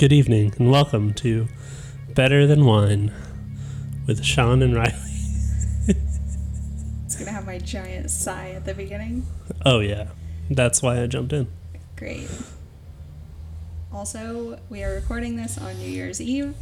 Good 0.00 0.12
evening 0.14 0.54
and 0.58 0.70
welcome 0.70 1.12
to 1.14 1.46
Better 2.14 2.46
Than 2.46 2.64
Wine 2.64 3.12
with 4.06 4.24
Shawn 4.24 4.62
and 4.62 4.74
Riley. 4.74 4.94
It's 7.04 7.16
gonna 7.18 7.32
have 7.32 7.44
my 7.44 7.58
giant 7.58 8.10
sigh 8.10 8.52
at 8.52 8.64
the 8.64 8.72
beginning. 8.72 9.26
Oh, 9.66 9.80
yeah. 9.80 10.08
That's 10.48 10.80
why 10.80 11.02
I 11.02 11.06
jumped 11.06 11.34
in. 11.34 11.48
Great. 11.96 12.30
Also, 13.92 14.58
we 14.70 14.82
are 14.82 14.94
recording 14.94 15.36
this 15.36 15.58
on 15.58 15.76
New 15.78 15.90
Year's 15.90 16.18
Eve. 16.18 16.54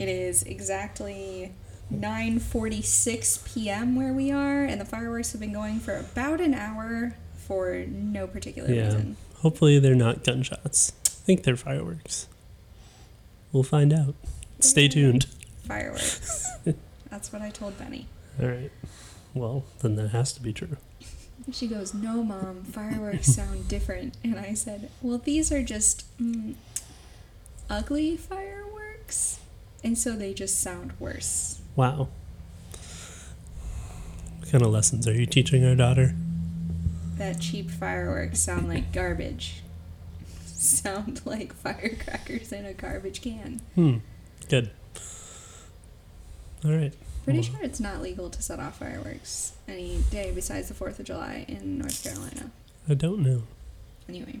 It 0.00 0.08
is 0.08 0.42
exactly 0.42 1.52
9:46 1.92 3.54
p.m. 3.54 3.94
where 3.94 4.12
we 4.12 4.32
are, 4.32 4.64
and 4.64 4.80
the 4.80 4.84
fireworks 4.84 5.30
have 5.30 5.40
been 5.40 5.52
going 5.52 5.78
for 5.78 5.96
about 5.96 6.40
an 6.40 6.54
hour 6.54 7.14
for 7.36 7.84
no 7.86 8.26
particular 8.26 8.68
Yeah. 8.72 8.86
reason. 8.86 9.16
Hopefully, 9.42 9.78
they're 9.78 9.94
not 9.94 10.24
gunshots. 10.24 10.92
I 11.06 11.10
think 11.24 11.44
they're 11.44 11.54
fireworks. 11.56 12.26
We'll 13.54 13.62
find 13.62 13.92
out. 13.92 14.16
Stay 14.58 14.88
tuned. 14.88 15.26
Fireworks. 15.68 16.44
That's 17.10 17.32
what 17.32 17.40
I 17.40 17.50
told 17.50 17.78
Benny. 17.78 18.08
All 18.42 18.48
right. 18.48 18.72
Well, 19.32 19.64
then 19.80 19.94
that 19.94 20.08
has 20.08 20.32
to 20.32 20.42
be 20.42 20.52
true. 20.52 20.76
She 21.52 21.68
goes, 21.68 21.94
"No, 21.94 22.24
mom, 22.24 22.64
fireworks 22.64 23.28
sound 23.32 23.68
different." 23.68 24.16
And 24.24 24.40
I 24.40 24.54
said, 24.54 24.90
"Well, 25.00 25.18
these 25.18 25.52
are 25.52 25.62
just 25.62 26.04
mm, 26.20 26.54
ugly 27.70 28.16
fireworks, 28.16 29.38
and 29.84 29.96
so 29.96 30.12
they 30.12 30.34
just 30.34 30.58
sound 30.60 30.92
worse." 30.98 31.60
Wow. 31.76 32.08
What 34.40 34.50
kind 34.50 34.64
of 34.64 34.72
lessons 34.72 35.06
are 35.06 35.14
you 35.14 35.26
teaching 35.26 35.64
our 35.64 35.76
daughter? 35.76 36.16
That 37.18 37.40
cheap 37.40 37.70
fireworks 37.70 38.40
sound 38.40 38.68
like 38.68 38.92
garbage. 38.92 39.62
Sound 40.64 41.20
like 41.26 41.52
firecrackers 41.54 42.52
in 42.52 42.64
a 42.64 42.72
garbage 42.72 43.20
can. 43.22 43.60
Hmm. 43.74 43.96
Good. 44.48 44.70
All 46.64 46.72
right. 46.72 46.92
Pretty 47.24 47.40
Well- 47.40 47.48
sure 47.48 47.62
it's 47.62 47.80
not 47.80 48.02
legal 48.02 48.28
to 48.30 48.42
set 48.42 48.58
off 48.60 48.78
fireworks 48.78 49.52
any 49.68 50.02
day 50.10 50.30
besides 50.34 50.68
the 50.68 50.74
4th 50.74 50.98
of 50.98 51.06
July 51.06 51.44
in 51.48 51.78
North 51.78 52.02
Carolina. 52.02 52.50
I 52.88 52.94
don't 52.94 53.20
know. 53.20 53.42
Anyway. 54.08 54.40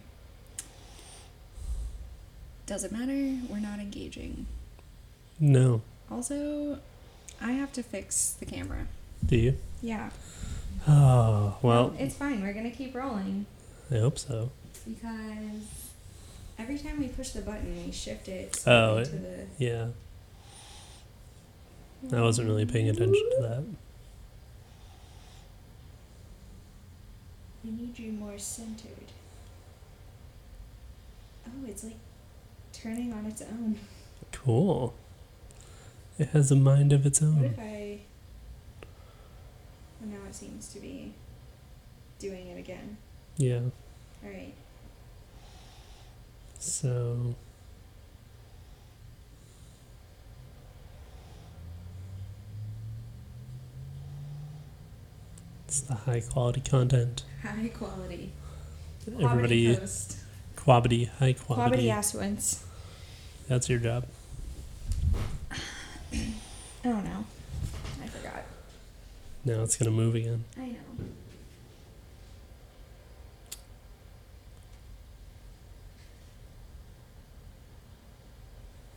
Doesn't 2.66 2.92
matter, 2.92 3.38
we're 3.50 3.60
not 3.60 3.78
engaging. 3.78 4.46
No. 5.38 5.82
Also, 6.10 6.78
I 7.40 7.52
have 7.52 7.72
to 7.74 7.82
fix 7.82 8.30
the 8.32 8.46
camera. 8.46 8.86
Do 9.24 9.36
you? 9.36 9.56
Yeah. 9.82 10.10
Oh, 10.88 11.56
well, 11.62 11.94
it's 11.98 12.14
fine. 12.14 12.42
We're 12.42 12.52
going 12.54 12.70
to 12.70 12.76
keep 12.76 12.94
rolling 12.94 13.46
I 13.90 13.96
hope 13.98 14.18
so. 14.18 14.50
because 14.86 15.83
every 16.58 16.78
time 16.78 16.98
we 17.00 17.08
push 17.08 17.30
the 17.30 17.40
button, 17.42 17.84
we 17.84 17.92
shift 17.92 18.28
it 18.28 18.62
Oh, 18.66 18.98
it- 18.98 19.10
the. 19.58 19.64
Yeah. 19.64 19.86
I 22.12 22.20
wasn't 22.20 22.48
really 22.48 22.66
paying 22.66 22.88
attention 22.88 23.30
to 23.36 23.42
that. 23.42 23.64
We 27.64 27.70
need 27.70 27.98
you 27.98 28.12
more 28.12 28.36
centered. 28.38 28.90
Oh, 31.46 31.66
it's 31.66 31.84
like 31.84 31.96
turning 32.72 33.12
on 33.12 33.24
its 33.26 33.40
own. 33.42 33.78
Cool. 34.32 34.92
It 36.18 36.28
has 36.28 36.50
a 36.50 36.56
mind 36.56 36.92
of 36.92 37.06
its 37.06 37.22
own. 37.22 37.36
What 37.42 37.50
if 37.52 37.58
I. 37.58 38.00
Oh, 40.02 40.06
now 40.06 40.18
it 40.28 40.34
seems 40.34 40.68
to 40.74 40.78
be 40.80 41.12
doing 42.18 42.48
it 42.48 42.58
again. 42.58 42.98
Yeah. 43.38 43.60
Alright. 44.22 44.54
So. 46.64 47.34
It's 55.68 55.80
the 55.82 55.94
high 55.94 56.20
quality 56.20 56.62
content. 56.62 57.24
High 57.42 57.68
quality. 57.68 58.32
Everybody, 59.06 59.76
post. 59.76 60.16
quality, 60.56 61.04
high 61.04 61.34
Quality 61.34 61.90
quality. 61.90 61.90
That's 63.48 63.68
your 63.68 63.78
job. 63.78 64.06
I 66.12 66.18
don't 66.82 67.04
know. 67.04 67.26
I 68.02 68.06
forgot. 68.06 68.44
Now 69.44 69.62
it's 69.62 69.76
gonna 69.76 69.90
move 69.90 70.14
again. 70.14 70.44
I 70.56 70.68
know. 70.68 70.74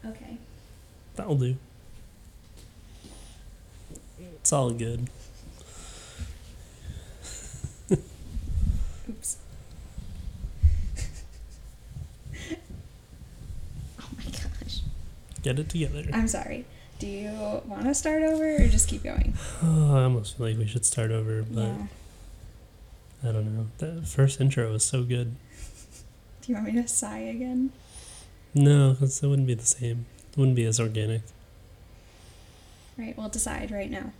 Okay. 0.07 0.37
That'll 1.15 1.35
do. 1.35 1.55
It's 4.19 4.53
all 4.53 4.71
good. 4.71 5.09
Oops. 9.09 9.37
oh 13.99 14.09
my 14.17 14.23
gosh. 14.23 14.81
Get 15.41 15.59
it 15.59 15.69
together. 15.69 16.03
I'm 16.13 16.27
sorry. 16.27 16.65
Do 16.99 17.07
you 17.07 17.29
want 17.65 17.83
to 17.83 17.93
start 17.93 18.23
over 18.23 18.55
or 18.55 18.67
just 18.67 18.87
keep 18.87 19.03
going? 19.03 19.33
Uh, 19.61 19.65
oh, 19.65 19.97
I 19.97 20.03
almost 20.03 20.37
feel 20.37 20.47
like 20.47 20.57
we 20.57 20.67
should 20.67 20.85
start 20.85 21.11
over, 21.11 21.43
but 21.43 21.61
yeah. 21.61 21.87
I 23.23 23.31
don't 23.31 23.55
know. 23.55 23.67
The 23.79 24.01
first 24.03 24.39
intro 24.39 24.71
was 24.71 24.85
so 24.85 25.03
good. 25.03 25.35
Do 26.41 26.51
you 26.51 26.55
want 26.55 26.67
me 26.67 26.81
to 26.81 26.87
sigh 26.87 27.19
again? 27.19 27.71
No, 28.57 28.95
'cause 28.95 29.21
it 29.23 29.27
wouldn't 29.27 29.47
be 29.47 29.53
the 29.53 29.65
same. 29.65 30.05
It 30.31 30.37
wouldn't 30.37 30.55
be 30.55 30.65
as 30.65 30.79
organic. 30.79 31.21
Right, 32.97 33.15
we'll 33.17 33.29
decide 33.29 33.69
right 33.71 33.91
now. 33.91 34.11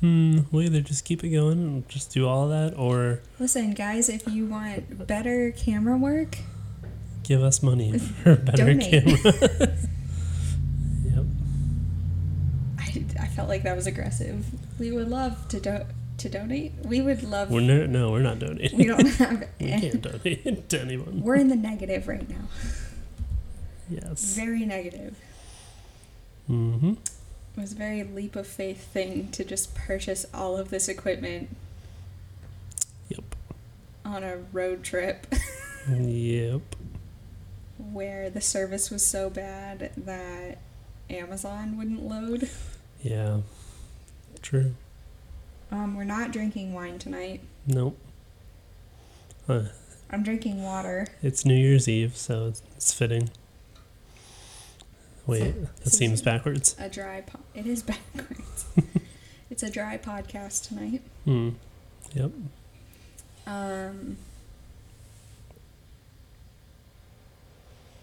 Hmm, 0.00 0.40
we'll 0.52 0.62
either 0.64 0.80
just 0.80 1.04
keep 1.04 1.24
it 1.24 1.30
going 1.30 1.58
and 1.58 1.88
just 1.88 2.12
do 2.12 2.28
all 2.28 2.48
that, 2.48 2.76
or 2.76 3.20
Listen, 3.40 3.72
guys, 3.72 4.08
if 4.08 4.28
you 4.28 4.46
want 4.46 5.06
better 5.08 5.50
camera 5.50 5.96
work, 5.96 6.38
give 7.24 7.42
us 7.42 7.62
money 7.62 7.98
for 8.22 8.36
better 8.36 8.76
camera. 8.76 9.18
yep. 11.04 11.24
I, 12.78 13.04
I 13.18 13.26
felt 13.28 13.48
like 13.48 13.64
that 13.64 13.74
was 13.74 13.86
aggressive. 13.88 14.44
We 14.78 14.92
would 14.92 15.08
love 15.08 15.48
to 15.48 15.58
do, 15.58 15.80
to 16.18 16.28
donate. 16.28 16.72
We 16.84 17.00
would 17.00 17.22
love. 17.22 17.50
We're 17.50 17.60
no, 17.60 17.86
no, 17.86 18.10
we're 18.10 18.22
not 18.22 18.38
donating. 18.38 18.78
we 18.78 18.86
don't 18.86 19.06
have. 19.16 19.48
we 19.60 19.66
can't 19.68 20.02
donate 20.02 20.68
to 20.68 20.80
anyone. 20.80 21.22
We're 21.22 21.36
in 21.36 21.48
the 21.48 21.56
negative 21.56 22.06
right 22.08 22.28
now. 22.28 22.48
Yes. 23.88 24.34
Very 24.34 24.64
negative. 24.66 25.16
Mm-hmm. 26.50 26.90
It 27.56 27.60
was 27.60 27.72
a 27.72 27.76
very 27.76 28.02
leap 28.04 28.36
of 28.36 28.46
faith 28.46 28.86
thing 28.92 29.30
to 29.32 29.44
just 29.44 29.74
purchase 29.74 30.26
all 30.32 30.56
of 30.56 30.70
this 30.70 30.88
equipment 30.88 31.48
Yep. 33.08 33.34
on 34.04 34.22
a 34.22 34.36
road 34.52 34.82
trip 34.84 35.26
Yep. 35.90 36.60
where 37.92 38.28
the 38.30 38.40
service 38.40 38.90
was 38.90 39.04
so 39.04 39.28
bad 39.30 39.90
that 39.96 40.58
Amazon 41.10 41.76
wouldn't 41.78 42.02
load. 42.02 42.48
Yeah. 43.02 43.38
True. 44.42 44.74
Um, 45.70 45.96
we're 45.96 46.04
not 46.04 46.32
drinking 46.32 46.72
wine 46.72 46.98
tonight. 46.98 47.40
Nope. 47.66 47.98
Uh, 49.48 49.64
I'm 50.10 50.22
drinking 50.22 50.62
water. 50.62 51.06
it's 51.22 51.44
New 51.44 51.54
Year's 51.54 51.88
Eve, 51.88 52.16
so 52.16 52.46
it's, 52.48 52.62
it's 52.76 52.92
fitting. 52.92 53.30
Wait, 55.26 55.54
that 55.62 55.90
so- 55.92 55.98
seems 55.98 56.22
backwards. 56.22 56.74
A 56.78 56.88
dry 56.88 57.20
po- 57.22 57.40
It 57.54 57.66
is 57.66 57.82
backwards. 57.84 58.64
it's 59.50 59.62
a 59.62 59.70
dry 59.70 59.98
podcast 59.98 60.68
tonight. 60.68 61.02
Hmm. 61.24 61.50
Yep. 62.14 62.30
Um, 63.46 64.16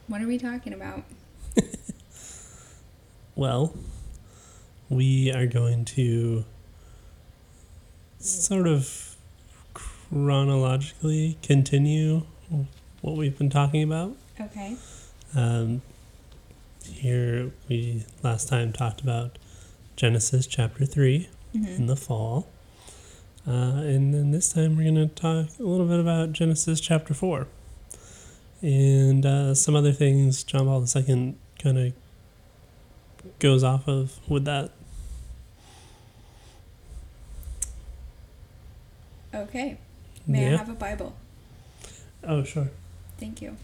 what 0.07 0.21
are 0.21 0.27
we 0.27 0.37
talking 0.37 0.73
about? 0.73 1.03
Well, 3.37 3.75
we 4.87 5.29
are 5.33 5.45
going 5.45 5.83
to 5.83 6.45
sort 8.29 8.67
of 8.67 9.15
chronologically 9.73 11.37
continue 11.41 12.23
what 13.01 13.15
we've 13.15 13.37
been 13.37 13.49
talking 13.49 13.83
about. 13.83 14.15
Okay. 14.39 14.75
Um, 15.35 15.81
here, 16.83 17.51
we 17.67 18.05
last 18.23 18.47
time 18.47 18.71
talked 18.71 19.01
about 19.01 19.37
Genesis 19.95 20.47
chapter 20.47 20.85
3 20.85 21.29
in 21.53 21.63
hmm 21.63 21.85
the 21.87 21.95
fall. 21.95 22.47
Uh, 23.47 23.83
and 23.85 24.13
then 24.13 24.31
this 24.31 24.51
time 24.51 24.75
we're 24.75 24.91
going 24.91 25.07
to 25.07 25.13
talk 25.13 25.47
a 25.59 25.63
little 25.63 25.85
bit 25.85 25.99
about 25.99 26.31
Genesis 26.31 26.79
chapter 26.79 27.13
4 27.13 27.47
and 28.61 29.25
uh, 29.25 29.53
some 29.53 29.75
other 29.75 29.91
things 29.91 30.43
John 30.43 30.65
Paul 30.65 30.83
II 30.83 31.35
kind 31.61 31.77
of 31.77 31.93
goes 33.39 33.63
off 33.63 33.87
of 33.87 34.19
with 34.27 34.45
that. 34.45 34.71
Okay. 39.35 39.77
May 40.25 40.49
yeah. 40.49 40.53
I 40.53 40.57
have 40.57 40.69
a 40.69 40.73
Bible? 40.73 41.13
Oh, 42.23 42.43
sure. 42.43 42.69
Thank 43.19 43.41
you. 43.41 43.57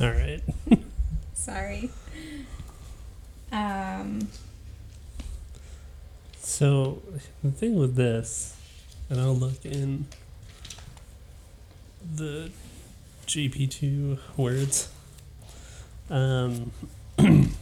All 0.00 0.10
right. 0.10 0.40
Sorry. 1.34 1.90
Um, 3.50 4.28
so, 6.40 7.02
the 7.42 7.50
thing 7.50 7.76
with 7.76 7.96
this, 7.96 8.56
and 9.08 9.20
I'll 9.20 9.34
look 9.34 9.64
in 9.64 10.06
the 12.14 12.50
JP2 13.26 14.18
words. 14.36 14.90
Um, 16.10 16.72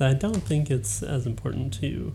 I 0.00 0.14
don't 0.14 0.42
think 0.42 0.70
it's 0.70 1.02
as 1.02 1.26
important 1.26 1.72
to 1.74 2.12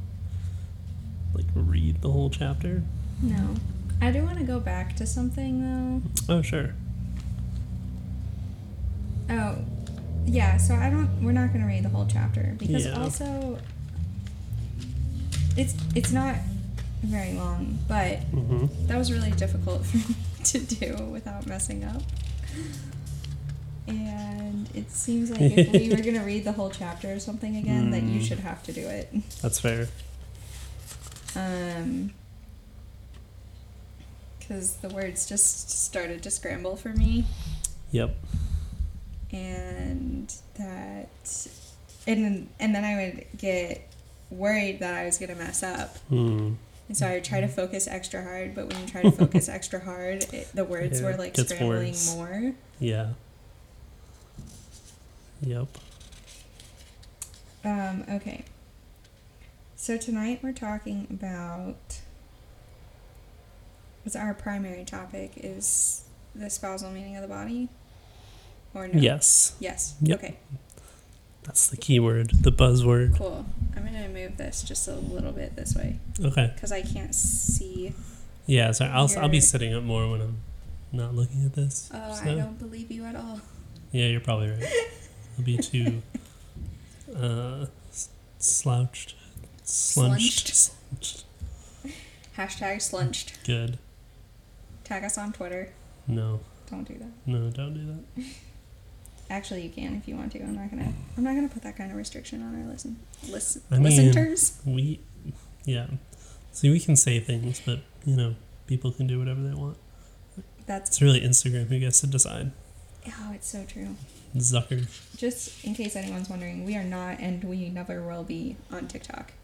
like 1.34 1.46
read 1.56 2.02
the 2.02 2.12
whole 2.12 2.30
chapter. 2.30 2.84
no. 3.22 3.56
I 4.00 4.12
do 4.12 4.24
want 4.24 4.38
to 4.38 4.44
go 4.44 4.60
back 4.60 4.96
to 4.98 5.08
something 5.08 6.02
though. 6.28 6.36
Oh 6.36 6.42
sure. 6.44 6.76
Oh, 9.30 9.56
yeah. 10.26 10.58
So 10.58 10.76
I 10.76 10.90
don't. 10.90 11.10
We're 11.24 11.32
not 11.32 11.48
going 11.50 11.62
to 11.62 11.68
read 11.68 11.84
the 11.84 11.90
whole 11.90 12.06
chapter 12.08 12.54
because 12.60 12.86
Yeah. 12.86 13.02
also 13.02 13.58
it's 15.56 15.74
it's 15.96 16.12
not 16.12 16.36
very 17.02 17.34
long, 17.34 17.80
but 17.88 18.20
hmm 18.26 18.68
that 18.88 18.98
was 18.98 19.12
really 19.12 19.32
difficult 19.32 19.84
for 19.86 19.98
me 20.10 20.16
to 20.44 20.60
do 20.60 20.96
without 21.12 21.48
messing 21.48 21.84
up. 21.84 22.02
And 23.88 24.70
it 24.76 24.92
seems 24.92 25.32
like 25.32 25.40
if 25.42 25.72
we 25.72 25.90
were 25.90 25.96
going 26.02 26.16
to 26.16 26.22
read 26.22 26.44
the 26.44 26.52
whole 26.52 26.70
chapter 26.70 27.14
or 27.14 27.20
something 27.20 27.56
again, 27.56 27.92
that 27.92 28.04
you 28.04 28.20
Mm. 28.20 28.24
should 28.28 28.40
have 28.40 28.62
to 28.64 28.74
do 28.74 28.82
it. 28.88 29.10
That's 29.42 29.60
fair. 29.60 29.88
Um, 31.36 32.12
because 34.40 34.76
the 34.78 34.90
words 34.90 35.28
just 35.28 35.70
started 35.70 36.24
to 36.24 36.32
scramble 36.32 36.76
for 36.76 36.90
me. 36.90 37.26
Yep. 37.92 38.16
and 39.32 40.34
that 40.58 41.10
and 42.08 42.24
then, 42.24 42.50
and 42.62 42.74
then 42.76 42.86
I 42.86 42.96
would 42.96 43.26
get 43.38 43.82
worried 44.30 44.80
that 44.80 44.94
I 44.94 45.06
was 45.06 45.18
gonna 45.18 45.36
mess 45.36 45.64
up, 45.64 45.98
Hmm. 46.10 46.54
and 46.88 46.98
so 46.98 47.06
I 47.08 47.16
would 47.16 47.26
try 47.26 47.42
to 47.42 47.48
focus 47.50 47.88
extra 47.88 48.24
hard. 48.24 48.56
But 48.56 48.68
when 48.72 48.82
you 48.82 48.88
try 48.88 49.02
to 49.02 49.12
focus 49.12 49.50
extra 49.58 49.80
hard, 49.82 50.24
it, 50.34 50.48
the 50.54 50.64
words 50.64 51.02
Yeah, 51.02 51.08
were 51.08 51.18
like 51.18 51.36
scrambling 51.38 51.88
worse. 51.90 52.16
more. 52.16 52.54
Yeah. 52.80 53.10
Yep. 55.42 55.68
Um, 57.64 58.06
okay. 58.10 58.44
So 59.76 59.98
tonight 59.98 60.40
we're 60.42 60.54
talking 60.54 61.08
about 61.10 62.00
what's 64.04 64.16
our 64.16 64.34
primary 64.34 64.84
topic 64.86 65.34
is 65.38 66.04
the 66.34 66.50
spousal 66.50 66.92
meaning 66.92 67.16
of 67.16 67.22
the 67.22 67.28
body, 67.28 67.70
or 68.74 68.88
no? 68.88 69.00
Yes. 69.00 69.56
Yes. 69.60 69.96
Yep. 70.02 70.20
Okay. 70.20 70.38
That's 71.44 71.68
the 71.68 71.78
key 71.78 72.00
word, 72.00 72.32
the 72.42 72.52
buzzword. 72.52 73.18
Cool. 73.18 73.46
I'm 73.76 73.86
gonna 73.86 74.10
move 74.10 74.38
this 74.38 74.64
just 74.64 74.88
a 74.88 74.94
little 74.96 75.32
bit 75.32 75.56
this 75.56 75.76
way 75.76 76.00
Okay. 76.22 76.52
because 76.54 76.72
I 76.72 76.82
can't 76.82 77.16
see. 77.16 77.94
Yeah, 78.46 78.72
so 78.72 78.86
I'll 78.86 79.10
I'll 79.18 79.30
be 79.30 79.42
sitting 79.42 79.74
up 79.74 79.84
more 79.84 80.10
when 80.10 80.22
I'm 80.22 80.38
not 80.92 81.16
looking 81.16 81.46
at 81.46 81.54
this. 81.54 81.90
Oh, 81.94 82.14
so. 82.14 82.30
I 82.30 82.36
don't 82.36 82.58
believe 82.60 82.92
you 82.92 83.06
at 83.06 83.16
all. 83.16 83.40
Yeah, 83.92 84.08
you're 84.08 84.20
probably 84.22 84.50
right. 84.52 84.64
I'll 85.38 85.44
be 85.44 85.58
too 85.58 86.02
uh, 87.16 87.66
slouched, 88.40 89.16
slunched. 89.64 90.48
slunched. 90.56 91.24
Hashtag 92.38 92.82
slunched. 92.82 93.44
Good. 93.46 93.78
Tag 94.84 95.04
us 95.04 95.18
on 95.18 95.34
Twitter. 95.34 95.72
No, 96.08 96.40
Don't 96.70 96.88
do 96.88 96.96
that. 96.98 97.10
no, 97.26 97.50
don't 97.50 97.74
do 97.74 97.86
that. 98.16 98.26
Actually, 99.30 99.62
you 99.64 99.70
can 99.70 99.96
if 99.96 100.08
you 100.08 100.16
want 100.16 100.32
to. 100.32 100.40
I'm 100.42 100.56
not 100.56 100.70
gonna. 100.70 100.94
I'm 101.18 101.24
not 101.24 101.36
gonna 101.36 101.50
put 101.50 101.62
that 101.64 101.76
kind 101.76 101.92
of 101.92 101.98
restriction 101.98 102.42
on 102.42 102.62
our 102.64 102.72
listen. 102.72 102.98
Listen. 103.28 103.62
I 103.70 103.76
mean- 103.80 103.84
listeners. 103.84 104.62
We, 104.66 105.02
yeah. 105.66 105.88
See, 106.54 106.70
we 106.72 106.80
can 106.80 106.96
say 106.96 107.20
things, 107.20 107.62
but 107.66 107.80
you 108.06 108.16
know, 108.16 108.36
people 108.68 108.92
can 108.92 109.06
do 109.06 109.20
whatever 109.20 109.42
they 109.42 109.54
want. 109.54 109.78
That's. 110.66 110.90
It's 110.92 111.02
really 111.02 111.20
Instagram 111.22 111.68
who 111.68 111.78
gets 111.80 112.00
to 112.02 112.08
decide. 112.08 112.52
Oh, 113.08 113.32
it's 113.34 113.50
so 113.50 113.66
true. 113.66 113.96
Zucker. 114.40 114.88
Just 115.18 115.64
in 115.66 115.74
case 115.74 115.96
anyone's 115.96 116.30
wondering, 116.30 116.64
we 116.66 116.76
are 116.76 116.84
not, 116.84 117.20
and 117.20 117.44
we 117.44 117.70
never 117.70 118.02
will 118.02 118.24
be 118.24 118.56
on 118.72 118.88
TikTok. 118.88 119.32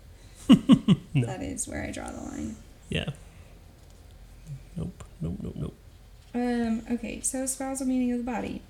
No. 1.16 1.28
That 1.28 1.44
is 1.44 1.68
where 1.68 1.84
I 1.84 1.92
draw 1.92 2.10
the 2.10 2.22
line. 2.22 2.56
Yeah. 2.90 3.10
Nope. 4.76 5.04
Nope. 5.22 5.38
Nope. 5.44 5.56
Nope. 5.56 5.76
Um. 6.34 6.82
Okay. 6.92 7.22
So 7.22 7.46
spousal 7.46 7.86
meaning 7.86 8.12
of 8.12 8.18
the 8.18 8.24
body. 8.24 8.62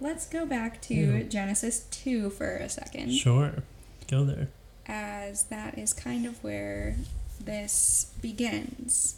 Let's 0.00 0.26
go 0.28 0.44
back 0.44 0.80
to 0.82 0.94
Yeah. 0.94 1.22
Genesis 1.22 1.86
two 1.92 2.30
for 2.30 2.56
a 2.56 2.68
second. 2.68 3.12
Sure. 3.12 3.62
Go 4.10 4.24
there. 4.24 4.48
as 4.86 5.44
that 5.44 5.78
is 5.78 5.92
kind 5.92 6.26
of 6.26 6.42
where 6.42 6.96
this 7.44 8.10
begins. 8.20 9.16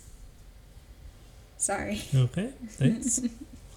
Sorry. 1.56 2.02
Okay. 2.14 2.50
Thanks. 2.68 3.20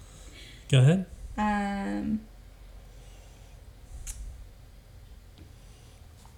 Go 0.70 0.80
ahead. 0.80 1.06
Um, 1.38 2.20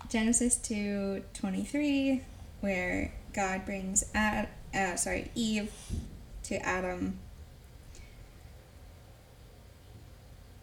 Genesis 0.08 0.56
two 0.56 1.24
twenty 1.34 1.64
three, 1.64 2.22
where 2.60 3.12
God 3.32 3.64
brings 3.64 4.04
Ad, 4.14 4.48
uh, 4.74 4.96
sorry 4.96 5.30
Eve 5.34 5.72
to 6.44 6.56
Adam. 6.66 7.18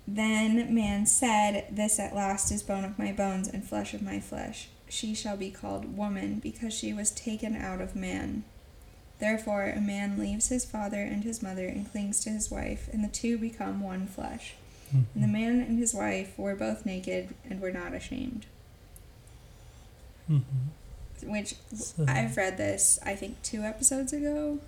Then 0.07 0.73
man 0.73 1.05
said, 1.05 1.67
This 1.71 1.99
at 1.99 2.15
last 2.15 2.51
is 2.51 2.61
bone 2.61 2.83
of 2.83 2.99
my 2.99 3.11
bones 3.11 3.47
and 3.47 3.63
flesh 3.63 3.93
of 3.93 4.01
my 4.01 4.19
flesh. 4.19 4.67
She 4.89 5.15
shall 5.15 5.37
be 5.37 5.49
called 5.49 5.97
woman, 5.97 6.39
because 6.39 6.73
she 6.73 6.93
was 6.93 7.09
taken 7.09 7.55
out 7.55 7.81
of 7.81 7.95
man. 7.95 8.43
Therefore, 9.19 9.69
a 9.69 9.79
man 9.81 10.19
leaves 10.19 10.49
his 10.49 10.65
father 10.65 11.01
and 11.01 11.23
his 11.23 11.41
mother 11.41 11.65
and 11.67 11.89
clings 11.89 12.23
to 12.23 12.29
his 12.29 12.51
wife, 12.51 12.89
and 12.91 13.03
the 13.03 13.07
two 13.07 13.37
become 13.37 13.81
one 13.81 14.05
flesh. 14.07 14.55
And 14.91 15.23
the 15.23 15.27
man 15.27 15.61
and 15.61 15.79
his 15.79 15.93
wife 15.93 16.37
were 16.37 16.55
both 16.55 16.85
naked 16.85 17.33
and 17.49 17.59
were 17.59 17.71
not 17.71 17.93
ashamed. 17.93 18.45
Mm-hmm. 20.29 21.29
Which 21.31 21.55
So, 21.73 22.05
I've 22.07 22.35
read 22.35 22.57
this, 22.57 22.99
I 23.05 23.15
think, 23.15 23.41
two 23.43 23.61
episodes 23.61 24.11
ago. 24.13 24.59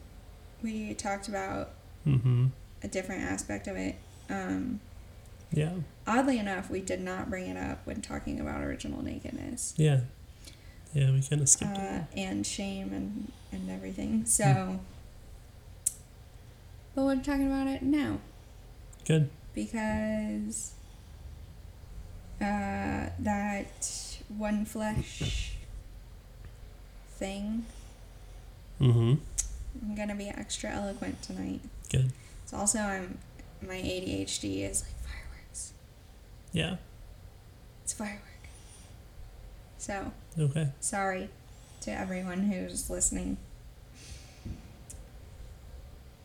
We 0.64 0.94
talked 0.94 1.28
about 1.28 1.72
mm-hmm. 2.08 2.48
a 2.84 2.88
different 2.88 3.24
aspect 3.24 3.68
of 3.68 3.76
it. 3.76 3.96
Um, 4.30 4.80
Yeah. 5.52 5.74
oddly 6.08 6.40
enough, 6.40 6.70
we 6.70 6.82
did 6.82 7.02
not 7.02 7.30
bring 7.30 7.48
it 7.48 7.58
up 7.58 7.86
when 7.86 8.02
talking 8.02 8.40
about 8.40 8.62
original 8.64 9.04
nakedness 9.04 9.74
Yeah. 9.78 10.02
Yeah, 10.94 11.12
we 11.12 11.22
kind 11.22 11.42
of 11.42 11.50
skipped 11.50 11.78
uh, 11.78 11.82
it. 12.14 12.20
and 12.20 12.48
shame 12.48 12.94
and, 12.94 13.32
and 13.52 13.70
everything. 13.70 14.26
So, 14.26 14.80
but 16.96 17.04
we're 17.04 17.16
talking 17.18 17.48
about 17.48 17.68
it 17.68 17.82
now 17.82 18.20
Good. 19.06 19.30
because 19.54 20.72
uh, 22.42 23.10
that 23.20 24.15
one 24.30 24.66
flesh 24.66 25.54
thing. 27.12 27.66
Mm-hmm. 28.82 29.16
I'm 29.82 29.96
gonna 29.96 30.16
be 30.16 30.28
extra 30.30 30.70
eloquent 30.72 31.22
tonight. 31.22 31.62
Good. 31.90 32.12
It's 32.44 32.54
also 32.54 32.80
I'm 32.80 33.18
my 33.62 33.76
ADHD 33.76 34.70
is 34.70 34.84
like 34.84 34.96
fireworks. 35.04 35.74
Yeah. 36.52 36.76
It's 37.84 37.94
firework. 37.94 38.22
So 39.78 40.12
Okay. 40.38 40.70
sorry 40.80 41.30
to 41.82 41.92
everyone 41.92 42.40
who's 42.52 42.90
listening. 42.90 43.38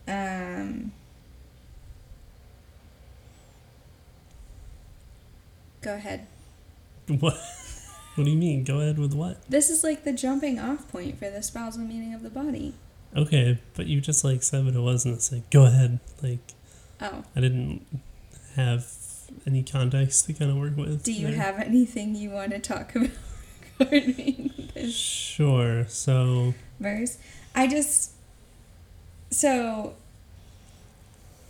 Um. 0.08 0.92
Go 5.82 5.94
ahead. 5.94 6.26
What? 7.20 7.36
What 8.16 8.24
do 8.24 8.30
you 8.30 8.36
mean? 8.36 8.64
Go 8.64 8.80
ahead 8.80 8.98
with 8.98 9.14
what? 9.14 9.48
This 9.48 9.70
is 9.70 9.82
like 9.84 10.04
the 10.04 10.12
jumping 10.12 10.58
off 10.58 10.88
point 10.88 11.18
for 11.18 11.30
the 11.30 11.42
spousal 11.42 11.82
meaning 11.82 12.12
of 12.12 12.22
the 12.22 12.30
body. 12.30 12.74
Okay, 13.16 13.58
but 13.74 13.86
you 13.86 14.00
just 14.00 14.24
like 14.24 14.42
said 14.42 14.64
what 14.64 14.74
it 14.74 14.80
was, 14.80 15.04
and 15.04 15.14
it's 15.14 15.32
like, 15.32 15.48
go 15.50 15.64
ahead. 15.64 15.98
Like, 16.22 16.38
Oh, 17.00 17.24
I 17.34 17.40
didn't 17.40 17.84
have 18.56 18.86
any 19.46 19.62
context 19.62 20.26
to 20.26 20.32
kind 20.32 20.50
of 20.50 20.56
work 20.58 20.76
with. 20.76 21.02
do 21.02 21.12
you 21.12 21.28
there. 21.28 21.36
have 21.36 21.58
anything 21.58 22.14
you 22.14 22.30
want 22.30 22.50
to 22.52 22.58
talk 22.58 22.94
about 22.94 23.10
regarding 23.78 24.52
this 24.74 24.94
Sure. 24.94 25.86
So, 25.88 26.54
verse? 26.78 27.16
I 27.54 27.66
just 27.66 28.12
so 29.30 29.94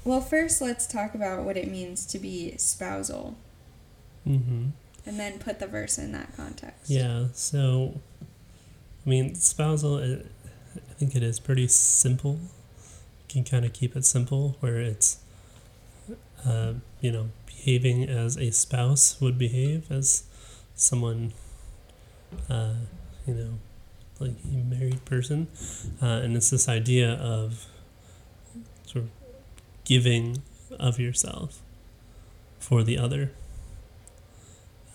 well 0.04 0.20
first 0.20 0.60
let's 0.60 0.86
talk 0.86 1.14
about 1.14 1.44
what 1.44 1.56
it 1.56 1.70
means 1.70 2.04
to 2.06 2.18
be 2.18 2.54
spousal 2.58 3.36
mm-hmm. 4.26 4.66
And 5.06 5.18
then 5.18 5.38
put 5.38 5.58
the 5.58 5.66
verse 5.66 5.98
in 5.98 6.12
that 6.12 6.36
context. 6.36 6.90
Yeah. 6.90 7.26
So, 7.32 8.00
I 9.06 9.08
mean, 9.08 9.34
spousal. 9.34 9.98
It, 9.98 10.26
I 10.76 10.92
think 10.94 11.16
it 11.16 11.22
is 11.22 11.40
pretty 11.40 11.66
simple. 11.68 12.38
You 13.28 13.42
can 13.42 13.44
kind 13.44 13.64
of 13.64 13.72
keep 13.72 13.96
it 13.96 14.04
simple, 14.04 14.56
where 14.60 14.78
it's, 14.78 15.18
uh, 16.46 16.74
you 17.00 17.10
know, 17.10 17.30
behaving 17.46 18.08
as 18.08 18.36
a 18.36 18.50
spouse 18.50 19.20
would 19.20 19.38
behave, 19.38 19.90
as 19.90 20.24
someone, 20.74 21.32
uh, 22.48 22.74
you 23.26 23.34
know, 23.34 23.58
like 24.18 24.34
a 24.44 24.56
married 24.56 25.04
person. 25.04 25.48
Uh, 26.02 26.20
and 26.22 26.36
it's 26.36 26.50
this 26.50 26.68
idea 26.68 27.12
of 27.14 27.66
sort 28.86 29.04
of 29.04 29.10
giving 29.84 30.42
of 30.78 31.00
yourself 31.00 31.62
for 32.58 32.82
the 32.82 32.98
other. 32.98 33.32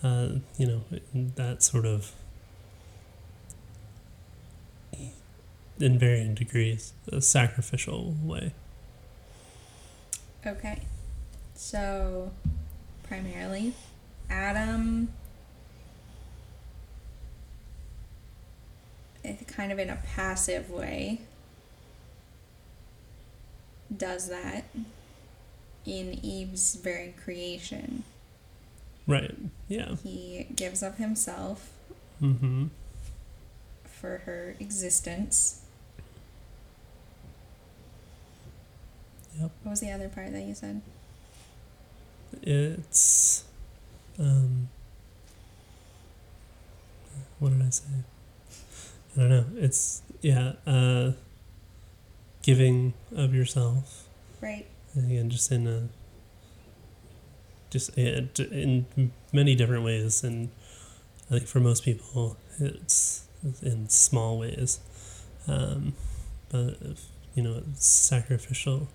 Uh, 0.02 0.28
you 0.56 0.66
know, 0.66 0.82
that 1.34 1.62
sort 1.62 1.86
of, 1.86 2.12
in 5.80 5.98
varying 5.98 6.34
degrees, 6.34 6.92
a 7.10 7.20
sacrificial 7.20 8.14
way. 8.22 8.52
Okay. 10.46 10.82
So, 11.54 12.30
primarily, 13.02 13.72
Adam, 14.30 15.08
eh, 19.24 19.34
kind 19.48 19.72
of 19.72 19.78
in 19.78 19.90
a 19.90 19.96
passive 19.96 20.70
way, 20.70 21.22
does 23.94 24.28
that 24.28 24.64
in 25.84 26.18
Eve's 26.24 26.74
very 26.76 27.14
creation. 27.22 28.04
Right. 29.06 29.34
Yeah. 29.68 29.96
He 30.02 30.46
gives 30.54 30.82
of 30.82 30.96
himself 30.96 31.70
Mm-hmm. 32.22 32.66
for 33.84 34.18
her 34.24 34.56
existence. 34.58 35.60
Yep. 39.38 39.50
What 39.62 39.70
was 39.70 39.80
the 39.80 39.90
other 39.90 40.08
part 40.08 40.32
that 40.32 40.42
you 40.42 40.54
said? 40.54 40.80
It's 42.42 43.44
um 44.18 44.68
what 47.38 47.50
did 47.52 47.62
I 47.62 47.68
say? 47.70 47.84
I 49.16 49.20
don't 49.20 49.28
know. 49.30 49.44
It's 49.56 50.02
yeah, 50.22 50.52
uh 50.66 51.12
giving 52.42 52.94
of 53.14 53.34
yourself. 53.34 54.08
Right. 54.40 54.66
And 54.94 55.10
again, 55.10 55.28
just 55.30 55.52
in 55.52 55.66
a 55.66 55.88
just 57.70 57.96
yeah, 57.96 58.20
in 58.38 59.12
many 59.32 59.54
different 59.54 59.84
ways 59.84 60.22
and 60.24 60.50
I 61.30 61.34
think 61.38 61.46
for 61.48 61.60
most 61.60 61.84
people 61.84 62.36
it's 62.58 63.26
in 63.62 63.88
small 63.88 64.38
ways. 64.38 64.80
Um 65.48 65.94
but 66.50 66.76
you 67.34 67.42
know, 67.42 67.62
it's 67.70 67.86
sacrificial 67.86 68.88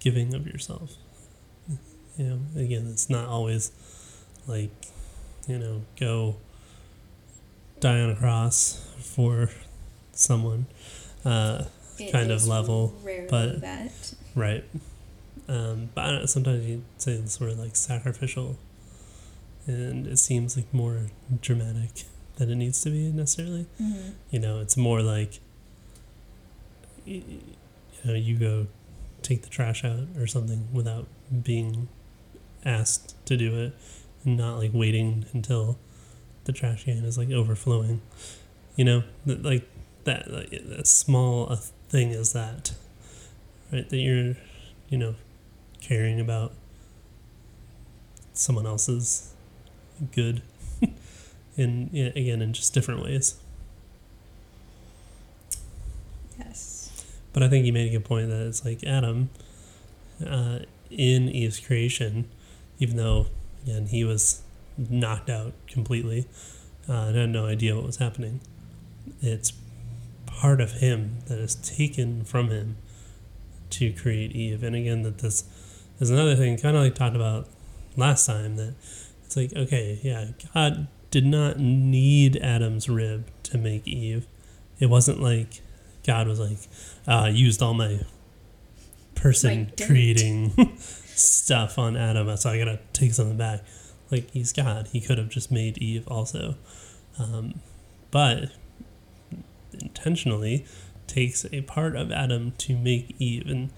giving 0.00 0.34
of 0.34 0.46
yourself. 0.46 0.92
You 2.16 2.24
know, 2.24 2.40
again, 2.60 2.86
it's 2.90 3.10
not 3.10 3.28
always 3.28 3.70
like, 4.46 4.70
you 5.46 5.58
know, 5.58 5.82
go 6.00 6.36
die 7.80 8.00
on 8.00 8.10
a 8.10 8.16
cross 8.16 8.88
for 8.98 9.50
someone, 10.12 10.66
uh, 11.26 11.64
It 11.98 12.10
Kind 12.12 12.30
of 12.30 12.46
level, 12.46 12.94
rarely 13.04 13.28
but- 13.28 13.60
that. 13.60 14.14
right? 14.34 14.64
Um, 15.48 15.90
but 15.94 16.04
I 16.04 16.10
don't, 16.10 16.28
sometimes 16.28 16.66
you 16.66 16.84
say 16.98 17.12
it's 17.12 17.38
sort 17.38 17.50
of 17.50 17.58
like 17.58 17.76
sacrificial, 17.76 18.58
and 19.66 20.06
it 20.06 20.18
seems 20.18 20.56
like 20.56 20.72
more 20.72 21.06
dramatic 21.40 22.04
than 22.36 22.50
it 22.50 22.56
needs 22.56 22.80
to 22.82 22.90
be 22.90 23.10
necessarily. 23.12 23.66
Mm-hmm. 23.80 24.10
You 24.30 24.38
know, 24.40 24.60
it's 24.60 24.76
more 24.76 25.02
like, 25.02 25.40
you 27.04 27.22
know, 28.04 28.14
you 28.14 28.36
go 28.36 28.66
take 29.22 29.42
the 29.42 29.48
trash 29.48 29.84
out 29.84 30.08
or 30.18 30.26
something 30.26 30.68
without 30.72 31.06
being 31.42 31.88
asked 32.64 33.14
to 33.26 33.36
do 33.36 33.56
it, 33.58 33.72
and 34.24 34.36
not 34.36 34.58
like 34.58 34.72
waiting 34.74 35.26
until 35.32 35.78
the 36.44 36.52
trash 36.52 36.84
can 36.84 37.04
is 37.04 37.16
like 37.16 37.30
overflowing. 37.30 38.00
You 38.74 38.84
know, 38.84 39.02
like 39.24 39.68
that, 40.04 40.30
like 40.30 40.52
as 40.52 40.90
small 40.90 41.54
thing 41.88 42.12
as 42.12 42.32
that, 42.32 42.74
right? 43.72 43.88
That 43.88 43.96
you're, 43.96 44.34
you 44.88 44.98
know, 44.98 45.14
caring 45.80 46.20
about 46.20 46.52
someone 48.32 48.66
else's 48.66 49.32
good, 50.12 50.42
in 51.56 51.90
yeah, 51.92 52.08
again 52.08 52.42
in 52.42 52.52
just 52.52 52.74
different 52.74 53.02
ways. 53.02 53.36
Yes. 56.38 57.04
But 57.32 57.42
I 57.42 57.48
think 57.48 57.66
you 57.66 57.72
made 57.72 57.88
a 57.88 57.90
good 57.90 58.04
point 58.04 58.28
that 58.28 58.46
it's 58.46 58.64
like 58.64 58.84
Adam, 58.84 59.30
uh, 60.24 60.60
in 60.90 61.28
Eve's 61.28 61.60
creation, 61.60 62.28
even 62.78 62.96
though 62.96 63.26
again 63.62 63.86
he 63.86 64.04
was 64.04 64.42
knocked 64.78 65.30
out 65.30 65.52
completely 65.66 66.26
uh, 66.88 66.92
and 66.92 67.16
had 67.16 67.30
no 67.30 67.46
idea 67.46 67.74
what 67.74 67.84
was 67.84 67.96
happening, 67.96 68.40
it's 69.20 69.52
part 70.26 70.60
of 70.60 70.72
him 70.72 71.18
that 71.26 71.38
is 71.38 71.54
taken 71.56 72.24
from 72.24 72.50
him 72.50 72.76
to 73.70 73.92
create 73.92 74.32
Eve. 74.32 74.62
And 74.62 74.76
again, 74.76 75.02
that 75.02 75.18
this 75.18 75.44
is 76.00 76.10
another 76.10 76.36
thing, 76.36 76.56
kind 76.58 76.76
of 76.76 76.82
like 76.82 76.94
talked 76.94 77.16
about 77.16 77.48
last 77.96 78.26
time, 78.26 78.56
that 78.56 78.74
it's 79.24 79.36
like 79.36 79.52
okay, 79.54 79.98
yeah, 80.02 80.28
God 80.54 80.88
did 81.10 81.26
not 81.26 81.58
need 81.58 82.36
Adam's 82.36 82.88
rib 82.88 83.26
to 83.44 83.58
make 83.58 83.86
Eve. 83.86 84.26
It 84.78 84.86
wasn't 84.86 85.20
like 85.20 85.62
God 86.06 86.28
was 86.28 86.38
like, 86.38 86.58
uh, 87.08 87.24
I 87.24 87.28
used 87.30 87.62
all 87.62 87.74
my 87.74 88.00
person 89.14 89.72
creating 89.86 90.52
stuff 90.76 91.78
on 91.78 91.96
Adam, 91.96 92.34
so 92.36 92.50
I 92.50 92.58
gotta 92.58 92.80
take 92.92 93.12
something 93.12 93.36
back. 93.36 93.64
Like 94.10 94.30
he's 94.30 94.52
God, 94.52 94.88
he 94.92 95.00
could 95.00 95.18
have 95.18 95.28
just 95.28 95.50
made 95.50 95.78
Eve 95.78 96.06
also, 96.08 96.56
um, 97.18 97.60
but 98.10 98.52
intentionally 99.72 100.64
takes 101.06 101.44
a 101.52 101.62
part 101.62 101.96
of 101.96 102.12
Adam 102.12 102.52
to 102.58 102.76
make 102.76 103.16
Eve, 103.18 103.48
and 103.48 103.70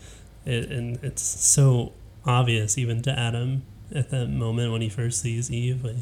it, 0.44 0.70
and 0.70 0.98
it's 1.02 1.22
so 1.22 1.92
obvious 2.28 2.76
even 2.78 3.02
to 3.02 3.18
Adam 3.18 3.62
at 3.92 4.11
that 4.11 4.28
moment 4.28 4.70
when 4.70 4.82
he 4.82 4.88
first 4.88 5.20
sees 5.23 5.50
Eve, 5.50 5.82
like 5.85 5.97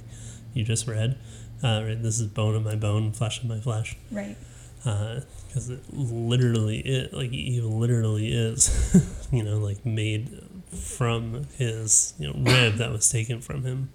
you 0.52 0.64
just 0.64 0.86
read. 0.86 1.16
Uh, 1.62 1.82
right, 1.86 2.02
this 2.02 2.20
is 2.20 2.26
bone 2.26 2.54
of 2.54 2.62
my 2.64 2.74
bone, 2.74 3.12
flesh 3.12 3.40
of 3.42 3.48
my 3.48 3.58
flesh 3.60 3.96
Right. 4.10 4.36
because 4.78 5.70
it 5.70 5.80
literally 5.92 6.80
it 6.80 7.14
like 7.14 7.32
Eve 7.32 7.64
literally 7.64 8.28
is 8.32 9.26
you 9.32 9.42
know 9.42 9.58
like 9.58 9.84
made 9.86 10.42
from 10.70 11.46
his 11.56 12.12
you 12.18 12.26
know 12.28 12.34
rib 12.52 12.74
that 12.74 12.90
was 12.92 13.08
taken 13.08 13.40
from 13.40 13.62
him 13.64 13.88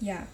Yeah. 0.00 0.24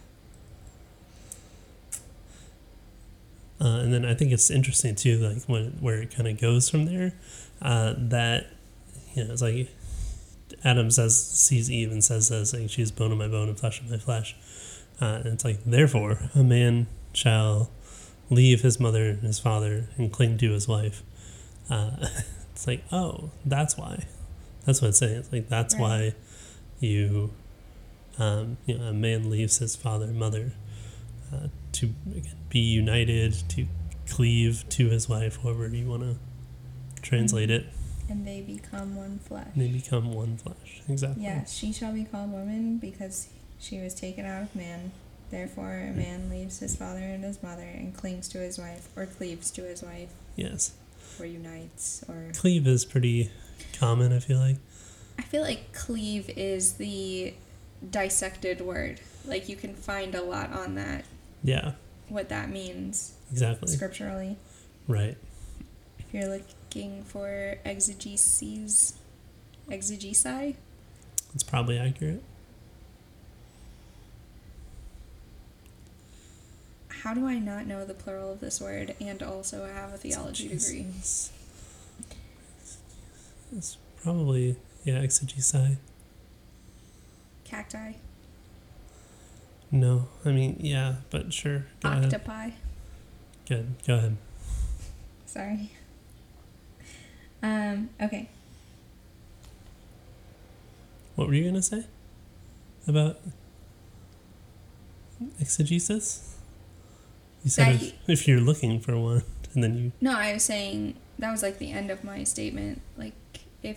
uh, 3.61 3.67
and 3.83 3.93
then 3.93 4.05
I 4.05 4.15
think 4.15 4.33
it's 4.33 4.51
interesting 4.51 4.95
too 4.95 5.19
like 5.19 5.43
when 5.47 5.73
where 5.81 6.01
it 6.03 6.15
kind 6.15 6.29
of 6.29 6.41
goes 6.41 6.69
from 6.71 6.85
there 6.87 7.13
uh, 7.63 7.95
that 7.99 8.47
you 9.15 9.25
know 9.25 9.33
it's 9.33 9.43
like 9.43 9.69
Adam 10.65 10.91
says 10.91 11.21
sees 11.21 11.71
Eve 11.71 11.91
and 11.91 12.03
says 12.05 12.29
this 12.29 12.53
like 12.53 12.71
she's 12.71 12.91
bone 12.91 13.13
of 13.13 13.19
my 13.19 13.29
bone 13.29 13.49
and 13.49 13.59
flesh 13.59 13.81
of 13.81 13.91
my 13.91 13.97
flesh 13.97 14.37
uh, 15.01 15.21
and 15.25 15.27
it's 15.27 15.45
like 15.45 15.63
therefore 15.65 16.31
a 16.35 16.43
man 16.43 16.87
shall 17.13 17.71
leave 18.31 18.63
his 18.63 18.81
mother 18.81 19.11
and 19.11 19.23
his 19.23 19.39
father 19.39 19.89
and 19.97 20.13
cling 20.13 20.39
to 20.39 20.51
his 20.53 20.67
wife. 20.69 21.03
Uh, 21.71 21.91
it's 22.53 22.67
like, 22.67 22.85
oh, 22.93 23.31
that's 23.45 23.77
why. 23.77 24.05
That's 24.65 24.81
what 24.81 24.89
it's 24.89 24.99
saying. 24.99 25.17
It's 25.19 25.33
like 25.33 25.49
that's 25.49 25.75
Right. 25.75 25.81
why 25.81 26.15
you, 26.81 27.31
um, 28.19 28.57
you 28.67 28.79
know, 28.79 28.87
a 28.87 28.93
man 28.93 29.31
leaves 29.31 29.59
his 29.59 29.77
father 29.77 30.07
and 30.07 30.19
mother 30.19 30.53
uh, 31.33 31.49
to 31.73 31.91
again, 32.11 32.37
be 32.49 32.61
united, 32.61 33.35
to 33.51 33.67
cleave 34.09 34.65
to 34.71 34.89
his 34.89 35.09
wife, 35.09 35.39
however 35.43 35.69
you 35.69 35.87
want 35.87 36.03
to 36.03 36.17
translate 37.03 37.51
it. 37.51 37.67
And 38.09 38.27
they 38.27 38.41
become 38.43 38.97
one 38.97 39.19
flesh. 39.19 39.49
They 39.57 39.69
become 39.69 40.13
one 40.13 40.37
flesh. 40.37 40.83
Exactly. 40.89 41.23
Yes, 41.23 41.53
she 41.53 41.73
shall 41.73 41.93
be 41.93 42.05
called 42.05 42.33
woman 42.33 42.77
because 42.79 43.29
she 43.59 43.81
was 43.81 43.95
taken 43.95 44.27
out 44.27 44.43
of 44.43 44.55
man. 44.55 44.93
Therefore, 45.31 45.73
a 45.73 45.93
man 45.93 46.29
leaves 46.31 46.59
his 46.61 46.77
father 46.77 47.01
and 47.01 47.25
his 47.25 47.43
mother 47.43 47.63
and 47.63 47.97
clings 47.97 48.29
to 48.29 48.39
his 48.39 48.59
wife, 48.59 48.89
or 48.95 49.07
cleaves 49.07 49.51
to 49.53 49.63
his 49.63 49.83
wife, 49.83 50.11
Yes. 50.37 50.73
or 51.19 51.25
unites, 51.27 52.05
or. 52.09 52.31
Cleave 52.37 52.67
is 52.67 52.85
pretty 52.85 53.31
common. 53.79 54.13
I 54.13 54.19
feel 54.19 54.39
like. 54.39 54.57
I 55.19 55.23
feel 55.23 55.43
like 55.43 55.73
cleave 55.73 56.29
is 56.37 56.75
the 56.75 57.35
dissected 57.91 58.61
word. 58.61 59.01
Like 59.25 59.49
you 59.49 59.57
can 59.57 59.75
find 59.75 60.15
a 60.15 60.23
lot 60.23 60.53
on 60.53 60.75
that, 60.75 61.05
Yeah. 61.43 61.73
what 62.09 62.29
that 62.29 62.51
means 62.51 63.15
Exactly. 63.33 63.73
scripturally. 63.73 64.37
Right. 64.87 65.17
If 65.99 66.13
you're 66.13 66.29
looking 66.75 67.05
for 67.05 67.57
exegeses, 67.65 68.95
exegesi, 69.71 70.57
It's 71.35 71.43
probably 71.43 71.79
accurate. 71.79 72.23
how 76.89 77.13
do 77.13 77.27
I 77.27 77.39
not 77.39 77.67
know 77.67 77.85
the 77.85 77.93
plural 77.93 78.33
of 78.33 78.41
this 78.41 78.63
word 78.63 78.95
and 78.99 79.23
also 79.23 79.67
have 79.67 79.93
a 79.93 79.99
theology 79.99 80.49
degree? 80.49 80.87
It's, 80.99 81.31
it's 83.55 83.77
probably 84.03 84.57
yeah 84.85 85.03
exegesi. 85.03 85.77
Cacti. 87.45 87.97
No, 89.71 90.09
I 90.25 90.31
mean, 90.31 90.57
yeah, 90.61 90.97
but 91.11 91.33
sure. 91.33 91.67
Go 91.81 91.91
ahead. 91.91 92.05
Octopi. 92.07 92.51
Good. 93.47 93.75
Go 93.87 93.97
ahead. 93.97 94.17
Sorry. 95.27 95.73
Um, 97.45 97.91
okay. 98.01 98.31
What 101.15 101.29
were 101.29 101.35
you 101.35 101.45
gonna 101.45 101.61
say 101.61 101.85
about 102.89 103.19
exegesis? 105.39 106.37
You 107.45 107.51
said 107.51 107.75
if, 107.75 108.09
if 108.09 108.27
you're 108.27 108.41
looking 108.41 108.81
for 108.81 108.99
one, 108.99 109.25
and 109.53 109.63
then 109.63 109.77
you 109.77 109.93
No, 110.01 110.17
I 110.17 110.33
was 110.33 110.43
saying 110.43 110.97
that 111.19 111.31
was 111.31 111.43
like 111.43 111.59
the 111.59 111.71
end 111.71 111.91
of 111.91 112.03
my 112.03 112.25
statement. 112.25 112.81
Like, 112.97 113.13
if 113.63 113.77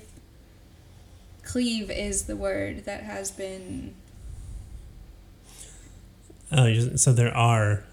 cleave 1.44 1.92
is 1.92 2.24
the 2.24 2.38
word 2.38 2.86
that 2.86 3.04
has 3.04 3.32
been. 3.32 3.96
oh, 6.54 6.96
so 6.96 7.12
there 7.12 7.36
are 7.36 7.84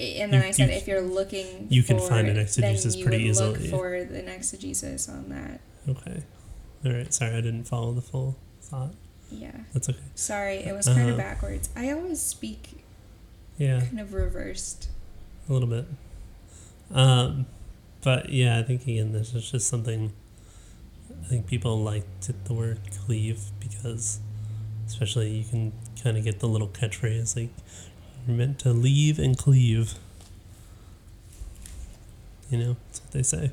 And 0.00 0.32
then 0.32 0.42
You- 0.42 0.48
I 0.48 0.50
said, 0.52 0.70
you- 0.70 0.76
if 0.76 0.88
you're 0.88 1.00
looking, 1.02 1.66
you 1.68 1.82
can 1.82 1.98
for 1.98 2.08
find 2.08 2.28
an 2.28 2.38
exegesis 2.38 2.96
pretty 2.96 3.28
would 3.28 3.36
look 3.36 3.56
easily. 3.56 3.68
for 3.70 3.94
an 3.94 4.28
exegesis 4.28 5.08
on 5.08 5.28
that. 5.28 5.60
okay. 5.88 6.22
All 6.84 6.92
right. 6.92 7.12
Sorry, 7.12 7.32
I 7.36 7.40
didn't 7.42 7.64
follow 7.64 7.92
the 7.92 8.00
full 8.02 8.36
thought. 8.62 8.94
Yeah. 9.30 9.52
That's 9.74 9.88
okay. 9.88 9.98
Sorry, 10.14 10.56
it 10.56 10.74
was 10.74 10.86
kind 10.86 11.08
Uh, 11.08 11.12
of 11.12 11.18
backwards. 11.18 11.68
I 11.76 11.90
always 11.90 12.20
speak 12.20 12.82
Yeah, 13.58 13.80
kind 13.80 14.00
of 14.00 14.12
reversed. 14.14 14.88
a 15.48 15.52
little 15.52 15.68
bit. 15.68 15.86
Um, 16.90 17.46
but 18.02 18.30
yeah, 18.30 18.58
I 18.58 18.62
think 18.62 18.82
again, 18.82 19.12
this 19.12 19.34
is 19.34 19.50
just 19.50 19.68
something. 19.68 20.12
I 21.24 21.28
think 21.28 21.46
people 21.46 21.80
like 21.82 22.04
the 22.44 22.54
word 22.54 22.80
cleave 23.04 23.40
because, 23.60 24.20
especially, 24.86 25.30
you 25.36 25.44
can 25.44 25.72
kind 26.02 26.16
of 26.16 26.24
get 26.24 26.40
the 26.40 26.48
little 26.48 26.68
catchphrase 26.68 27.36
like, 27.36 27.50
"You're 28.26 28.36
meant 28.36 28.58
to 28.60 28.72
leave 28.72 29.18
and 29.18 29.36
cleave." 29.36 29.94
You 32.50 32.58
know, 32.58 32.76
that's 32.86 33.00
what 33.00 33.10
they 33.12 33.22
say. 33.22 33.50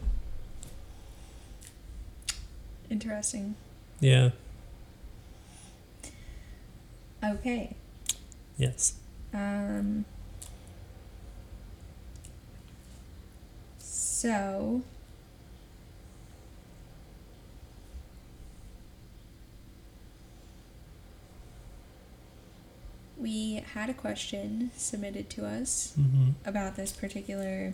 Interesting. 2.90 3.56
Yeah. 4.00 4.32
Okay. 7.24 7.76
Yes. 8.58 8.96
Um. 9.34 10.06
So. 13.80 14.82
We 23.20 23.64
had 23.74 23.90
a 23.90 23.94
question 23.94 24.72
submitted 24.78 25.30
to 25.32 25.46
us 25.46 25.94
Mm-hmm. 26.00 26.30
about 26.46 26.76
this 26.76 26.92
particular 26.92 27.74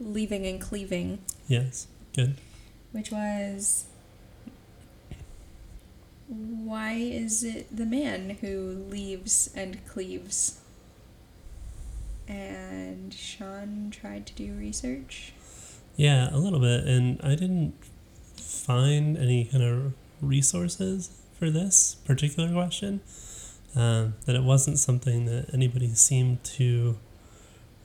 leaving 0.00 0.46
and 0.46 0.60
cleaving, 0.60 1.18
Yes. 1.46 1.86
Good. 2.14 2.36
which 2.92 3.10
was 3.12 3.84
why 6.26 6.92
is 6.94 7.44
it 7.44 7.74
the 7.76 7.84
man 7.86 8.30
who 8.40 8.86
leaves 8.88 9.50
and 9.54 9.84
cleaves? 9.86 10.58
And 12.26 13.12
Shawn 13.12 13.90
tried 13.90 14.26
to 14.28 14.32
do 14.32 14.54
research. 14.54 15.32
Yeah, 15.96 16.34
a 16.34 16.38
little 16.38 16.58
bit, 16.60 16.84
and 16.86 17.20
I 17.22 17.34
didn't 17.34 17.74
find 18.36 19.18
any 19.18 19.44
kind 19.44 19.62
of 19.62 19.92
resources 20.22 21.10
for 21.38 21.50
this 21.50 21.96
particular 22.06 22.50
question. 22.50 23.00
Um, 23.76 24.14
that 24.26 24.36
it 24.36 24.44
wasn't 24.44 24.78
something 24.78 25.24
that 25.26 25.52
anybody 25.52 25.94
seemed 25.94 26.44
to 26.44 26.96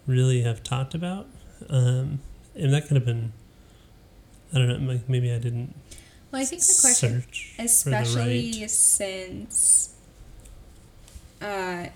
really 0.06 0.44
have 0.44 0.64
talked 0.64 0.94
about, 0.94 1.28
um, 1.70 2.20
and 2.56 2.74
that 2.74 2.88
could 2.88 2.96
have 2.96 3.06
been. 3.06 3.34
I 4.54 4.58
don't 4.60 4.68
know. 4.86 4.94
like, 4.94 5.08
Maybe 5.10 5.32
I 5.32 5.38
didn't 5.40 5.76
Well, 6.32 6.42
I 6.42 6.46
think 6.46 6.62
the 6.62 6.78
question, 6.82 7.22
for 7.22 7.28
the 7.58 7.66
especially 7.66 8.62
right. 8.62 8.70
since, 8.70 9.96
uh, 11.42 11.88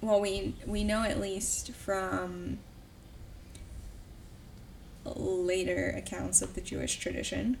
well, 0.00 0.20
we 0.20 0.54
we 0.66 0.84
know 0.84 1.02
at 1.02 1.20
least 1.20 1.72
from 1.72 2.58
later 5.14 5.94
accounts 5.96 6.42
of 6.42 6.54
the 6.54 6.60
Jewish 6.60 6.98
tradition 6.98 7.58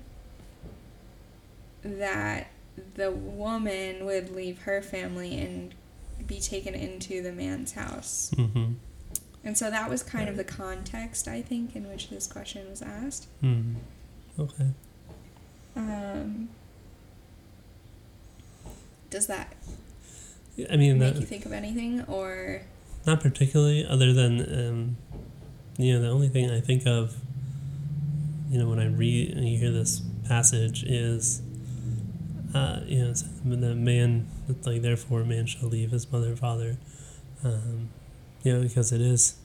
that 1.82 2.48
the 2.94 3.10
woman 3.10 4.04
would 4.04 4.34
leave 4.34 4.62
her 4.62 4.82
family 4.82 5.38
and 5.38 5.74
be 6.26 6.40
taken 6.40 6.74
into 6.74 7.22
the 7.22 7.32
man's 7.32 7.72
house. 7.72 8.32
Mm-hmm. 8.36 8.72
And 9.44 9.56
so 9.56 9.70
that 9.70 9.88
was 9.88 10.02
kind 10.02 10.28
of 10.28 10.36
the 10.36 10.44
context, 10.44 11.28
I 11.28 11.40
think, 11.40 11.76
in 11.76 11.88
which 11.88 12.10
this 12.10 12.26
question 12.26 12.68
was 12.68 12.82
asked. 12.82 13.28
Mm. 13.42 13.76
Okay. 14.38 14.66
Um, 15.76 16.48
does 19.08 19.28
that 19.28 19.54
I 20.70 20.76
mean, 20.76 20.98
make 20.98 21.14
that, 21.14 21.20
you 21.20 21.26
think 21.26 21.46
of 21.46 21.52
anything, 21.52 22.02
or 22.08 22.62
Not 23.06 23.20
particularly, 23.20 23.86
other 23.86 24.12
than 24.12 24.40
um, 24.40 24.96
you 25.78 25.92
know, 25.92 26.00
the 26.02 26.08
only 26.08 26.28
thing 26.28 26.50
I 26.50 26.60
think 26.60 26.86
of, 26.86 27.14
you 28.50 28.58
know, 28.58 28.68
when 28.68 28.78
I 28.78 28.86
read 28.86 29.36
and 29.36 29.48
you 29.48 29.58
hear 29.58 29.70
this 29.70 30.00
passage 30.26 30.82
is, 30.84 31.42
uh, 32.54 32.80
you 32.86 33.04
know, 33.04 33.12
the 33.12 33.74
man, 33.74 34.28
like 34.64 34.82
therefore 34.82 35.24
man 35.24 35.46
shall 35.46 35.68
leave 35.68 35.90
his 35.90 36.10
mother 36.10 36.28
and 36.28 36.38
father, 36.38 36.78
um, 37.44 37.90
you 38.42 38.52
know, 38.52 38.62
because 38.62 38.92
it 38.92 39.00
is. 39.00 39.36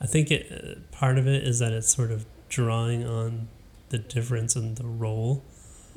I 0.00 0.06
think 0.06 0.30
it 0.30 0.50
uh, 0.50 0.96
part 0.96 1.18
of 1.18 1.26
it 1.26 1.44
is 1.44 1.60
that 1.60 1.72
it's 1.72 1.94
sort 1.94 2.10
of 2.10 2.26
drawing 2.48 3.06
on 3.06 3.48
the 3.88 3.98
difference 3.98 4.56
in 4.56 4.74
the 4.74 4.84
role 4.84 5.42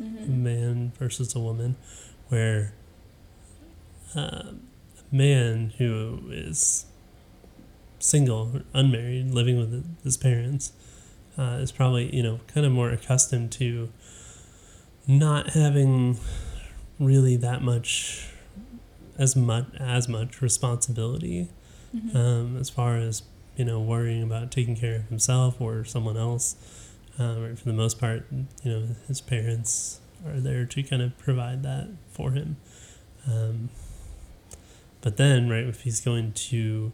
Mm-hmm. 0.01 0.43
man 0.43 0.91
versus 0.99 1.33
a 1.33 1.39
woman, 1.39 1.75
where 2.29 2.73
um, 4.13 4.61
a 4.99 5.15
man 5.15 5.73
who 5.79 6.19
is 6.29 6.85
single, 7.97 8.61
unmarried, 8.75 9.31
living 9.31 9.57
with 9.57 10.03
his 10.03 10.15
parents, 10.15 10.71
uh, 11.35 11.57
is 11.61 11.71
probably 11.71 12.15
you 12.15 12.21
know 12.21 12.41
kind 12.47 12.63
of 12.63 12.71
more 12.71 12.91
accustomed 12.91 13.51
to 13.53 13.89
not 15.07 15.51
having 15.51 16.17
really 16.99 17.35
that 17.37 17.61
much 17.61 18.29
as 19.17 19.35
much 19.35 19.65
as 19.79 20.07
much 20.07 20.41
responsibility 20.41 21.49
Mhm. 21.95 22.15
um, 22.15 22.57
as 22.57 22.69
far 22.69 22.97
as 22.97 23.23
you 23.55 23.63
know 23.65 23.79
worrying 23.79 24.21
about 24.23 24.51
taking 24.51 24.75
care 24.75 24.97
of 24.97 25.03
himself 25.07 25.59
or 25.61 25.85
someone 25.85 26.17
else 26.17 26.55
um, 27.17 27.43
or 27.43 27.55
for 27.55 27.63
the 27.65 27.73
most 27.73 27.99
part 27.99 28.25
you 28.63 28.71
know 28.71 28.87
his 29.07 29.21
parents 29.21 29.99
are 30.25 30.39
there 30.39 30.65
to 30.65 30.83
kind 30.83 31.01
of 31.01 31.17
provide 31.17 31.63
that 31.63 31.87
for 32.11 32.31
him 32.31 32.57
um, 33.27 33.69
but 35.01 35.17
then 35.17 35.49
right 35.49 35.65
if 35.65 35.81
he's 35.81 36.01
going 36.01 36.33
to 36.33 36.91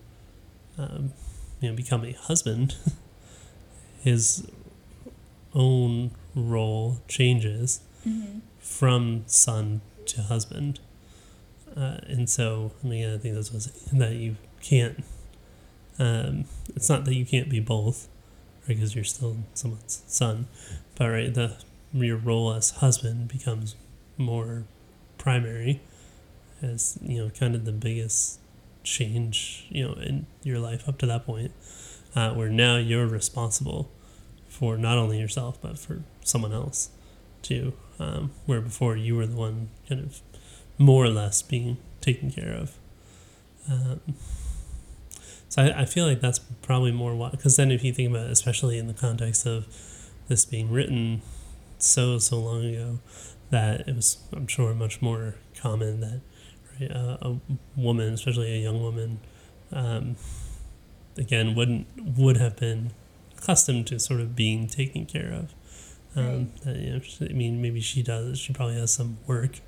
um, 0.77 1.11
you 1.59 1.69
know 1.69 1.75
become 1.75 2.05
a 2.05 2.11
husband 2.13 2.75
his 4.01 4.45
own 5.53 6.11
role 6.35 6.99
changes 7.07 7.79
Mhm. 8.07 8.41
from 8.59 9.23
son 9.27 9.81
to 10.07 10.21
husband. 10.23 10.79
Uh, 11.75 11.97
and 12.07 12.29
so, 12.29 12.71
I 12.83 12.87
mean, 12.87 13.09
I 13.13 13.17
think 13.17 13.35
this 13.35 13.51
was 13.51 13.65
that 13.93 14.13
you 14.15 14.35
can't. 14.61 15.03
Um, 15.99 16.45
it's 16.75 16.89
not 16.89 17.05
that 17.05 17.15
you 17.15 17.25
can't 17.25 17.49
be 17.49 17.59
both, 17.59 18.07
right? 18.61 18.69
Because 18.75 18.95
you're 18.95 19.03
still 19.03 19.37
someone's 19.53 20.03
son, 20.07 20.47
but 20.95 21.09
right, 21.09 21.33
the 21.33 21.57
your 21.93 22.17
role 22.17 22.53
as 22.53 22.71
husband 22.71 23.27
becomes 23.27 23.75
more 24.17 24.63
primary, 25.17 25.81
as 26.61 26.97
you 27.01 27.19
know, 27.19 27.29
kind 27.29 27.55
of 27.55 27.65
the 27.65 27.71
biggest 27.71 28.39
change 28.83 29.65
you 29.69 29.87
know 29.87 29.93
in 29.95 30.25
your 30.43 30.59
life 30.59 30.87
up 30.89 30.97
to 30.99 31.05
that 31.07 31.25
point, 31.25 31.51
uh, 32.15 32.33
where 32.33 32.49
now 32.49 32.77
you're 32.77 33.07
responsible 33.07 33.89
for 34.49 34.77
not 34.77 34.97
only 34.97 35.19
yourself 35.19 35.59
but 35.61 35.77
for 35.79 36.03
someone 36.23 36.53
else 36.53 36.89
too. 37.41 37.73
Um, 37.99 38.31
where 38.47 38.59
before 38.59 38.97
you 38.97 39.15
were 39.15 39.27
the 39.27 39.35
one 39.35 39.69
kind 39.87 40.01
of 40.01 40.19
more 40.77 41.05
or 41.05 41.09
less 41.09 41.41
being 41.41 41.77
taken 42.01 42.31
care 42.31 42.51
of. 42.51 42.77
Um, 43.69 44.01
so 45.47 45.61
I, 45.61 45.81
I 45.81 45.85
feel 45.85 46.05
like 46.05 46.19
that's 46.19 46.39
probably 46.39 46.91
more 46.91 47.15
why, 47.15 47.29
because 47.29 47.55
then 47.55 47.71
if 47.71 47.83
you 47.83 47.93
think 47.93 48.09
about 48.09 48.25
it, 48.25 48.31
especially 48.31 48.77
in 48.77 48.87
the 48.87 48.93
context 48.93 49.45
of 49.45 49.67
this 50.27 50.43
being 50.43 50.71
written 50.71 51.21
so, 51.77 52.17
so 52.17 52.39
long 52.39 52.65
ago, 52.65 52.99
that 53.51 53.87
it 53.87 53.95
was, 53.95 54.17
I'm 54.33 54.47
sure, 54.47 54.73
much 54.73 55.01
more 55.01 55.35
common 55.55 55.99
that 56.01 56.21
right, 56.79 56.91
uh, 56.91 57.17
a 57.21 57.37
woman, 57.75 58.13
especially 58.13 58.53
a 58.53 58.57
young 58.57 58.81
woman, 58.81 59.19
um, 59.71 60.15
again, 61.15 61.53
wouldn't, 61.53 61.85
would 62.17 62.37
have 62.37 62.55
been 62.57 62.91
accustomed 63.37 63.85
to 63.87 63.99
sort 63.99 64.19
of 64.19 64.35
being 64.35 64.67
taken 64.67 65.05
care 65.05 65.31
of. 65.31 65.53
Um, 66.15 66.51
that, 66.63 66.75
you 66.77 66.93
know, 66.93 66.99
she- 66.99 67.29
I 67.29 67.33
mean, 67.33 67.61
maybe 67.61 67.81
she 67.81 68.03
does. 68.03 68.37
She 68.37 68.53
probably 68.53 68.75
has 68.75 68.91
some 68.91 69.17
work, 69.25 69.59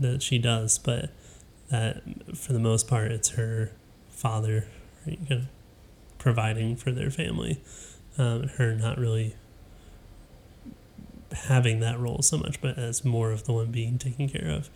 that 0.00 0.22
she 0.22 0.38
does, 0.38 0.78
but 0.78 1.10
that 1.70 2.02
for 2.36 2.52
the 2.52 2.58
most 2.58 2.86
part, 2.88 3.10
it's 3.12 3.30
her 3.30 3.72
father 4.10 4.66
right, 5.06 5.18
kind 5.28 5.40
of 5.42 5.46
providing 6.18 6.76
for 6.76 6.90
their 6.92 7.10
family. 7.10 7.60
Um, 8.18 8.48
her 8.48 8.74
not 8.74 8.98
really 8.98 9.34
having 11.32 11.80
that 11.80 11.98
role 11.98 12.22
so 12.22 12.38
much, 12.38 12.60
but 12.60 12.78
as 12.78 13.04
more 13.04 13.32
of 13.32 13.44
the 13.44 13.52
one 13.52 13.70
being 13.70 13.98
taken 13.98 14.28
care 14.28 14.48
of. 14.50 14.70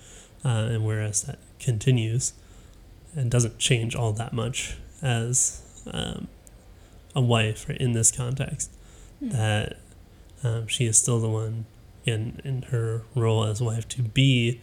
Uh, 0.44 0.70
and 0.72 0.84
whereas 0.84 1.22
that 1.22 1.38
continues 1.60 2.32
and 3.14 3.30
doesn't 3.30 3.58
change 3.58 3.94
all 3.94 4.12
that 4.12 4.32
much 4.32 4.76
as 5.02 5.62
um, 5.92 6.28
a 7.14 7.20
wife 7.20 7.68
right, 7.68 7.78
in 7.78 7.92
this 7.92 8.10
context, 8.10 8.70
Hmm. 9.20 9.28
that 9.30 9.78
um, 10.44 10.66
she 10.66 10.86
is 10.86 10.96
still 10.98 11.18
the 11.20 11.28
one 11.28 11.66
in, 12.04 12.40
in 12.44 12.62
her 12.70 13.02
role 13.14 13.44
as 13.44 13.60
wife 13.60 13.88
to 13.88 14.02
be 14.02 14.60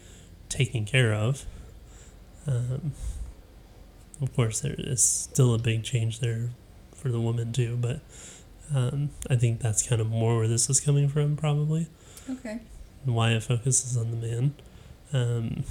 taken 0.49 0.85
care 0.85 1.13
of. 1.13 1.45
Um, 2.47 2.93
of 4.21 4.33
course, 4.35 4.61
there 4.61 4.75
is 4.77 5.03
still 5.03 5.53
a 5.53 5.57
big 5.57 5.83
change 5.83 6.19
there 6.19 6.49
for 6.95 7.09
the 7.09 7.19
woman 7.19 7.51
too, 7.51 7.77
but 7.79 7.99
um, 8.73 9.09
I 9.29 9.35
think 9.35 9.59
that's 9.59 9.88
kind 9.88 9.99
of 10.01 10.07
more 10.07 10.38
where 10.38 10.47
this 10.47 10.69
is 10.69 10.79
coming 10.79 11.07
from, 11.09 11.35
probably 11.35 11.88
Okay. 12.29 12.59
and 13.05 13.15
why 13.15 13.31
it 13.31 13.43
focuses 13.43 13.97
on 13.97 14.11
the 14.11 14.17
man. 14.17 14.53
Um, 15.13 15.63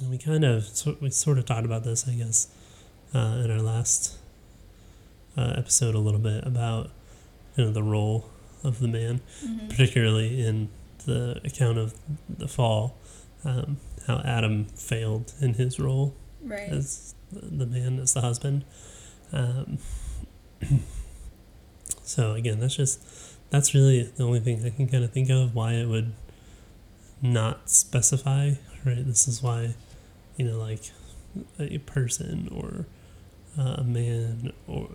and 0.00 0.10
we 0.10 0.18
kind 0.18 0.44
of 0.44 0.64
so 0.64 0.96
we 1.00 1.10
sort 1.10 1.38
of 1.38 1.46
talked 1.46 1.64
about 1.64 1.84
this, 1.84 2.06
I 2.08 2.12
guess, 2.14 2.48
uh, 3.14 3.40
in 3.44 3.50
our 3.50 3.62
last 3.62 4.16
uh, 5.36 5.54
episode 5.56 5.94
a 5.94 5.98
little 5.98 6.20
bit 6.20 6.44
about 6.46 6.90
you 7.56 7.64
know 7.64 7.70
the 7.72 7.82
role 7.82 8.28
of 8.64 8.80
the 8.80 8.88
man, 8.88 9.20
hmm 9.44 9.68
particularly 9.68 10.44
in 10.46 10.68
the 11.06 11.40
account 11.44 11.78
of 11.78 11.94
the 12.28 12.48
fall, 12.48 12.96
um, 13.44 13.78
how 14.06 14.18
Adam 14.24 14.66
failed 14.66 15.32
in 15.40 15.54
his 15.54 15.78
role 15.78 16.14
Right. 16.42 16.68
as 16.68 17.14
the 17.32 17.66
man 17.66 17.98
as 17.98 18.14
the 18.14 18.20
husband. 18.20 18.64
Um, 19.32 19.78
so 22.02 22.32
again, 22.34 22.60
that's 22.60 22.76
just 22.76 23.00
that's 23.50 23.74
really 23.74 24.02
the 24.02 24.24
only 24.24 24.40
thing 24.40 24.64
I 24.64 24.70
can 24.70 24.88
kind 24.88 25.04
of 25.04 25.12
think 25.12 25.30
of 25.30 25.54
why 25.54 25.72
it 25.74 25.86
would 25.86 26.12
not 27.22 27.68
specify. 27.70 28.52
Right, 28.84 29.06
this 29.06 29.26
is 29.28 29.42
why 29.42 29.74
you 30.36 30.44
know 30.46 30.58
like 30.58 30.90
a 31.58 31.78
person 31.78 32.48
or 32.52 32.86
uh, 33.60 33.76
a 33.78 33.84
man 33.84 34.52
or 34.66 34.88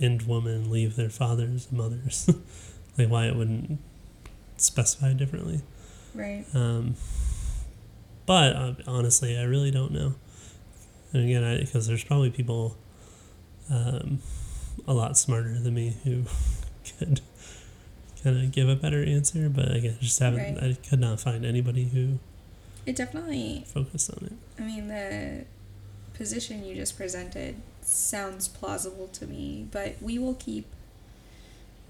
and 0.00 0.22
woman 0.22 0.70
leave 0.70 0.96
their 0.96 1.10
fathers 1.10 1.66
and 1.70 1.78
mothers. 1.78 2.30
like 2.98 3.08
why 3.08 3.26
it 3.26 3.36
wouldn't 3.36 3.78
specify 4.56 5.12
differently. 5.12 5.62
Right. 6.14 6.44
Um, 6.54 6.96
but 8.26 8.56
uh, 8.56 8.74
honestly, 8.86 9.38
I 9.38 9.42
really 9.44 9.70
don't 9.70 9.92
know. 9.92 10.14
And 11.12 11.24
again, 11.24 11.60
because 11.60 11.86
there's 11.86 12.04
probably 12.04 12.30
people 12.30 12.76
um, 13.70 14.18
a 14.86 14.92
lot 14.92 15.16
smarter 15.16 15.58
than 15.58 15.74
me 15.74 15.96
who 16.04 16.24
could 16.98 17.20
kind 18.22 18.36
of 18.44 18.52
give 18.52 18.68
a 18.68 18.76
better 18.76 19.02
answer. 19.02 19.48
But 19.48 19.74
again, 19.74 19.96
I 20.00 20.04
just 20.04 20.18
haven't. 20.18 20.56
Right. 20.56 20.76
I 20.76 20.88
could 20.88 21.00
not 21.00 21.20
find 21.20 21.44
anybody 21.46 21.84
who 21.84 22.18
It 22.84 22.96
definitely, 22.96 23.64
focused 23.66 24.10
on 24.10 24.26
it. 24.26 24.62
I 24.62 24.66
mean, 24.66 24.88
the 24.88 25.44
position 26.14 26.64
you 26.64 26.74
just 26.74 26.96
presented 26.96 27.56
sounds 27.80 28.48
plausible 28.48 29.06
to 29.08 29.26
me, 29.26 29.66
but 29.70 29.96
we 30.02 30.18
will 30.18 30.34
keep 30.34 30.66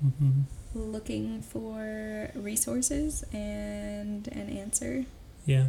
hmm 0.01 0.43
looking 0.75 1.41
for 1.43 2.31
resources 2.35 3.25
and 3.33 4.29
an 4.29 4.49
answer 4.51 5.05
Yeah. 5.47 5.69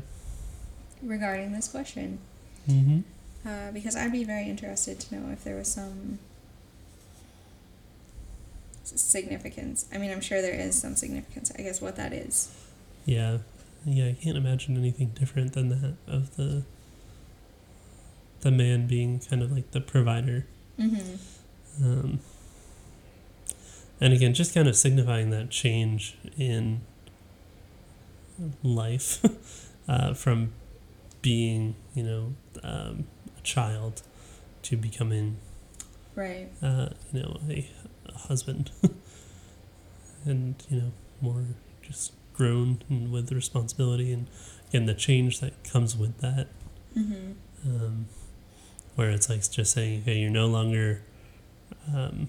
regarding 1.01 1.51
this 1.53 1.67
question. 1.67 2.19
hmm 2.65 2.99
Uh, 3.45 3.71
because 3.71 3.95
I'd 3.95 4.11
be 4.11 4.25
very 4.25 4.49
interested 4.49 4.99
to 4.99 5.15
know 5.15 5.31
if 5.31 5.43
there 5.45 5.55
was 5.55 5.69
some 5.69 6.19
significance. 8.83 9.85
I 9.93 9.97
mean, 9.97 10.11
I'm 10.11 10.21
sure 10.21 10.41
there 10.41 10.53
is 10.59 10.75
some 10.79 10.95
significance. 10.95 11.51
I 11.57 11.61
guess 11.61 11.79
what 11.81 11.95
that 11.95 12.11
is. 12.13 12.49
Yeah. 13.05 13.39
Yeah. 13.85 14.07
I 14.09 14.13
can't 14.13 14.37
imagine 14.37 14.75
anything 14.77 15.09
different 15.09 15.53
than 15.53 15.69
that 15.69 15.95
of 16.07 16.35
the 16.35 16.63
the 18.41 18.51
man 18.51 18.87
being 18.87 19.19
kind 19.19 19.41
of 19.41 19.51
like 19.51 19.71
the 19.71 19.81
provider. 19.81 20.45
Mm-hmm. 20.79 21.83
Um, 21.85 22.19
and 24.01 24.13
again, 24.13 24.33
just 24.33 24.53
kind 24.53 24.67
of 24.67 24.75
signifying 24.75 25.29
that 25.31 25.49
change 25.49 26.17
in 26.37 26.81
life 28.63 29.25
uh, 29.87 30.13
from 30.13 30.51
being, 31.21 31.75
you 31.93 32.03
know, 32.03 32.33
um, 32.63 33.05
a 33.37 33.41
child 33.41 34.01
to 34.63 34.77
becoming, 34.77 35.37
Right. 36.15 36.49
uh, 36.61 36.89
you 37.11 37.21
know, 37.21 37.39
a, 37.49 37.69
a 38.07 38.17
husband, 38.17 38.71
and 40.25 40.55
you 40.69 40.77
know, 40.81 40.91
more 41.21 41.43
just 41.81 42.13
grown 42.33 42.81
and 42.89 43.11
with 43.11 43.31
responsibility, 43.31 44.11
and 44.13 44.27
again, 44.69 44.85
the 44.85 44.93
change 44.93 45.39
that 45.39 45.63
comes 45.63 45.95
with 45.97 46.17
that 46.19 46.47
Mm-hmm. 46.97 47.31
um, 47.67 48.07
where 48.95 49.11
it's 49.11 49.29
like 49.29 49.47
just 49.51 49.71
saying, 49.73 50.01
okay, 50.01 50.17
you're 50.17 50.31
no 50.31 50.47
longer, 50.47 51.01
um, 51.93 52.27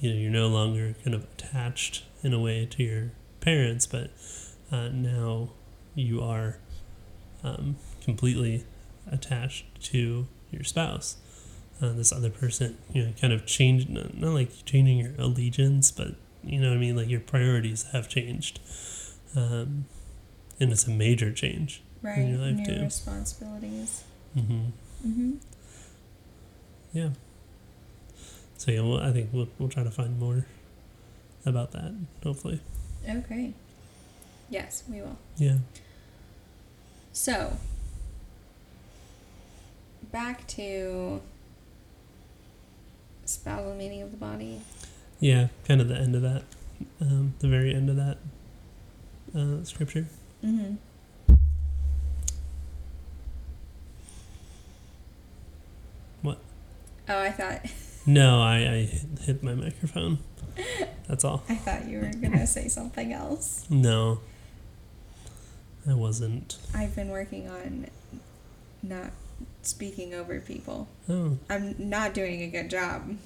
you 0.00 0.10
know, 0.10 0.16
you're 0.16 0.30
no 0.30 0.48
longer 0.48 0.94
kind 1.04 1.14
of 1.14 1.24
attached 1.24 2.04
in 2.22 2.32
a 2.32 2.40
way 2.40 2.66
to 2.66 2.82
your 2.82 3.10
parents, 3.40 3.86
but 3.86 4.10
uh, 4.70 4.88
now 4.88 5.50
you 5.94 6.22
are 6.22 6.58
um, 7.42 7.76
completely 8.02 8.64
attached 9.10 9.64
to 9.82 10.26
your 10.50 10.64
spouse. 10.64 11.16
Uh, 11.80 11.92
this 11.92 12.12
other 12.12 12.30
person, 12.30 12.76
you 12.92 13.04
know, 13.04 13.12
kind 13.20 13.32
of 13.32 13.46
changed, 13.46 13.88
not, 13.88 14.16
not 14.16 14.34
like 14.34 14.64
changing 14.64 14.98
your 14.98 15.12
allegiance, 15.18 15.90
but 15.90 16.14
you 16.42 16.60
know 16.60 16.68
what 16.70 16.76
I 16.76 16.80
mean? 16.80 16.96
Like 16.96 17.08
your 17.08 17.20
priorities 17.20 17.84
have 17.92 18.08
changed. 18.08 18.60
Um, 19.36 19.86
and 20.60 20.72
it's 20.72 20.86
a 20.86 20.90
major 20.90 21.32
change. 21.32 21.82
Right. 22.02 22.18
your 22.18 22.38
life, 22.38 22.54
New 22.54 22.64
too. 22.64 22.82
responsibilities. 22.82 24.04
Mm-hmm. 24.36 25.08
Mm-hmm. 25.08 25.32
Yeah. 26.92 27.10
So 28.58 28.72
yeah, 28.72 28.80
well, 28.80 28.98
I 29.00 29.12
think 29.12 29.30
we'll 29.32 29.48
we'll 29.58 29.68
try 29.68 29.84
to 29.84 29.90
find 29.90 30.18
more 30.18 30.44
about 31.46 31.70
that. 31.72 31.94
Hopefully. 32.22 32.60
Okay. 33.08 33.54
Yes, 34.50 34.82
we 34.90 35.00
will. 35.00 35.16
Yeah. 35.36 35.58
So, 37.12 37.56
back 40.10 40.46
to 40.48 41.20
spousal 43.24 43.74
meaning 43.74 44.02
of 44.02 44.10
the 44.10 44.16
body. 44.16 44.60
Yeah. 45.20 45.48
Kind 45.66 45.80
of 45.80 45.88
the 45.88 45.96
end 45.96 46.14
of 46.16 46.22
that. 46.22 46.42
Um, 47.00 47.34
the 47.38 47.48
very 47.48 47.74
end 47.74 47.88
of 47.90 47.96
that 47.96 48.18
uh, 49.36 49.64
scripture. 49.64 50.06
Mm-hmm. 50.44 50.74
What? 56.22 56.38
Oh, 57.08 57.20
I 57.20 57.30
thought 57.30 57.60
No, 58.08 58.40
I, 58.40 58.56
I 58.56 58.88
hit- 59.22 59.42
my 59.42 59.54
microphone. 59.54 60.18
That's 61.06 61.24
all. 61.24 61.42
I 61.48 61.54
thought 61.56 61.86
you 61.86 61.98
were 61.98 62.10
gonna 62.20 62.46
say 62.46 62.68
something 62.68 63.12
else. 63.12 63.66
No. 63.68 64.20
I 65.86 65.92
wasn't. 65.94 66.56
I've 66.74 66.96
been 66.96 67.08
working 67.08 67.48
on 67.48 67.86
not 68.82 69.10
speaking 69.62 70.14
over 70.14 70.40
people. 70.40 70.88
Oh, 71.08 71.36
I'm 71.50 71.74
not 71.78 72.14
doing 72.14 72.40
a 72.42 72.48
good 72.48 72.70
job, 72.70 73.16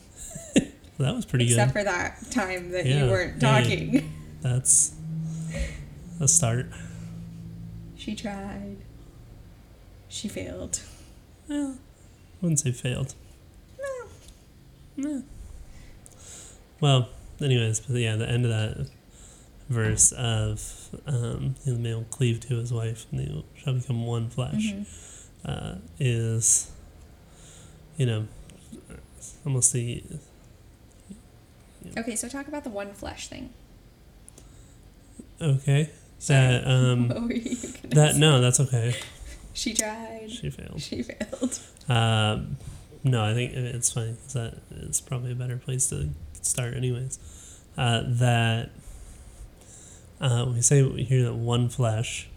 that 0.98 1.14
was 1.14 1.24
pretty 1.26 1.44
except 1.46 1.74
good. 1.74 1.80
Except 1.82 2.18
for 2.22 2.28
that 2.28 2.30
time 2.32 2.70
that 2.72 2.84
Yeah, 2.84 3.04
you 3.04 3.10
weren't 3.10 3.34
hey. 3.42 3.62
talking. 3.62 4.12
That's 4.42 4.92
a 6.20 6.26
start. 6.26 6.66
She 7.96 8.14
tried. 8.16 8.78
She 10.08 10.26
failed. 10.28 10.80
Well, 11.48 11.78
wouldn't 12.40 12.58
say 12.60 12.72
failed. 12.72 13.14
Yeah. 14.96 15.20
Well, 16.80 17.08
anyways, 17.40 17.80
but 17.80 17.96
yeah, 17.96 18.16
the 18.16 18.28
end 18.28 18.44
of 18.44 18.50
that 18.50 18.86
verse 19.68 20.12
of 20.12 20.90
um, 21.06 21.54
the 21.64 21.72
man 21.74 21.94
will 21.96 22.04
cleave 22.04 22.40
to 22.40 22.56
his 22.56 22.72
wife 22.72 23.06
and 23.10 23.20
they 23.20 23.44
shall 23.56 23.74
become 23.74 24.04
one 24.06 24.28
flesh 24.28 24.72
Mhm. 24.72 24.86
uh, 25.44 25.74
is, 25.98 26.70
you 27.96 28.06
know, 28.06 28.26
almost 29.46 29.72
the 29.72 30.02
Okay, 31.96 32.16
so 32.16 32.28
talk 32.28 32.48
about 32.48 32.64
the 32.64 32.70
one 32.70 32.92
flesh 32.94 33.28
thing. 33.28 33.50
okay 35.40 35.90
that 36.28 36.64
um 36.68 37.10
you 37.30 37.40
that 37.90 38.12
say? 38.14 38.18
no 38.20 38.40
that's 38.40 38.60
okay 38.60 38.94
She 39.54 39.74
tried. 39.74 40.30
she 40.30 40.50
failed 40.50 40.80
She 40.80 41.02
failed. 41.02 41.58
um 41.88 42.56
no 43.04 43.24
I 43.24 43.34
think 43.34 43.52
it's 43.54 43.92
fine 43.92 44.16
'cause 44.22 44.32
that 44.34 44.54
is 44.72 45.00
probably 45.00 45.32
a 45.32 45.36
better 45.36 45.56
place 45.56 45.88
to 45.88 46.10
start 46.40 46.74
anyways 46.74 47.18
uh, 47.76 48.02
that 48.06 48.70
uh, 50.20 50.46
we 50.52 50.60
say 50.60 50.88
here 51.04 51.24
that 51.24 51.34
one 51.34 51.68
flesh 51.68 52.28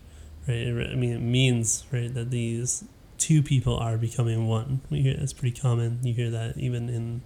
right? 0.47 0.67
I 0.67 0.95
mean, 0.95 1.13
it 1.13 1.21
means 1.21 1.86
right 1.91 2.13
that 2.13 2.30
these 2.32 2.84
two 3.17 3.41
people 3.41 3.78
are 3.78 3.97
becoming 3.97 4.47
one. 4.47 4.82
We 4.89 5.01
hear 5.01 5.15
that's 5.17 5.34
pretty 5.34 5.60
common. 5.60 5.99
You 6.04 6.13
hear 6.13 6.30
that 6.30 6.58
even 6.58 6.89
in 6.89 7.21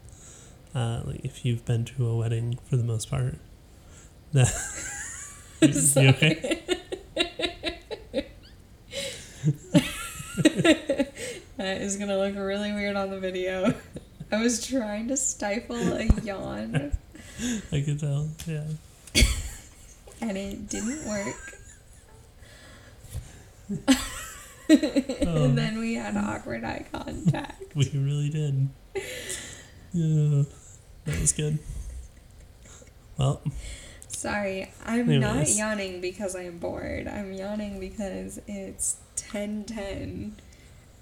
uh, 0.79 1.01
like 1.05 1.21
if 1.25 1.45
you've 1.45 1.65
been 1.65 1.85
to 1.85 2.07
a 2.07 2.17
wedding 2.17 2.59
for 2.69 2.77
the 2.77 2.83
most 2.83 3.09
part. 3.09 3.35
That 4.33 4.53
you 5.61 6.09
okay? 6.09 6.63
that 11.59 11.81
is 11.81 11.97
gonna 11.97 12.17
look 12.17 12.35
really 12.35 12.71
weird 12.71 12.95
on 12.95 13.09
the 13.09 13.19
video. 13.19 13.73
I 14.31 14.41
was 14.41 14.65
trying 14.65 15.09
to 15.09 15.17
stifle 15.17 15.93
a 15.93 16.05
yawn 16.23 16.93
I 17.71 17.81
could 17.81 17.99
tell. 17.99 18.29
Yeah. 18.47 18.63
and 20.21 20.37
it 20.37 20.67
didn't 20.69 21.05
work. 21.07 21.35
Oh. 24.71 25.45
and 25.45 25.57
then 25.57 25.79
we 25.79 25.95
had 25.95 26.15
awkward 26.15 26.63
eye 26.63 26.85
contact. 26.91 27.75
We 27.75 27.89
really 27.91 28.29
did. 28.29 28.69
Yeah, 29.91 30.43
that 31.05 31.19
was 31.19 31.31
good. 31.31 31.57
Well, 33.17 33.41
Sorry, 34.07 34.71
I'm 34.85 35.19
not 35.19 35.49
yawning 35.49 36.01
because 36.01 36.35
I'm 36.35 36.59
bored. 36.59 37.07
I'm 37.07 37.33
yawning 37.33 37.79
because 37.79 38.39
it's 38.45 38.97
10:10 39.15 40.33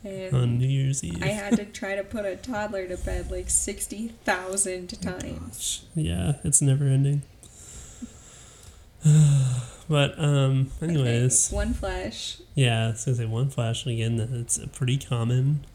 and 0.04 0.34
on 0.36 0.58
New 0.60 0.68
Year's 0.68 1.04
Eve. 1.04 1.22
I 1.24 1.28
had 1.28 1.56
to 1.58 1.66
try 1.80 1.96
to 1.96 2.04
put 2.04 2.26
a 2.26 2.36
toddler 2.36 2.88
to 2.88 2.98
bed 2.98 3.30
like 3.32 3.50
60,000 3.50 5.02
times. 5.02 5.24
Gosh, 5.56 5.82
yeah, 5.96 6.34
it's 6.44 6.62
never 6.62 6.86
ending. 6.86 7.24
but 9.90 10.18
um, 10.20 10.72
anyways, 10.82 11.48
Okay, 11.48 11.56
one 11.56 11.74
flash. 11.74 12.38
yeah, 12.56 12.88
I 12.88 12.90
was 12.92 13.06
gonna 13.06 13.18
say 13.18 13.26
one 13.26 13.50
flash, 13.50 13.86
and 13.86 13.94
again, 13.94 14.20
it's 14.34 14.58
a 14.58 14.68
pretty 14.68 14.98
common 14.98 15.66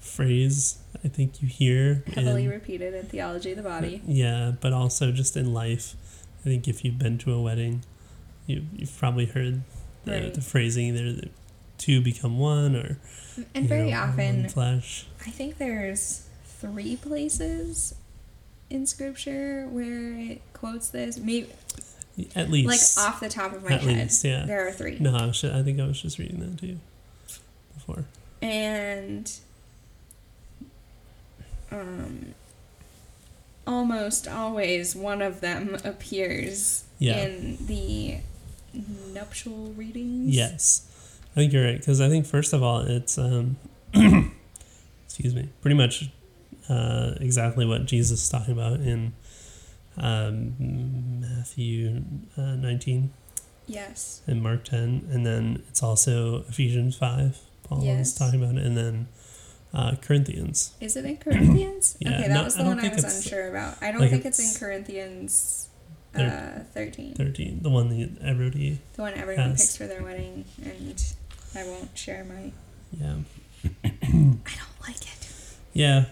phrase. 0.00 0.78
I 1.04 1.08
think 1.08 1.40
you 1.42 1.48
hear 1.48 2.02
Heavily 2.14 2.44
in- 2.44 2.50
repeated 2.50 2.94
in 2.94 3.06
theology 3.06 3.50
of 3.52 3.56
the 3.58 3.62
body. 3.62 4.02
Yeah, 4.06 4.52
but 4.60 4.72
also 4.72 5.12
just 5.12 5.36
in 5.36 5.52
life. 5.52 5.94
I 6.40 6.44
think 6.44 6.66
if 6.68 6.84
you've 6.84 6.98
been 6.98 7.18
to 7.18 7.32
a 7.34 7.40
wedding, 7.40 7.84
you 8.46 8.64
you've 8.74 8.96
probably 8.98 9.26
heard 9.26 9.62
the, 10.04 10.12
Right. 10.12 10.34
the 10.34 10.40
phrasing 10.40 10.86
either 10.96 11.12
the 11.12 11.28
two 11.78 12.00
become 12.00 12.38
one 12.38 12.74
or 12.74 12.98
And 13.54 13.64
you 13.64 13.68
very 13.68 13.90
know, 13.90 13.98
often, 13.98 14.48
flesh. 14.48 15.06
I 15.26 15.30
think 15.30 15.58
there's 15.58 16.26
three 16.44 16.96
places 16.96 17.94
in 18.68 18.86
scripture 18.86 19.66
where 19.70 20.12
it 20.12 20.42
quotes 20.52 20.88
this. 20.90 21.18
Maybe 21.18 21.48
At 22.36 22.50
least 22.50 22.96
like 22.96 23.06
off 23.08 23.20
the 23.20 23.28
top 23.28 23.52
of 23.52 23.62
my 23.64 23.72
at 23.74 23.80
head, 23.82 23.96
least, 24.04 24.24
yeah. 24.24 24.44
there 24.46 24.66
are 24.66 24.72
three. 24.72 24.98
No, 25.00 25.14
I, 25.16 25.26
was, 25.26 25.42
I 25.44 25.62
think 25.62 25.80
I 25.80 25.86
was 25.86 26.00
just 26.00 26.18
reading 26.18 26.40
that 26.40 26.58
too 26.58 26.78
before. 27.74 28.04
and 28.42 29.32
um, 31.72 32.34
almost 33.66 34.26
always 34.28 34.94
one 34.96 35.22
of 35.22 35.40
them 35.40 35.76
appears 35.84 36.84
Yeah. 36.98 37.24
in 37.24 37.58
the 37.66 38.18
nuptial 39.12 39.72
readings. 39.76 40.34
Yes, 40.34 40.86
I 41.40 41.42
think 41.44 41.54
you're 41.54 41.64
right 41.64 41.78
because 41.78 42.02
I 42.02 42.10
think 42.10 42.26
first 42.26 42.52
of 42.52 42.62
all 42.62 42.80
it's 42.80 43.16
um, 43.16 43.56
excuse 45.06 45.34
me, 45.34 45.48
pretty 45.62 45.74
much 45.74 46.10
uh, 46.68 47.12
exactly 47.18 47.64
what 47.64 47.86
Jesus 47.86 48.24
is 48.24 48.28
talking 48.28 48.52
about 48.52 48.74
in 48.80 49.14
um, 49.96 51.20
Matthew 51.20 52.02
uh, 52.36 52.56
19 52.56 53.10
Yes. 53.66 54.20
and 54.26 54.42
Mark 54.42 54.64
10, 54.64 55.08
and 55.10 55.24
then 55.24 55.62
it's 55.70 55.82
also 55.82 56.40
Ephesians 56.48 56.94
5. 56.96 57.38
Paul 57.62 57.84
Yes. 57.84 58.08
is 58.08 58.14
talking 58.16 58.42
about 58.42 58.56
it, 58.56 58.66
and 58.66 58.76
then 58.76 59.08
uh, 59.72 59.94
Corinthians. 60.02 60.74
Is 60.78 60.94
it 60.96 61.06
in 61.06 61.16
Corinthians? 61.24 61.96
Yeah, 62.00 62.18
okay, 62.18 62.28
that 62.28 62.34
no, 62.34 62.44
was 62.44 62.54
the 62.56 62.64
don't 62.64 62.76
one 62.76 62.84
I 62.84 62.92
was 62.92 63.04
unsure 63.04 63.48
about. 63.48 63.80
I 63.80 63.92
don't 63.92 64.02
like 64.02 64.10
think 64.10 64.26
it's, 64.26 64.38
it's- 64.38 64.54
in 64.56 64.60
Corinthians 64.60 65.68
uh, 66.14 66.64
13. 66.74 67.14
13, 67.14 67.60
the 67.62 67.70
one 67.70 67.88
that 67.88 68.10
everybody, 68.22 68.78
The 68.94 69.02
one 69.02 69.14
everyone 69.14 69.50
Has. 69.52 69.60
picks 69.62 69.76
for 69.78 69.86
their 69.86 70.02
wedding, 70.02 70.44
and 70.62 71.02
I 71.54 71.64
won't 71.64 71.96
share 71.96 72.24
my. 72.24 72.52
yeah. 72.98 73.16
I 73.84 73.88
don't 74.02 74.80
like 74.86 74.96
it. 75.02 75.28
Yeah, 75.72 76.04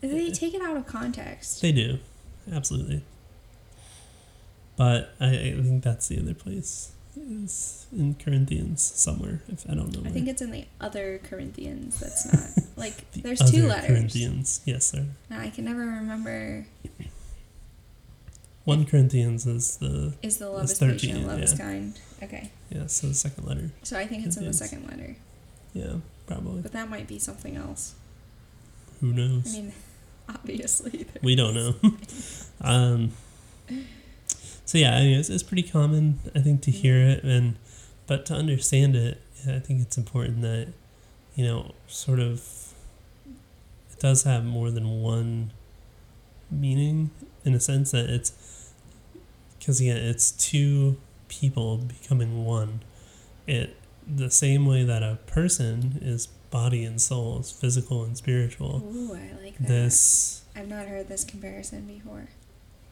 They 0.00 0.30
take 0.30 0.54
it 0.54 0.62
out 0.62 0.76
of 0.76 0.86
context. 0.86 1.60
they 1.62 1.72
do. 1.72 1.98
Absolutely. 2.52 3.02
But 4.76 5.14
I, 5.20 5.26
I 5.26 5.60
think 5.62 5.82
that's 5.82 6.08
the 6.08 6.18
other 6.20 6.34
place. 6.34 6.92
Is 7.20 7.86
in 7.92 8.14
Corinthians 8.14 8.80
somewhere. 8.80 9.42
If 9.48 9.68
I 9.68 9.74
don't 9.74 9.92
know. 9.92 10.00
I 10.00 10.02
where. 10.04 10.12
think 10.12 10.28
it's 10.28 10.40
in 10.40 10.52
the 10.52 10.66
other 10.80 11.18
Corinthians. 11.24 11.98
That's 11.98 12.32
not 12.56 12.64
like 12.76 13.10
The 13.10 13.22
there's 13.22 13.50
two 13.50 13.66
letters. 13.66 13.88
Corinthians. 13.88 14.60
Yes, 14.64 14.84
sir. 14.86 15.04
Now 15.28 15.40
I 15.40 15.50
can 15.50 15.64
never 15.64 15.80
remember. 15.80 16.66
One 18.68 18.84
Corinthians 18.84 19.46
is 19.46 19.78
the 19.78 20.14
Is 20.22 20.36
the 20.38 20.50
love 20.50 20.64
It's 20.64 20.72
is 20.72 20.78
patient, 20.78 21.00
13, 21.12 21.26
love 21.26 21.40
is 21.40 21.54
kind. 21.54 21.98
Okay, 22.22 22.50
yeah, 22.70 22.86
so 22.86 23.06
the 23.08 23.14
second 23.14 23.46
letter. 23.46 23.70
so 23.82 23.98
I 23.98 24.06
think 24.06 24.26
it's 24.26 24.36
in 24.36 24.44
the 24.44 24.52
second 24.52 24.86
letter, 24.88 25.16
Yeah, 25.72 25.94
probably. 26.26 26.60
but 26.60 26.72
that 26.72 26.90
might 26.90 27.06
be 27.06 27.18
something 27.18 27.56
else. 27.56 27.94
Who 29.00 29.12
knows? 29.12 29.54
I 29.56 29.60
mean, 29.60 29.72
obviously. 30.28 31.06
we 31.22 31.34
don't 31.34 31.54
know. 31.54 31.74
um, 32.60 33.12
so 34.64 34.76
yeah, 34.76 34.96
I 34.96 35.00
mean, 35.00 35.18
it's, 35.18 35.30
it's 35.30 35.42
pretty 35.42 35.62
common, 35.62 36.18
I 36.34 36.40
think, 36.40 36.60
to 36.62 36.70
hear 36.70 36.98
it, 36.98 37.24
and 37.24 37.56
but 38.06 38.26
to 38.26 38.34
understand 38.34 38.96
it, 38.96 39.20
I 39.48 39.60
think 39.60 39.80
it's 39.80 39.96
important 39.96 40.42
that 40.42 40.68
you 41.36 41.44
know, 41.44 41.72
sort 41.86 42.18
of, 42.18 42.42
it 43.92 44.00
does 44.00 44.24
have 44.24 44.44
more 44.44 44.72
than 44.72 45.00
one 45.00 45.52
meaning 46.50 47.10
in 47.44 47.54
a 47.54 47.60
sense 47.60 47.92
that 47.92 48.10
it's 48.10 48.32
because 49.58 49.80
again, 49.80 49.96
it's 49.96 50.30
two 50.32 50.96
people 51.28 51.78
becoming 51.78 52.44
one. 52.44 52.80
It 53.46 53.76
the 54.06 54.30
same 54.30 54.64
way 54.66 54.84
that 54.84 55.02
a 55.02 55.18
person 55.26 55.98
is 56.00 56.26
body 56.50 56.84
and 56.84 57.00
soul, 57.00 57.40
is 57.40 57.50
physical 57.50 58.04
and 58.04 58.16
spiritual. 58.16 58.82
Ooh, 58.94 59.14
I 59.14 59.42
like 59.42 59.58
that. 59.58 59.68
This 59.68 60.42
I've 60.56 60.68
not 60.68 60.86
heard 60.86 61.08
this 61.08 61.24
comparison 61.24 61.82
before. 61.86 62.28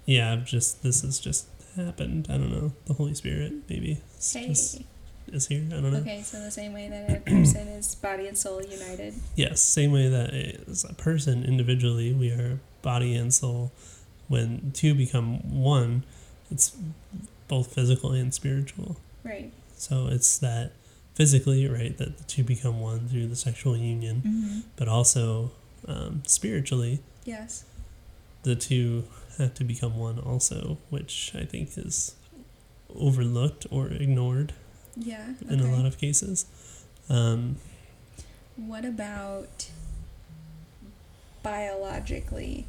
yeah, 0.04 0.32
I've 0.32 0.44
just 0.44 0.82
this 0.82 1.02
has 1.02 1.18
just 1.18 1.46
happened. 1.76 2.26
I 2.30 2.34
don't 2.38 2.50
know. 2.50 2.72
The 2.86 2.94
Holy 2.94 3.14
Spirit 3.14 3.52
maybe 3.68 4.00
it's 4.16 4.32
Hey. 4.32 4.46
just 4.48 4.82
is 5.32 5.48
here. 5.48 5.64
I 5.68 5.80
don't 5.80 5.92
know. 5.92 5.98
Okay, 5.98 6.22
so 6.22 6.38
the 6.40 6.50
same 6.52 6.72
way 6.72 6.88
that 6.88 7.10
a 7.16 7.20
person 7.20 7.66
is 7.68 7.94
body 7.96 8.28
and 8.28 8.38
soul 8.38 8.62
united. 8.62 9.14
Yes, 9.34 9.60
same 9.60 9.90
way 9.92 10.08
that 10.08 10.32
as 10.68 10.84
a 10.84 10.94
person 10.94 11.44
individually, 11.44 12.12
we 12.12 12.30
are 12.30 12.60
body 12.82 13.14
and 13.16 13.32
soul. 13.34 13.72
When 14.28 14.70
two 14.72 14.94
become 14.94 15.60
one, 15.62 16.04
it's 16.50 16.76
both 17.48 17.72
physical 17.74 18.12
and 18.12 18.32
spiritual. 18.34 18.96
Right. 19.24 19.52
So 19.76 20.06
it's 20.08 20.38
that 20.38 20.72
physically, 21.14 21.66
right, 21.68 21.96
that 21.98 22.18
the 22.18 22.24
two 22.24 22.42
become 22.44 22.80
one 22.80 23.08
through 23.08 23.26
the 23.28 23.36
sexual 23.36 23.76
union, 23.76 24.22
Mm-hmm. 24.26 24.60
but 24.76 24.88
also 24.88 25.50
um, 25.86 26.22
spiritually, 26.26 27.00
Yes. 27.24 27.64
the 28.42 28.54
two 28.56 29.04
have 29.38 29.54
to 29.54 29.64
become 29.64 29.96
one 29.98 30.18
also, 30.18 30.78
which 30.90 31.32
I 31.34 31.44
think 31.44 31.76
is 31.76 32.14
overlooked 32.94 33.66
or 33.70 33.88
ignored 33.88 34.52
Yeah. 34.96 35.34
in 35.48 35.60
a 35.60 35.70
lot 35.74 35.86
of 35.86 35.98
cases. 35.98 36.46
Um, 37.08 37.56
What 38.56 38.84
about 38.84 39.68
biologically? 41.42 42.66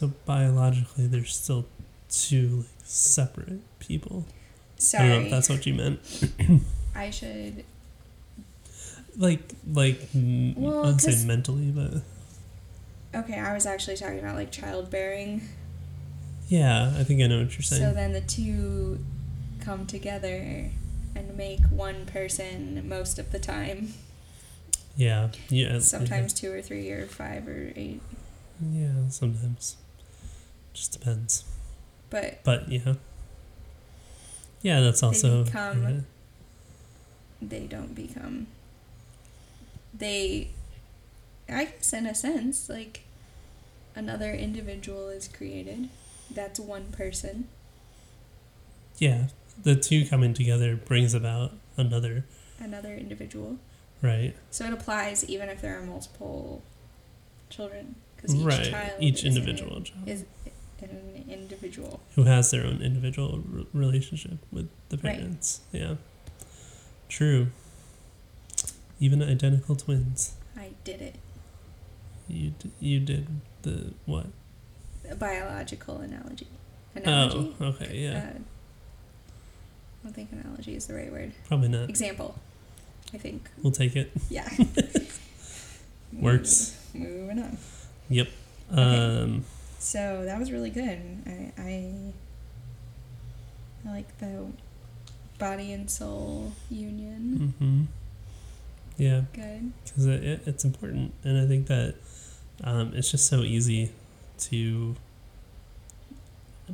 So 0.00 0.12
biologically, 0.24 1.06
they're 1.06 1.26
still 1.26 1.66
two 2.08 2.56
like, 2.58 2.66
separate 2.84 3.60
people. 3.80 4.24
I 4.26 4.98
don't 4.98 5.08
know 5.08 5.14
Sorry, 5.14 5.24
if 5.26 5.30
that's 5.30 5.50
what 5.50 5.66
you 5.66 5.74
meant. 5.74 6.00
I 6.94 7.10
should. 7.10 7.64
Like, 9.18 9.40
like, 9.70 10.00
Well, 10.14 10.84
I 10.84 10.86
would 10.86 11.00
say 11.02 11.26
mentally, 11.26 11.70
but 11.70 12.00
Okay, 13.14 13.38
I 13.38 13.52
was 13.52 13.66
actually 13.66 13.96
talking 13.98 14.20
about 14.20 14.36
like 14.36 14.50
childbearing. 14.50 15.42
yeah, 16.48 16.94
I 16.96 17.04
think 17.04 17.20
I 17.22 17.26
know 17.26 17.40
what 17.42 17.52
you're 17.52 17.62
saying. 17.62 17.82
So 17.82 17.92
then 17.92 18.12
the 18.14 18.22
two 18.22 19.04
come 19.60 19.84
together 19.86 20.70
and 21.14 21.36
make 21.36 21.60
one 21.68 22.06
person 22.06 22.88
most 22.88 23.18
of 23.18 23.32
the 23.32 23.38
time. 23.38 23.92
yeah, 24.96 25.28
yeah. 25.50 25.78
Sometimes 25.80 26.32
two 26.32 26.50
or 26.50 26.62
three 26.62 26.88
or 26.90 27.04
five 27.04 27.46
or 27.46 27.72
eight. 27.76 28.00
Yeah, 28.62 29.08
sometimes. 29.10 29.76
Just 30.74 30.92
depends. 30.92 31.44
But 32.10 32.42
But 32.44 32.68
yeah. 32.70 32.94
Yeah, 34.62 34.80
that's 34.80 35.02
also. 35.02 35.44
become- 35.44 35.82
yeah. 35.82 36.00
they 37.40 37.66
don't 37.66 37.94
become. 37.94 38.46
They, 39.96 40.50
I 41.48 41.64
guess, 41.64 41.92
in 41.92 42.06
a 42.06 42.14
sense, 42.14 42.68
like 42.68 43.04
another 43.94 44.32
individual 44.32 45.08
is 45.08 45.28
created. 45.28 45.88
That's 46.30 46.60
one 46.60 46.92
person. 46.92 47.48
Yeah, 48.98 49.28
the 49.62 49.74
two 49.74 50.04
coming 50.06 50.34
together 50.34 50.76
brings 50.76 51.14
about 51.14 51.52
another, 51.76 52.24
another 52.60 52.94
individual. 52.94 53.56
right? 54.02 54.34
So 54.50 54.64
it 54.66 54.72
applies 54.72 55.28
even 55.28 55.48
if 55.48 55.60
there 55.62 55.78
are 55.78 55.82
multiple 55.82 56.62
children, 57.48 57.94
because 58.16 58.34
each 58.34 58.44
right. 58.44 58.70
child 58.70 58.92
Each 59.00 59.24
is 59.24 59.36
individual 59.36 59.78
an, 59.78 59.84
child 59.84 60.06
is 60.08 60.24
an 60.82 61.24
individual. 61.28 62.00
who 62.14 62.24
has 62.24 62.50
their 62.50 62.64
own 62.64 62.80
individual 62.80 63.42
r- 63.54 63.64
relationship 63.74 64.38
with 64.50 64.68
the 64.88 64.96
Right. 64.96 65.16
parents. 65.18 65.60
Yeah. 65.72 65.96
True. 67.08 67.48
Even 68.98 69.22
identical 69.22 69.76
twins. 69.76 70.32
I 70.56 70.70
did 70.84 71.00
it. 71.02 71.16
You 72.28 72.50
d- 72.58 72.70
you 72.80 73.00
did 73.00 73.26
the 73.62 73.92
what? 74.06 74.26
A 75.10 75.14
biological 75.16 75.98
analogy. 75.98 76.46
Analogy. 76.94 77.54
Oh, 77.60 77.64
okay, 77.66 77.98
yeah. 77.98 78.18
Uh, 78.18 78.38
I 78.38 80.04
don't 80.04 80.14
think 80.14 80.30
analogy 80.32 80.74
is 80.76 80.86
the 80.86 80.94
right 80.94 81.10
word. 81.10 81.32
Probably 81.48 81.68
not. 81.68 81.88
Example. 81.90 82.34
I 83.12 83.18
think. 83.18 83.48
We'll 83.62 83.72
take 83.72 83.96
it. 83.96 84.10
Yeah. 84.28 84.48
Works. 86.12 86.76
Moving 86.94 87.38
on. 87.42 87.58
Yep. 88.08 88.28
Um. 88.70 89.44
So 89.80 90.24
that 90.26 90.38
was 90.38 90.52
really 90.52 90.70
good. 90.70 91.00
I 91.26 91.52
I, 91.58 92.12
I 93.86 93.90
like 93.92 94.18
the 94.18 94.46
body 95.38 95.72
and 95.72 95.90
soul 95.90 96.52
union. 96.70 97.54
hmm 97.58 97.82
Yeah, 99.02 99.22
Good. 99.32 99.72
because 99.84 100.06
it, 100.06 100.22
it, 100.22 100.40
it's 100.46 100.64
important, 100.64 101.14
and 101.24 101.38
I 101.38 101.46
think 101.46 101.66
that 101.68 101.94
um, 102.62 102.92
it's 102.94 103.10
just 103.10 103.26
so 103.26 103.40
easy 103.40 103.90
to, 104.40 104.94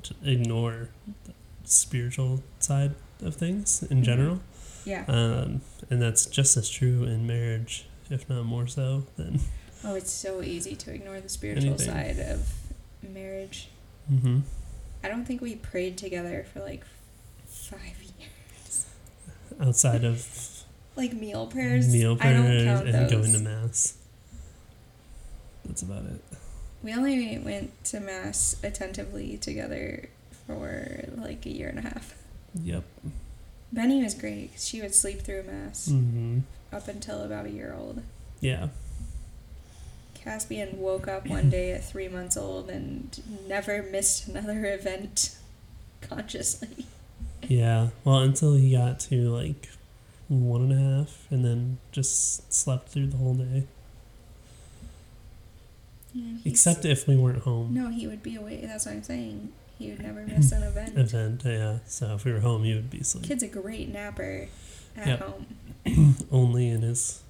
to 0.03 0.14
ignore 0.25 0.88
the 1.25 1.33
spiritual 1.62 2.42
side 2.59 2.97
of 3.23 3.37
things 3.37 3.85
in 3.85 4.01
Mhm. 4.01 4.05
general, 4.05 4.40
Yeah. 4.85 5.05
um, 5.07 5.61
and 5.90 6.03
that's 6.03 6.27
just 6.27 6.57
as 6.57 6.69
true 6.69 7.05
in 7.05 7.25
marriage, 7.25 7.87
if 8.11 8.29
not 8.29 8.45
more 8.47 8.66
so. 8.66 9.05
Than 9.16 9.38
Oh, 9.85 9.95
it's 9.95 10.11
so 10.11 10.42
easy 10.42 10.75
to 10.75 10.92
ignore 10.92 11.21
the 11.21 11.29
spiritual 11.29 11.75
Anything. 11.75 11.87
side 11.87 12.19
of 12.19 12.53
marriage. 13.09 13.69
hmm 14.09 14.40
I 15.05 15.09
don't 15.09 15.25
think 15.25 15.40
we 15.40 15.55
prayed 15.55 15.97
together 15.97 16.45
for 16.53 16.61
like 16.61 16.85
five 17.47 17.97
years. 18.19 18.87
outside 19.61 20.05
of 20.05 20.27
Like 20.97 21.12
meal 21.12 21.47
prayers. 21.47 21.92
meal 21.92 22.16
prayers 22.16 22.81
and 22.81 22.95
those. 22.95 23.11
going 23.11 23.33
to 23.35 23.38
mass. 23.38 23.97
That's 25.66 25.83
about 25.83 26.05
it. 26.07 26.23
We 26.83 26.95
only 26.95 27.38
went 27.38 27.85
to 27.87 28.01
mass 28.01 28.57
attentively 28.62 29.37
together 29.37 30.09
for 30.47 31.05
like 31.16 31.45
a 31.45 31.51
year 31.51 31.69
and 31.69 31.79
a 31.79 31.83
half. 31.83 32.14
Yep. 32.55 32.85
Benny 33.73 34.03
was 34.03 34.14
great. 34.14 34.53
she 34.57 34.81
would 34.81 34.95
sleep 34.95 35.21
through 35.21 35.42
mass 35.42 35.88
hmm 35.88 36.40
up 36.73 36.88
until 36.88 37.23
about 37.23 37.47
a 37.47 37.51
year 37.51 37.75
old. 37.79 38.03
Yeah. 38.40 38.69
Caspian 40.26 40.80
woke 40.80 41.06
up 41.06 41.28
one 41.28 41.48
day 41.50 41.70
at 41.70 41.84
three 41.84 42.08
months 42.08 42.36
old 42.36 42.68
and 42.68 43.22
never 43.46 43.80
missed 43.82 44.26
another 44.26 44.64
event 44.66 45.36
consciously. 46.00 46.84
Yeah. 47.46 47.90
Well, 48.04 48.18
until 48.18 48.54
he 48.54 48.72
got 48.72 48.98
to 49.00 49.28
like 49.30 49.68
one 50.28 50.62
and 50.62 50.72
a 50.72 50.98
half, 50.98 51.26
and 51.30 51.44
then 51.44 51.78
just 51.92 52.52
slept 52.52 52.88
through 52.88 53.06
the 53.06 53.16
whole 53.18 53.34
day. 53.34 53.64
Yeah, 56.12 56.38
Except 56.44 56.84
if 56.84 57.06
we 57.06 57.16
weren't 57.16 57.42
home. 57.42 57.72
no, 57.74 57.90
he 57.90 58.06
would 58.08 58.22
be 58.22 58.34
awake. 58.36 58.62
That's 58.62 58.86
what 58.86 58.94
I'm 58.96 59.02
saying. 59.04 59.52
He 59.78 59.90
would 59.90 60.02
never 60.02 60.22
miss 60.26 60.50
an 60.50 60.64
event. 60.64 60.98
Event, 60.98 61.42
yeah. 61.44 61.78
So 61.86 62.14
if 62.14 62.24
we 62.24 62.32
were 62.32 62.40
home, 62.40 62.64
he 62.64 62.74
would 62.74 62.90
be 62.90 62.98
asleep. 62.98 63.26
Kid's 63.26 63.44
a 63.44 63.48
great 63.48 63.92
napper 63.92 64.48
at 64.96 65.06
Yep. 65.06 65.20
home. 65.20 66.16
Only 66.32 66.68
in 66.68 66.82
his 66.82 67.22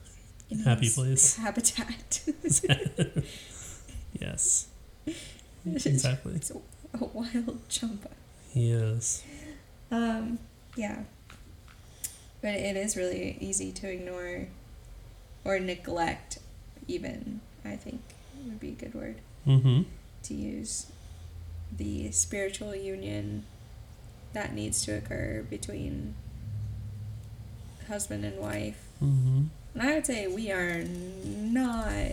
in 0.50 0.61
Happy 0.61 0.88
place. 0.90 1.37
Habitat. 1.37 2.20
yes. 4.20 4.68
Exactly. 5.64 6.35
It's 6.35 6.50
a, 6.50 6.56
a 7.00 7.04
wild 7.04 7.59
jump. 7.68 8.09
He 8.50 8.70
is. 8.70 9.22
Um, 9.90 10.38
yeah. 10.76 11.00
But 12.42 12.54
it 12.54 12.76
is 12.76 12.96
really 12.96 13.37
easy 13.40 13.72
to 13.72 13.90
ignore 13.90 14.46
or 15.44 15.59
neglect, 15.59 16.38
even, 16.87 17.40
I 17.64 17.76
think 17.76 18.00
would 18.44 18.61
be 18.61 18.68
a 18.68 18.72
good 18.72 18.94
word 18.94 19.16
Mm-hmm. 19.46 19.82
to 20.24 20.35
use. 20.35 20.87
The 21.76 22.11
spiritual 22.12 22.74
union 22.76 23.44
that 24.32 24.54
needs 24.54 24.85
to 24.85 24.92
occur 24.96 25.44
between 25.48 26.14
husband 27.88 28.24
and 28.24 28.38
wife. 28.38 28.82
Mm-hmm. 29.02 29.44
And 29.77 29.83
I 29.87 29.95
would 29.95 30.07
say 30.07 30.27
we 30.27 30.51
are 30.51 30.85
not 30.85 32.12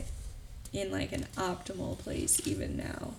in 0.74 0.92
like 0.92 1.14
an 1.14 1.26
optimal 1.38 1.98
place 1.98 2.46
even 2.46 2.76
now. 2.76 3.14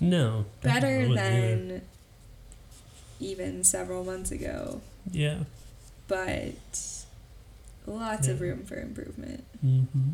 No. 0.00 0.44
Better 0.62 1.08
wouldn't 1.08 1.18
either. 1.18 1.56
than 1.56 1.82
even 3.18 3.64
several 3.64 4.04
months 4.04 4.30
ago. 4.30 4.80
Yeah. 5.10 5.40
but 6.06 6.54
lots 7.86 8.28
of 8.28 8.40
room 8.40 8.64
for 8.64 8.76
improvement. 8.78 9.44
Mm-hmm. 9.64 10.10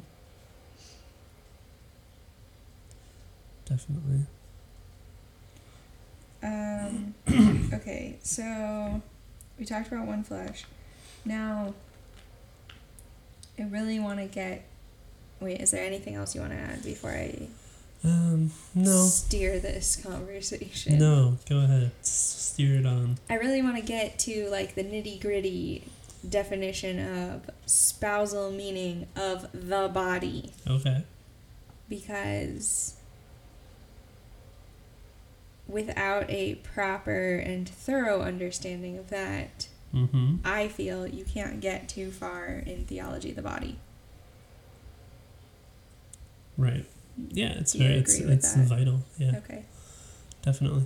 Definitely. 3.67 4.21
Um, 6.43 7.15
okay, 7.75 8.17
so 8.23 9.03
we 9.59 9.67
talked 9.67 9.89
about 9.89 10.07
one 10.07 10.23
flesh. 10.23 10.65
Now, 11.27 11.75
I 13.59 13.62
really 13.64 13.99
want 14.01 14.18
to 14.21 14.27
get. 14.27 14.64
Wait, 15.40 15.61
is 15.61 15.71
there 15.71 15.85
anything 15.85 16.14
else 16.16 16.35
you 16.35 16.40
want 16.40 16.53
to 16.53 16.59
add 16.59 16.83
before 16.85 17.11
I 17.12 17.49
Um. 18.05 18.53
No. 18.75 19.07
steer 19.07 19.59
this 19.59 19.97
conversation? 19.97 20.99
No. 20.99 21.38
Go 21.49 21.59
ahead. 21.61 21.90
Steer 22.03 22.81
it 22.81 22.87
on. 22.87 23.18
I 23.29 23.35
really 23.35 23.62
want 23.62 23.77
to 23.77 23.83
get 23.83 24.18
to 24.21 24.49
like 24.51 24.75
the 24.75 24.85
nitty 24.85 25.21
gritty 25.21 25.85
definition 26.29 26.99
of 27.27 27.49
spousal 27.66 28.51
meaning 28.51 29.07
of 29.16 29.47
the 29.53 29.88
body. 29.92 30.53
Okay. 30.66 31.05
because 31.88 32.94
without 35.66 36.29
a 36.31 36.55
proper 36.57 37.37
and 37.37 37.68
thorough 37.68 38.23
understanding 38.23 38.97
of 38.99 39.11
that, 39.11 39.68
Mm-hmm. 39.94 40.37
I 40.44 40.68
feel 40.68 41.07
you 41.07 41.24
can't 41.24 41.61
get 41.61 41.88
too 41.88 42.11
far 42.11 42.46
in 42.66 42.85
theology 42.85 43.31
of 43.31 43.37
the 43.37 43.42
body. 43.42 43.79
Right. 46.57 46.85
Yeah, 47.31 47.53
it's 47.59 47.74
very 47.74 47.94
it's 47.94 48.18
it's 48.18 48.53
that? 48.55 48.66
vital. 48.66 49.01
Yeah, 49.16 49.37
Okay, 49.38 49.64
definitely. 50.42 50.85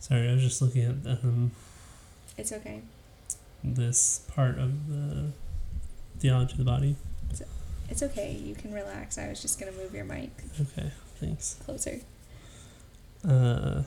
Sorry, 0.00 0.28
I 0.28 0.32
was 0.32 0.42
just 0.42 0.60
looking 0.62 0.82
at 0.84 1.18
um, 1.24 1.52
it's 2.36 2.52
okay. 2.52 2.80
this 3.62 4.20
part 4.34 4.58
of 4.58 4.88
the 4.88 5.30
theology 6.18 6.52
of 6.52 6.58
the 6.58 6.64
body. 6.64 6.96
It's 7.88 8.02
okay. 8.04 8.32
You 8.32 8.54
can 8.54 8.72
relax. 8.72 9.18
I 9.18 9.28
was 9.28 9.42
just 9.42 9.58
gonna 9.58 9.72
move 9.72 9.92
your 9.94 10.04
mic 10.04 10.30
Okay, 10.60 10.90
thanks. 11.20 11.56
closer. 11.64 11.98
Uh, 13.28 13.82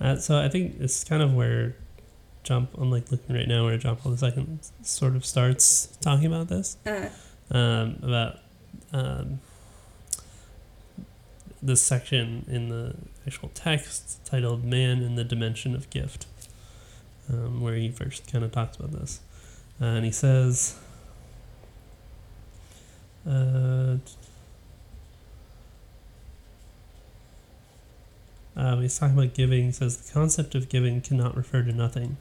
uh, 0.00 0.16
so 0.16 0.38
I 0.38 0.48
think 0.48 0.76
it's 0.80 1.04
kind 1.04 1.22
of 1.22 1.34
where 1.34 1.76
John, 2.42 2.68
I'm 2.78 2.90
like 2.90 3.10
looking 3.10 3.34
right 3.36 3.48
now 3.48 3.64
where 3.64 3.76
John 3.76 3.96
Paul 3.96 4.16
II 4.22 4.58
sort 4.82 5.16
of 5.16 5.26
starts 5.26 5.86
talking 6.00 6.26
about 6.26 6.48
this. 6.48 6.76
Uh, 6.86 7.08
um, 7.50 7.98
about 8.02 8.38
um, 8.92 9.40
this 11.62 11.80
section 11.80 12.44
in 12.48 12.68
the 12.68 12.94
actual 13.26 13.50
text 13.54 14.24
titled 14.24 14.64
Man 14.64 15.02
in 15.02 15.16
the 15.16 15.24
Dimension 15.24 15.74
of 15.74 15.90
Gift, 15.90 16.26
um, 17.30 17.60
where 17.60 17.74
he 17.74 17.90
first 17.90 18.30
kind 18.30 18.44
of 18.44 18.52
talks 18.52 18.76
about 18.76 18.92
this. 18.92 19.20
Uh, 19.80 19.84
and 19.86 20.04
he 20.04 20.10
says, 20.10 20.78
uh, 23.28 23.96
uh, 28.56 28.76
he's 28.78 28.98
talking 28.98 29.16
about 29.16 29.34
giving. 29.34 29.66
He 29.66 29.72
says, 29.72 29.96
The 29.96 30.12
concept 30.12 30.54
of 30.54 30.68
giving 30.68 31.00
cannot 31.00 31.36
refer 31.36 31.62
to 31.62 31.72
nothing. 31.72 32.16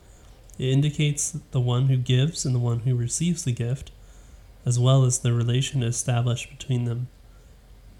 It 0.57 0.69
indicates 0.69 1.37
the 1.51 1.59
one 1.59 1.87
who 1.87 1.97
gives 1.97 2.45
and 2.45 2.55
the 2.55 2.59
one 2.59 2.79
who 2.79 2.95
receives 2.95 3.43
the 3.43 3.51
gift 3.51 3.91
as 4.65 4.79
well 4.79 5.05
as 5.05 5.19
the 5.19 5.33
relation 5.33 5.83
established 5.83 6.49
between 6.49 6.85
them. 6.85 7.07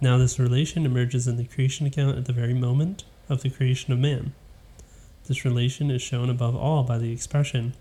Now, 0.02 0.18
this 0.18 0.38
relation 0.38 0.86
emerges 0.86 1.28
in 1.28 1.38
the 1.38 1.46
creation 1.46 1.88
account 1.88 2.18
at 2.18 2.26
the 2.26 2.34
very 2.34 2.54
moment 2.54 3.06
of 3.30 3.42
the 3.42 3.50
creation 3.50 3.94
of 3.94 4.00
man. 4.00 4.34
This 5.28 5.46
relation 5.46 5.90
is 5.90 6.02
shown 6.02 6.30
above 6.30 6.56
all 6.56 6.84
by 6.84 6.98
the 6.98 7.12
expression, 7.12 7.74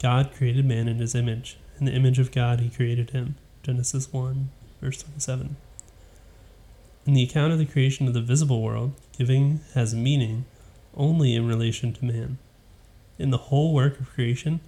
God 0.00 0.32
created 0.32 0.64
man 0.64 0.88
in 0.88 0.98
his 0.98 1.14
image. 1.14 1.58
In 1.78 1.86
the 1.86 1.92
image 1.92 2.18
of 2.18 2.30
God, 2.30 2.60
he 2.60 2.70
created 2.70 3.10
him. 3.10 3.36
Genesis 3.62 4.12
1, 4.12 4.48
verse 4.80 5.02
27. 5.02 5.56
In 7.06 7.14
the 7.14 7.22
account 7.24 7.52
of 7.52 7.58
the 7.58 7.66
creation 7.66 8.06
of 8.06 8.14
the 8.14 8.20
visible 8.20 8.62
world, 8.62 8.92
giving 9.16 9.60
has 9.74 9.94
meaning 9.94 10.44
only 10.96 11.34
in 11.34 11.48
relation 11.48 11.92
to 11.94 12.04
man. 12.04 12.38
In 13.18 13.30
the 13.30 13.38
whole 13.38 13.74
work 13.74 13.98
of 13.98 14.10
creation, 14.10 14.60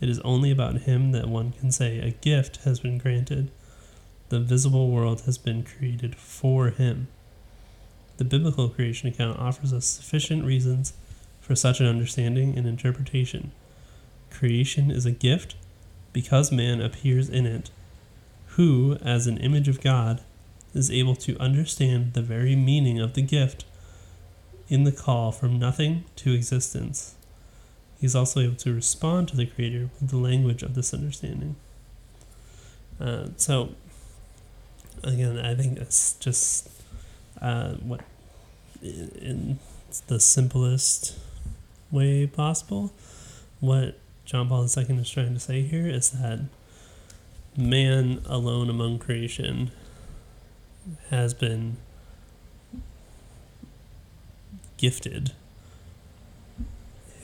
it 0.00 0.08
is 0.08 0.20
only 0.20 0.50
about 0.50 0.82
him 0.82 1.12
that 1.12 1.28
one 1.28 1.52
can 1.52 1.70
say 1.70 1.98
a 1.98 2.10
gift 2.10 2.58
has 2.64 2.80
been 2.80 2.96
granted. 2.96 3.50
The 4.30 4.40
visible 4.40 4.90
world 4.90 5.22
has 5.22 5.36
been 5.36 5.62
created 5.62 6.16
for 6.16 6.70
him. 6.70 7.08
The 8.16 8.24
biblical 8.24 8.70
creation 8.70 9.08
account 9.08 9.38
offers 9.38 9.72
us 9.72 9.84
sufficient 9.84 10.44
reasons 10.44 10.94
for 11.40 11.54
such 11.54 11.80
an 11.80 11.86
understanding 11.86 12.56
and 12.56 12.66
interpretation. 12.66 13.52
Creation 14.30 14.90
is 14.90 15.04
a 15.04 15.10
gift 15.10 15.54
because 16.12 16.50
man 16.50 16.80
appears 16.80 17.28
in 17.28 17.44
it, 17.44 17.70
who, 18.56 18.96
as 19.02 19.26
an 19.26 19.36
image 19.38 19.68
of 19.68 19.80
God, 19.80 20.22
is 20.72 20.90
able 20.90 21.16
to 21.16 21.38
understand 21.38 22.14
the 22.14 22.22
very 22.22 22.56
meaning 22.56 22.98
of 22.98 23.14
the 23.14 23.22
gift 23.22 23.64
in 24.68 24.84
the 24.84 24.92
call 24.92 25.32
from 25.32 25.58
nothing 25.58 26.04
to 26.16 26.32
existence. 26.32 27.16
He 28.00 28.06
is 28.06 28.16
also 28.16 28.40
able 28.40 28.56
to 28.56 28.72
respond 28.72 29.28
to 29.28 29.36
the 29.36 29.44
Creator 29.44 29.90
with 30.00 30.10
the 30.10 30.16
language 30.16 30.62
of 30.62 30.74
this 30.74 30.94
understanding. 30.94 31.56
Uh, 32.98 33.26
so, 33.36 33.74
again, 35.02 35.38
I 35.38 35.54
think 35.54 35.78
it's 35.78 36.14
just 36.14 36.70
uh, 37.42 37.74
what, 37.74 38.00
in 38.82 39.58
the 40.06 40.18
simplest 40.18 41.18
way 41.90 42.26
possible, 42.26 42.90
what 43.60 43.98
John 44.24 44.48
Paul 44.48 44.62
II 44.62 44.96
is 44.96 45.10
trying 45.10 45.34
to 45.34 45.40
say 45.40 45.62
here 45.62 45.86
is 45.86 46.10
that 46.12 46.40
man 47.56 48.22
alone 48.24 48.70
among 48.70 48.98
creation 48.98 49.72
has 51.10 51.34
been 51.34 51.76
gifted 54.78 55.32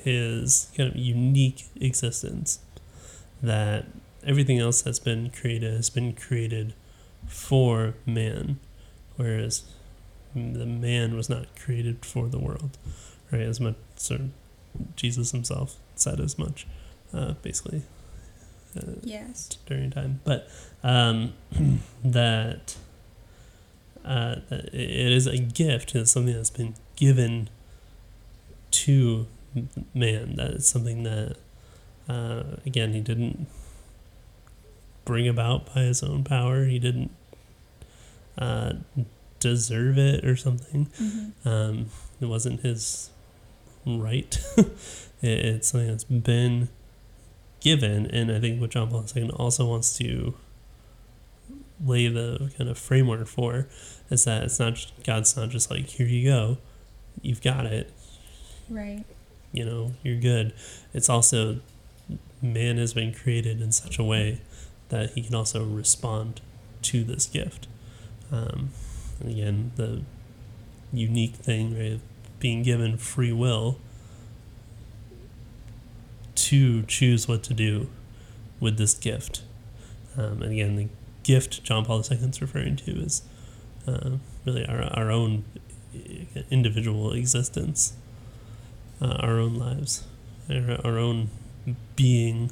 his 0.07 0.71
kind 0.77 0.89
of 0.91 0.97
unique 0.97 1.65
existence 1.81 2.61
that 3.43 3.85
everything 4.25 4.59
else 4.59 4.83
that's 4.83 4.99
been 4.99 5.31
created 5.31 5.73
has 5.75 5.91
been 5.91 6.13
created 6.15 6.73
for 7.27 7.95
man 8.07 8.59
whereas 9.17 9.65
the 10.35 10.67
man 10.67 11.15
was 11.17 11.29
not 11.29 11.47
created 11.57 12.05
for 12.05 12.29
the 12.29 12.39
world 12.39 12.79
right 13.33 13.43
as 13.43 13.61
much 13.61 13.77
of 14.11 14.31
jesus 14.97 15.33
himself 15.33 15.77
said 15.97 16.21
as 16.21 16.39
much 16.39 16.67
uh, 17.13 17.33
basically 17.43 17.83
uh, 18.77 18.93
Yes. 19.03 19.49
during 19.67 19.91
time, 19.91 20.21
but 20.25 20.49
um, 20.83 21.33
that 22.05 22.77
uh, 24.05 24.37
that 24.51 24.67
it 24.75 25.13
is 25.13 25.27
a 25.27 25.39
gift. 25.39 25.95
It's 25.95 26.11
something 26.11 26.35
that's 26.35 26.51
been 26.51 26.75
given 26.95 27.49
to 28.73 29.27
man. 29.95 30.37
That 30.37 30.51
is 30.53 30.69
something 30.69 31.03
that 31.05 31.37
uh, 32.09 32.43
again 32.65 32.93
he 32.93 33.01
didn't 33.01 33.47
bring 35.05 35.29
about 35.29 35.75
by 35.75 35.83
his 35.83 36.03
own 36.03 36.25
power. 36.25 36.65
He 36.65 36.79
didn't 36.79 37.11
uh, 38.39 38.75
deserve 39.41 39.99
it 39.99 40.25
or 40.25 40.37
something. 40.37 40.87
Mm-hmm. 41.01 41.49
Um, 41.49 41.87
it 42.21 42.27
wasn't 42.27 42.61
his 42.61 43.11
right. 43.87 44.39
it, 44.57 44.75
it's 45.23 45.69
something 45.69 45.89
that's 45.89 46.05
been 46.05 46.69
given, 47.61 48.07
and 48.07 48.31
I 48.31 48.41
think 48.41 48.61
what 48.61 48.71
John 48.71 48.89
Paul 48.89 49.05
II 49.15 49.31
also 49.31 49.67
wants 49.67 49.97
to 49.99 50.35
lay 51.85 52.09
the 52.09 52.51
kind 52.57 52.71
of 52.71 52.79
framework 52.79 53.27
for 53.27 53.69
is 54.11 54.25
that 54.25 54.45
it's 54.45 54.59
not 54.59 54.75
just, 54.75 54.93
God's 55.05 55.37
not 55.37 55.51
just 55.51 55.71
like 55.71 55.87
here 55.87 56.07
you 56.07 56.29
go, 56.29 56.59
you've 57.23 57.43
got 57.43 57.67
it, 57.67 57.93
Right. 58.69 59.05
You 59.57 59.65
know, 59.65 59.93
you're 60.03 60.21
good. 60.21 60.53
It's 60.93 61.09
also 61.09 61.61
man 62.43 62.77
has 62.77 62.93
been 62.93 63.13
created 63.13 63.63
in 63.63 63.73
such 63.73 63.99
a 63.99 64.05
way 64.05 64.41
that 64.91 65.11
he 65.13 65.23
can 65.23 65.35
also 65.35 65.65
respond 65.65 66.43
to 66.83 67.03
this 67.03 67.27
gift. 67.27 67.67
Um, 68.31 68.71
again, 69.21 69.73
the 69.77 70.03
unique 70.93 71.35
thing, 71.37 71.77
right, 71.77 71.93
of 71.93 72.01
being 72.39 72.63
given 72.63 72.99
free 72.99 73.33
will 73.33 73.79
to 76.35 76.83
choose 76.83 77.27
what 77.27 77.43
to 77.45 77.55
do 77.55 77.89
with 78.61 78.77
this 78.77 78.93
gift. 78.93 79.43
Um, 80.19 80.43
and 80.43 80.53
again, 80.53 80.77
the 80.77 80.89
gift 81.23 81.65
John 81.65 81.87
Paul 81.87 82.05
II 82.09 82.19
is 82.19 82.43
referring 82.43 82.77
to 82.77 82.91
is 82.91 83.23
uh, 83.89 84.11
really 84.45 84.67
our, 84.67 84.83
our 84.93 85.11
own 85.11 85.45
individual 86.51 87.13
existence 87.13 87.95
uh, 89.01 89.17
our 89.21 89.39
own 89.39 89.55
lives, 89.55 90.05
our, 90.51 90.79
our 90.85 90.99
own 90.99 91.29
being, 91.97 92.51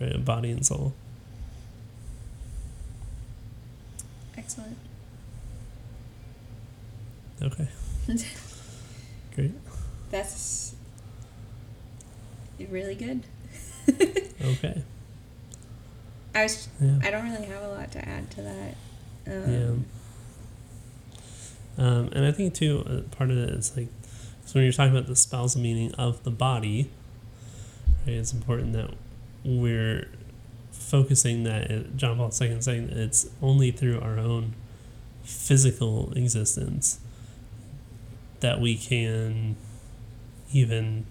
right, 0.00 0.24
body 0.24 0.50
and 0.50 0.64
soul. 0.64 0.94
Excellent. 4.36 4.76
Okay. 7.42 7.68
Great. 9.34 9.52
That's 10.10 10.74
really 12.70 12.94
good. 12.94 13.22
Okay. 13.88 14.82
I 16.34 16.42
was. 16.42 16.68
Yeah. 16.80 16.98
I 17.02 17.10
don't 17.10 17.30
really 17.30 17.46
have 17.46 17.62
a 17.62 17.68
lot 17.68 17.90
to 17.92 18.08
add 18.08 18.30
to 18.32 18.42
that. 18.42 18.74
Yeah. 19.26 19.34
Um, 19.34 19.84
Um, 21.78 22.08
and 22.12 22.24
I 22.24 22.32
think 22.32 22.54
too, 22.54 22.84
uh, 22.88 23.14
part 23.16 23.30
of 23.30 23.36
it 23.36 23.50
is 23.50 23.76
like, 23.76 23.88
so 24.46 24.54
when 24.54 24.64
you're 24.64 24.72
talking 24.72 24.96
about 24.96 25.06
the 25.08 25.16
spousal 25.16 25.60
meaning 25.60 25.92
of 25.94 26.22
the 26.24 26.30
body, 26.30 26.88
right, 28.06 28.14
it's 28.14 28.32
important 28.32 28.72
that 28.72 28.90
we're 29.44 30.08
focusing 30.72 31.42
that 31.44 31.96
John 31.96 32.16
Paul 32.16 32.32
II 32.40 32.48
is 32.48 32.64
saying 32.64 32.86
that 32.86 32.96
it's 32.96 33.28
only 33.42 33.70
through 33.72 34.00
our 34.00 34.18
own 34.18 34.54
physical 35.22 36.12
existence 36.14 37.00
that 38.40 38.60
we 38.60 38.76
can 38.76 39.56
even 40.52 41.06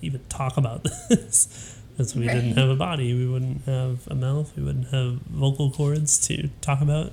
even 0.00 0.20
talk 0.28 0.56
about 0.56 0.82
this. 1.10 1.78
Because 1.90 2.14
we 2.14 2.26
didn't 2.26 2.56
have 2.56 2.68
a 2.68 2.76
body, 2.76 3.14
we 3.14 3.26
wouldn't 3.26 3.62
have 3.64 4.06
a 4.08 4.14
mouth, 4.14 4.52
we 4.56 4.62
wouldn't 4.62 4.88
have 4.88 5.14
vocal 5.30 5.70
cords 5.70 6.18
to 6.28 6.48
talk 6.60 6.80
about 6.80 7.12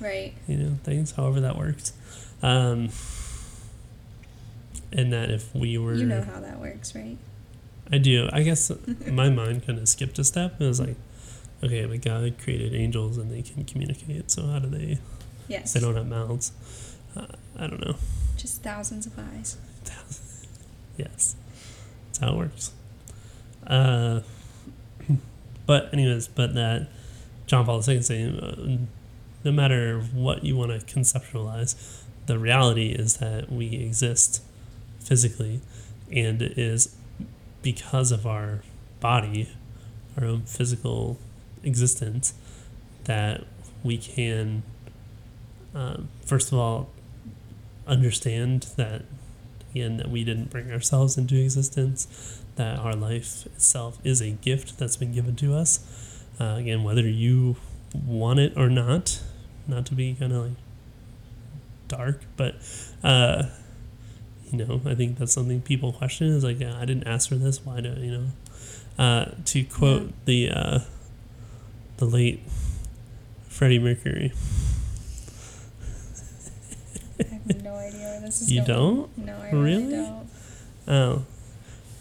Right. 0.00 0.34
you 0.48 0.56
know 0.56 0.76
things 0.84 1.12
however 1.12 1.40
that 1.40 1.56
works 1.56 1.92
um 2.42 2.90
and 4.94 5.12
that 5.12 5.30
if 5.30 5.54
we 5.54 5.76
were 5.78 5.94
You 5.94 6.06
know 6.06 6.22
how 6.22 6.40
that 6.40 6.58
works, 6.60 6.94
right? 6.94 7.18
i 7.92 7.98
do 7.98 8.30
i 8.32 8.42
guess 8.42 8.70
my 9.06 9.28
mind 9.28 9.66
kind 9.66 9.78
of 9.78 9.86
skipped 9.88 10.18
a 10.18 10.24
step 10.24 10.58
it 10.58 10.64
was 10.64 10.80
like 10.80 10.96
okay 11.62 11.84
but 11.84 12.00
god 12.00 12.34
created 12.42 12.74
angels 12.74 13.18
and 13.18 13.30
they 13.30 13.42
can 13.42 13.62
communicate 13.64 14.30
so 14.30 14.46
how 14.46 14.58
do 14.58 14.68
they 14.70 14.98
Yes. 15.48 15.74
they 15.74 15.80
don't 15.80 15.94
have 15.94 16.06
mouths 16.08 16.52
uh, 17.14 17.26
i 17.58 17.66
don't 17.66 17.84
know 17.86 17.96
Just 18.38 18.62
thousands 18.62 19.04
of 19.06 19.12
eyes. 19.18 19.58
yes 20.96 21.36
that's 22.06 22.18
how 22.20 22.32
it 22.32 22.36
works 22.38 22.72
uh 23.66 24.20
but 25.66 25.92
anyways 25.92 26.28
but 26.28 26.54
that 26.54 26.88
john 27.46 27.64
paul 27.66 27.82
ii 27.88 28.00
saying 28.00 28.38
uh, 28.40 28.78
no 29.44 29.52
matter 29.52 30.00
what 30.14 30.42
you 30.44 30.56
want 30.56 30.70
to 30.70 30.78
conceptualize 30.94 32.02
the 32.26 32.38
reality 32.38 32.88
is 32.92 33.18
that 33.18 33.52
we 33.52 33.66
exist 33.74 34.42
physically 35.04 35.60
and 36.10 36.42
it 36.42 36.58
is 36.58 36.96
because 37.62 38.12
of 38.12 38.26
our 38.26 38.60
body 39.00 39.48
our 40.16 40.26
own 40.26 40.42
physical 40.42 41.18
existence 41.62 42.34
that 43.04 43.44
we 43.82 43.98
can 43.98 44.62
um, 45.74 46.08
first 46.24 46.52
of 46.52 46.58
all 46.58 46.88
understand 47.86 48.62
that 48.76 49.02
again 49.70 49.96
that 49.96 50.10
we 50.10 50.24
didn't 50.24 50.50
bring 50.50 50.70
ourselves 50.70 51.18
into 51.18 51.36
existence 51.36 52.42
that 52.56 52.78
our 52.78 52.94
life 52.94 53.46
itself 53.46 53.98
is 54.04 54.20
a 54.20 54.30
gift 54.30 54.78
that's 54.78 54.96
been 54.96 55.12
given 55.12 55.34
to 55.34 55.54
us. 55.54 55.80
Uh, 56.40 56.56
again 56.58 56.82
whether 56.82 57.02
you 57.02 57.56
want 58.06 58.38
it 58.38 58.52
or 58.56 58.68
not 58.68 59.22
not 59.68 59.86
to 59.86 59.94
be 59.94 60.14
kind 60.14 60.32
of 60.32 60.42
like 60.46 60.56
dark 61.86 62.22
but 62.36 62.54
uh, 63.02 63.44
you 64.58 64.66
know 64.66 64.80
i 64.86 64.94
think 64.94 65.18
that's 65.18 65.32
something 65.32 65.60
people 65.60 65.92
question 65.92 66.28
is 66.28 66.44
like 66.44 66.60
i 66.62 66.84
didn't 66.84 67.06
ask 67.06 67.28
for 67.28 67.36
this 67.36 67.64
why 67.64 67.80
do 67.80 67.90
you 67.98 68.10
know 68.12 68.26
uh, 68.98 69.26
to 69.44 69.64
quote 69.64 70.12
the 70.24 70.48
uh, 70.50 70.78
the 71.96 72.04
late 72.04 72.40
freddie 73.48 73.78
mercury 73.78 74.32
I 77.20 77.24
have 77.48 77.62
no 77.62 77.74
idea 77.76 78.00
where 78.00 78.20
this 78.20 78.40
is 78.42 78.50
You 78.52 78.64
going. 78.64 78.68
don't? 78.68 79.18
No, 79.18 79.36
I 79.36 79.50
really, 79.52 79.84
Really? 79.84 79.90
don't. 79.96 80.28
Oh. 80.88 81.24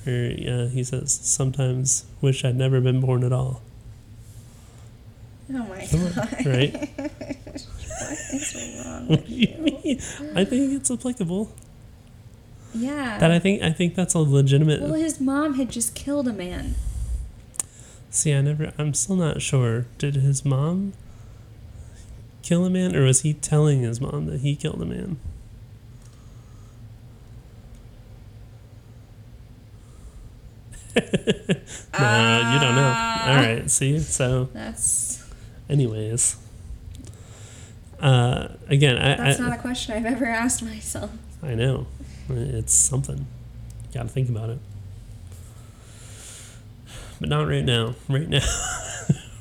Or, 0.05 0.11
yeah, 0.11 0.67
he 0.67 0.83
says, 0.83 1.13
sometimes 1.13 2.05
wish 2.21 2.43
I'd 2.43 2.55
never 2.55 2.81
been 2.81 2.99
born 2.99 3.23
at 3.23 3.31
all. 3.31 3.61
Oh 5.53 5.63
my 5.65 5.85
Come 5.85 6.05
on, 6.05 6.13
god. 6.13 6.45
right? 6.45 6.73
what 6.97 8.11
is 8.33 8.83
wrong 8.85 9.07
What 9.07 9.19
with 9.19 9.27
do 9.27 9.33
you 9.33 9.47
you? 9.55 9.61
mean? 9.61 10.01
I 10.35 10.43
think 10.45 10.73
it's 10.73 10.89
applicable. 10.91 11.51
Yeah. 12.73 13.17
That 13.19 13.31
I 13.31 13.39
think 13.39 13.61
I 13.61 13.71
think 13.71 13.95
that's 13.95 14.13
a 14.13 14.19
legitimate. 14.19 14.81
well, 14.81 14.93
his 14.93 15.19
mom 15.19 15.55
had 15.55 15.69
just 15.69 15.95
killed 15.95 16.27
a 16.27 16.33
man. 16.33 16.75
See, 18.09 18.33
I 18.33 18.41
never. 18.41 18.73
I'm 18.77 18.93
still 18.93 19.15
not 19.15 19.41
sure. 19.41 19.85
Did 19.97 20.15
his 20.15 20.45
mom 20.45 20.93
kill 22.41 22.65
a 22.65 22.69
man, 22.69 22.95
or 22.95 23.03
was 23.05 23.21
he 23.21 23.33
telling 23.33 23.81
his 23.81 23.99
mom 23.99 24.27
that 24.27 24.41
he 24.41 24.55
killed 24.55 24.81
a 24.81 24.85
man? 24.85 25.17
no, 30.95 31.01
you 31.01 32.59
don't 32.59 32.75
know. 32.75 32.93
Ah. 32.95 33.29
All 33.29 33.35
right. 33.35 33.69
See, 33.71 33.97
so 33.99 34.49
That's 34.53 35.23
anyways, 35.69 36.37
uh, 37.99 38.49
again, 38.67 38.97
I 38.97 39.15
that's 39.15 39.39
I, 39.39 39.49
not 39.49 39.57
a 39.57 39.61
question 39.61 39.95
I've 39.95 40.05
ever 40.05 40.25
asked 40.25 40.61
myself. 40.61 41.09
I 41.41 41.55
know 41.55 41.87
it's 42.29 42.73
something. 42.73 43.17
You 43.17 43.93
got 43.93 44.03
to 44.03 44.09
think 44.09 44.29
about 44.29 44.49
it, 44.49 44.59
but 47.19 47.29
not 47.29 47.47
right 47.47 47.63
now. 47.63 47.95
Right 48.09 48.27
now, 48.27 48.45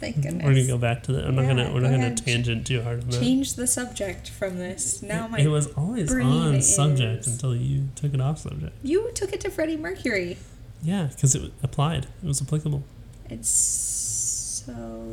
Thank 0.01 0.17
we're 0.25 0.41
gonna 0.41 0.67
go 0.67 0.79
back 0.79 1.05
to 1.05 1.13
the. 1.13 1.27
I'm 1.27 1.37
not 1.37 1.47
gonna. 1.47 1.73
We're 1.73 1.81
go 1.81 1.91
not 1.91 2.01
gonna 2.01 2.15
tangent 2.15 2.67
too 2.67 2.83
hard 2.83 3.03
on 3.03 3.11
that. 3.11 3.21
Change 3.21 3.55
the 3.55 3.67
subject 3.67 4.31
from 4.31 4.59
this. 4.59 5.01
Now 5.01 5.29
my 5.29 5.39
it 5.39 5.47
was 5.47 5.69
always 5.75 6.13
on 6.13 6.61
subject 6.61 7.27
until 7.27 7.55
you 7.55 7.89
took 7.95 8.13
it 8.13 8.21
off 8.21 8.41
subject. 8.41 8.75
you 8.83 9.11
took 9.15 9.33
it 9.33 9.41
to 9.43 9.51
Freddie 9.51 9.77
Mercury. 9.77 10.39
Yeah, 10.83 11.09
because 11.13 11.37
it 11.37 11.53
applied. 11.63 12.07
It 12.23 12.27
was 12.27 12.43
applicable. 12.43 12.83
It's 13.31 13.49
so. 13.49 15.05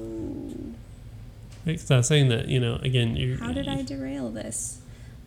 Because 1.66 1.92
I 1.92 1.98
was 1.98 2.08
saying 2.08 2.30
that 2.30 2.48
you 2.48 2.60
know 2.60 2.76
again 2.78 3.16
you're 3.16 3.38
How 3.38 3.52
did 3.52 3.68
I 3.68 3.84
derail 3.84 4.30
this? 4.30 4.79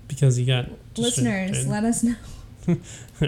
Because 0.08 0.38
you 0.38 0.46
got 0.46 0.68
Listeners, 0.96 1.50
distracted. 1.50 1.70
let 1.70 1.84
us 1.84 2.02
know. 2.02 2.16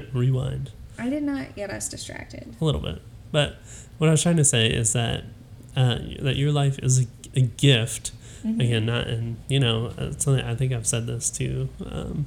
rewind 0.12 0.70
I 0.98 1.08
did 1.10 1.22
not 1.24 1.56
get 1.56 1.70
us 1.70 1.88
distracted. 1.88 2.54
a 2.60 2.64
little 2.64 2.80
bit. 2.80 3.02
But 3.32 3.56
what 3.98 4.06
I 4.08 4.12
was 4.12 4.22
trying 4.22 4.36
to 4.36 4.44
say 4.44 4.68
is 4.68 4.92
that 4.92 5.24
uh, 5.76 5.98
that 6.20 6.36
your 6.36 6.52
life 6.52 6.78
is 6.80 7.00
a, 7.00 7.06
a 7.34 7.40
gift. 7.40 8.12
Mhm. 8.44 8.60
Again, 8.60 8.86
not 8.86 9.08
and 9.08 9.36
you 9.48 9.58
know 9.58 9.86
uh, 9.98 10.12
something. 10.12 10.44
I 10.44 10.54
think 10.54 10.72
I've 10.72 10.86
said 10.86 11.06
this 11.06 11.30
to 11.30 11.68
um, 11.84 12.26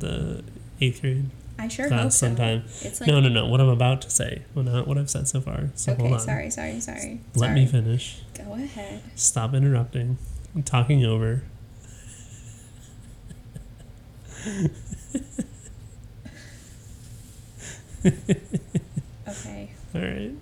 the 0.00 0.42
eighth 0.80 1.02
grade 1.02 1.30
I 1.58 1.68
sure 1.68 1.86
class 1.86 2.02
hope 2.02 2.12
so. 2.12 2.26
sometime. 2.26 2.64
Like 2.82 3.06
no, 3.06 3.20
no, 3.20 3.28
no. 3.28 3.46
What 3.46 3.60
I'm 3.60 3.68
about 3.68 4.02
to 4.02 4.10
say, 4.10 4.42
well, 4.54 4.64
not 4.64 4.88
what 4.88 4.98
I've 4.98 5.10
said 5.10 5.28
so 5.28 5.40
far. 5.40 5.70
So 5.76 5.92
okay. 5.92 6.02
hold 6.02 6.14
on. 6.14 6.20
Sorry, 6.20 6.50
sorry, 6.50 6.80
sorry. 6.80 7.20
Let 7.36 7.48
sorry. 7.48 7.54
me 7.54 7.66
finish. 7.66 8.22
Go 8.34 8.54
ahead. 8.54 9.02
Stop 9.14 9.54
interrupting. 9.54 10.18
I'm 10.54 10.62
talking 10.64 11.04
over. 11.04 11.44
Okay. 19.26 19.70
All 19.94 20.00
right. 20.00 20.32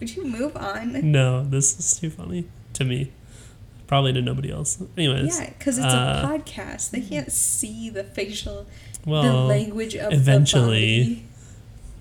Would 0.00 0.16
you 0.16 0.24
move 0.24 0.56
on? 0.56 1.12
No, 1.12 1.44
this 1.44 1.78
is 1.78 1.98
too 1.98 2.10
funny 2.10 2.46
to 2.72 2.84
me. 2.84 3.12
Probably 3.86 4.12
to 4.14 4.22
nobody 4.22 4.50
else. 4.50 4.82
Anyways. 4.96 5.38
Yeah, 5.38 5.50
because 5.56 5.78
it's 5.78 5.86
uh, 5.86 6.22
a 6.24 6.28
podcast. 6.38 6.90
They 6.90 7.02
can't 7.02 7.30
see 7.30 7.90
the 7.90 8.02
facial, 8.02 8.66
the 9.04 9.10
language 9.10 9.94
of 9.94 10.12
eventually, 10.12 11.24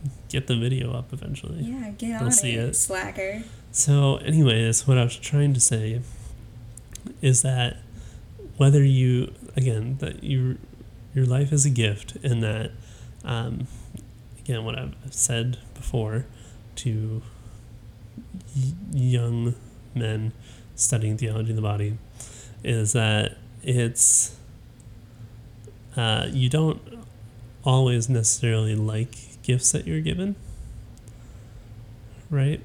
the 0.03 0.09
get 0.29 0.47
the 0.47 0.55
video 0.55 0.93
up 0.93 1.13
eventually. 1.13 1.61
Yeah, 1.61 1.91
get 1.91 2.19
They'll 2.19 2.25
on 2.25 2.31
see 2.31 2.53
it, 2.53 2.69
it. 2.69 2.75
slacker. 2.75 3.43
So, 3.71 4.17
anyways, 4.17 4.87
what 4.87 4.97
I 4.97 5.03
was 5.03 5.15
trying 5.17 5.53
to 5.53 5.59
say 5.59 6.01
is 7.21 7.41
that 7.43 7.77
whether 8.57 8.83
you, 8.83 9.33
again, 9.55 9.97
that 9.99 10.23
you, 10.23 10.57
your 11.13 11.25
life 11.25 11.51
is 11.51 11.65
a 11.65 11.69
gift, 11.69 12.15
and 12.23 12.41
that, 12.43 12.71
um, 13.23 13.67
again, 14.39 14.63
what 14.63 14.77
I've 14.77 14.95
said 15.11 15.57
before 15.73 16.25
to 16.77 17.21
y- 18.55 18.73
young 18.91 19.55
men 19.95 20.33
studying 20.75 21.17
theology 21.17 21.51
of 21.51 21.55
the 21.55 21.61
body 21.61 21.97
is 22.63 22.93
that 22.93 23.37
it's, 23.63 24.35
uh, 25.95 26.27
you 26.29 26.49
don't 26.49 26.81
always 27.63 28.09
necessarily 28.09 28.75
like 28.75 29.41
gifts 29.43 29.71
that 29.71 29.87
you're 29.87 30.01
given, 30.01 30.35
right? 32.29 32.61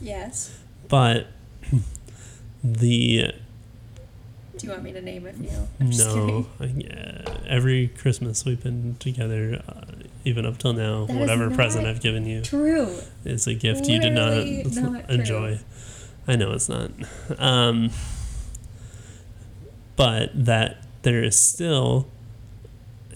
Yes. 0.00 0.58
But 0.88 1.28
the 2.64 3.32
Do 4.62 4.68
you 4.68 4.72
want 4.74 4.84
me 4.84 4.92
to 4.92 5.00
name 5.02 5.26
a 5.26 5.32
few? 5.32 5.50
I'm 5.80 5.90
no, 5.90 6.46
yeah, 6.76 7.22
every 7.48 7.88
Christmas 7.88 8.44
we've 8.44 8.62
been 8.62 8.94
together, 9.00 9.60
uh, 9.68 9.80
even 10.24 10.46
up 10.46 10.58
till 10.58 10.72
now, 10.72 11.04
That 11.06 11.16
whatever 11.16 11.50
present 11.50 11.84
I've 11.84 12.00
given 12.00 12.26
you 12.26 12.42
True. 12.42 12.96
is 13.24 13.48
a 13.48 13.54
gift 13.54 13.88
you 13.88 14.00
did 14.00 14.12
not, 14.12 14.34
Literally 14.34 14.62
not 14.92 15.04
true. 15.08 15.14
enjoy. 15.16 15.58
I 16.28 16.36
know 16.36 16.52
it's 16.52 16.68
not, 16.68 16.92
um, 17.40 17.90
but 19.96 20.30
that 20.32 20.76
there 21.02 21.24
is 21.24 21.36
still 21.36 22.06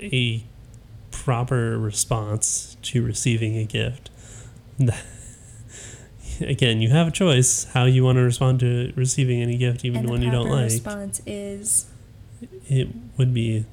a 0.01 0.42
proper 1.12 1.78
response 1.78 2.76
to 2.82 3.05
receiving 3.05 3.57
a 3.57 3.64
gift. 3.64 4.11
Again, 6.41 6.80
you 6.80 6.91
have 6.91 7.09
a 7.09 7.11
choice 7.11 7.64
how 7.72 7.84
you 7.84 8.05
want 8.05 8.16
to 8.16 8.22
respond 8.22 8.61
to 8.61 8.93
receiving 8.97 9.41
any 9.43 9.57
gift, 9.57 9.84
even 9.84 10.01
and 10.01 10.11
one 10.11 10.22
you 10.22 10.30
don't 10.30 10.49
like. 10.51 10.64
response 10.64 11.20
is 11.26 11.87
It 12.68 12.89
would 13.16 13.32
be 13.34 13.64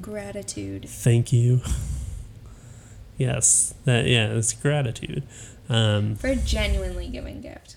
gratitude. 0.00 0.88
thank 0.88 1.32
you. 1.32 1.60
yes, 3.16 3.74
that 3.84 4.06
yeah, 4.06 4.28
it's 4.28 4.52
gratitude. 4.52 5.22
Um, 5.68 6.16
For 6.16 6.28
a 6.28 6.36
genuinely 6.36 7.08
given 7.08 7.40
gift. 7.40 7.76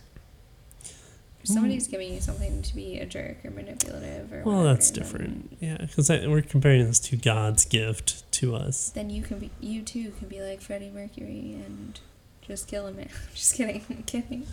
If 1.41 1.49
somebody's 1.51 1.87
giving 1.87 2.11
you 2.11 2.21
something 2.21 2.63
to 2.63 2.75
be 2.75 2.97
a 2.97 3.05
jerk 3.05 3.45
or 3.45 3.51
manipulative 3.51 4.33
or 4.33 4.41
well, 4.43 4.57
whatever, 4.57 4.73
that's 4.73 4.89
then- 4.89 5.03
different. 5.03 5.57
Yeah, 5.59 5.77
because 5.79 6.09
we're 6.09 6.41
comparing 6.41 6.85
this 6.85 6.99
to 7.01 7.17
God's 7.17 7.65
gift 7.65 8.29
to 8.33 8.55
us. 8.55 8.89
Then 8.89 9.11
you 9.11 9.21
can 9.21 9.37
be, 9.37 9.51
you 9.61 9.83
too 9.83 10.11
can 10.17 10.27
be 10.27 10.41
like 10.41 10.59
Freddie 10.61 10.89
Mercury 10.89 11.53
and 11.63 11.99
just 12.47 12.67
kill 12.67 12.87
a 12.87 12.91
man. 12.91 13.09
just 13.33 13.55
kidding, 13.55 13.83
I'm 13.89 14.03
kidding. 14.03 14.47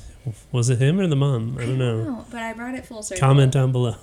Was 0.51 0.71
it 0.71 0.81
him 0.81 1.01
or 1.01 1.07
the 1.07 1.17
mom? 1.17 1.57
I 1.59 1.67
don't 1.67 1.79
know. 1.79 2.25
but 2.31 2.43
I 2.43 2.53
brought 2.53 2.75
it 2.75 2.87
full 2.87 3.03
circle. 3.03 3.21
Comment 3.21 3.53
down 3.53 3.73
below. 3.73 3.97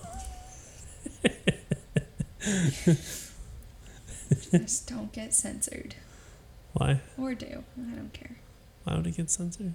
Just 4.51 4.87
don't 4.87 5.11
get 5.11 5.33
censored, 5.33 5.95
Why? 6.73 7.01
or 7.17 7.33
do. 7.33 7.63
I 7.77 7.95
don't 7.95 8.13
care. 8.13 8.37
Why 8.83 8.95
would 8.95 9.07
it 9.07 9.17
get 9.17 9.29
censored? 9.29 9.73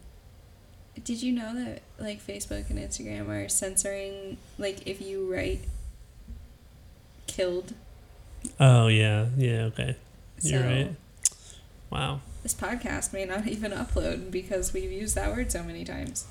Did 1.02 1.22
you 1.22 1.32
know 1.32 1.52
that 1.54 1.82
like 1.98 2.24
Facebook 2.24 2.70
and 2.70 2.78
Instagram 2.78 3.28
are 3.28 3.48
censoring 3.48 4.36
like 4.58 4.86
if 4.86 5.00
you 5.02 5.30
write 5.32 5.64
killed? 7.26 7.74
Oh 8.60 8.86
yeah, 8.86 9.26
yeah. 9.36 9.64
Okay, 9.64 9.96
you're 10.42 10.62
right. 10.62 10.94
Wow. 11.90 12.20
This 12.44 12.54
podcast 12.54 13.12
may 13.12 13.24
not 13.24 13.46
even 13.48 13.72
upload 13.72 14.30
because 14.30 14.72
we've 14.72 14.92
used 14.92 15.14
that 15.16 15.32
word 15.34 15.50
so 15.50 15.64
many 15.64 15.82
times. 15.84 16.26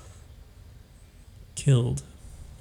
Killed. 1.56 2.02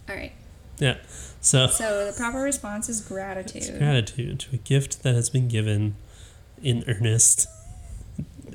All 0.10 0.16
right. 0.16 0.32
Yeah. 0.80 0.98
So 1.40 1.68
So 1.68 2.08
the 2.08 2.14
proper 2.18 2.40
response 2.40 2.90
is 2.90 3.00
it's 3.00 3.08
gratitude. 3.08 3.78
gratitude 3.78 4.40
to 4.42 4.56
a 4.56 4.58
gift 4.58 5.04
that 5.04 5.14
has 5.16 5.30
been 5.30 5.48
given 5.48 5.96
in 6.62 6.84
earnest, 6.88 7.48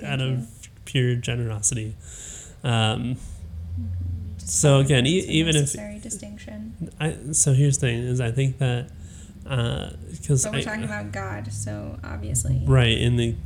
out 0.04 0.20
of 0.20 0.48
pure 0.84 1.14
generosity. 1.14 1.94
Um, 2.64 3.16
so 4.38 4.80
again, 4.80 5.06
e- 5.06 5.20
even 5.20 5.54
if- 5.54 5.62
necessary 5.62 6.00
distinction. 6.00 6.90
I 6.98 7.16
so 7.32 7.52
here's 7.52 7.78
the 7.78 7.86
thing 7.86 7.98
is 8.00 8.20
I 8.20 8.32
think 8.32 8.58
that 8.58 8.90
because 9.44 10.42
But 10.44 10.52
we're 10.54 10.62
talking 10.62 10.84
about 10.84 11.12
God, 11.12 11.52
so 11.52 11.98
obviously 12.02 12.62
right 12.66 12.98
in 12.98 13.16
the 13.16 13.36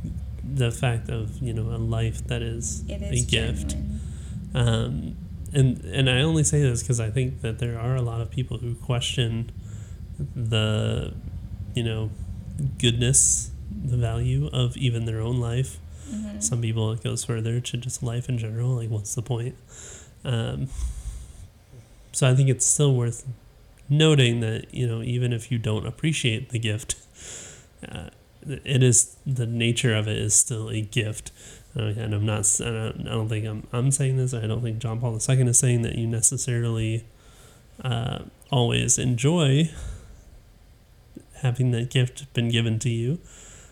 the 0.43 0.71
fact 0.71 1.09
of 1.09 1.41
you 1.41 1.53
know 1.53 1.63
a 1.75 1.77
life 1.77 2.25
that 2.27 2.41
is 2.41 2.83
it 2.89 3.01
a 3.01 3.25
gift. 3.25 3.75
Um, 4.53 5.15
and 5.53 5.83
and 5.85 6.09
I 6.09 6.21
only 6.21 6.43
say 6.43 6.61
this 6.61 6.81
because 6.81 6.99
I 6.99 7.09
think 7.09 7.41
that 7.41 7.59
there 7.59 7.79
are 7.79 7.95
a 7.95 8.01
lot 8.01 8.21
of 8.21 8.29
people 8.29 8.57
who 8.57 8.75
question 8.75 9.51
the, 10.35 11.13
you 11.73 11.83
know, 11.83 12.11
goodness, 12.79 13.51
the 13.71 13.97
value 13.97 14.49
of 14.53 14.77
even 14.77 15.05
their 15.05 15.21
own 15.21 15.39
life. 15.39 15.79
Mhm. 16.11 16.41
Some 16.43 16.61
people 16.61 16.91
it 16.91 17.03
goes 17.03 17.23
further 17.23 17.59
to 17.59 17.77
just 17.77 18.03
life 18.03 18.29
in 18.29 18.37
general. 18.37 18.75
Like, 18.75 18.89
what's 18.89 19.15
the 19.15 19.21
point? 19.21 19.55
Um, 20.23 20.67
so 22.11 22.29
I 22.29 22.35
think 22.35 22.49
it's 22.49 22.65
still 22.65 22.93
worth 22.95 23.25
noting 23.89 24.39
that 24.39 24.73
you 24.73 24.87
know 24.87 25.01
even 25.01 25.33
if 25.33 25.51
you 25.51 25.57
don't 25.57 25.85
appreciate 25.85 26.49
the 26.49 26.59
gift, 26.59 26.95
uh, 27.89 28.09
it 28.45 28.83
is 28.83 29.15
the 29.25 29.45
nature 29.45 29.95
of 29.95 30.07
it 30.07 30.17
is 30.17 30.33
still 30.33 30.69
a 30.69 30.81
gift. 30.81 31.31
Uh, 31.75 31.93
and 31.97 32.13
I'm 32.13 32.25
not. 32.25 32.49
I 32.61 32.65
don't, 32.65 33.07
I 33.07 33.11
don't 33.11 33.29
think 33.29 33.45
I'm. 33.45 33.67
I'm 33.71 33.91
saying 33.91 34.17
this. 34.17 34.33
I 34.33 34.45
don't 34.45 34.61
think 34.61 34.79
John 34.79 34.99
Paul 34.99 35.13
II 35.13 35.41
is 35.47 35.57
saying 35.57 35.81
that 35.81 35.95
you 35.95 36.07
necessarily 36.07 37.05
uh, 37.83 38.19
always 38.51 38.99
enjoy 38.99 39.71
having 41.41 41.71
that 41.71 41.89
gift 41.89 42.31
been 42.33 42.49
given 42.49 42.79
to 42.79 42.89
you. 42.89 43.19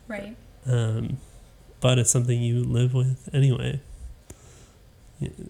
Right. 0.07 0.35
Um, 0.65 1.17
but 1.79 1.99
it's 1.99 2.11
something 2.11 2.41
you 2.41 2.63
live 2.63 2.93
with 2.93 3.29
anyway. 3.33 3.81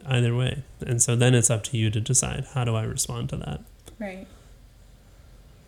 Either 0.05 0.35
way. 0.35 0.63
And 0.81 1.01
so 1.01 1.15
then 1.15 1.33
it's 1.33 1.49
up 1.49 1.63
to 1.65 1.77
you 1.77 1.89
to 1.91 2.01
decide 2.01 2.45
how 2.53 2.65
do 2.65 2.75
I 2.75 2.83
respond 2.83 3.29
to 3.29 3.37
that. 3.37 3.61
Right. 3.99 4.27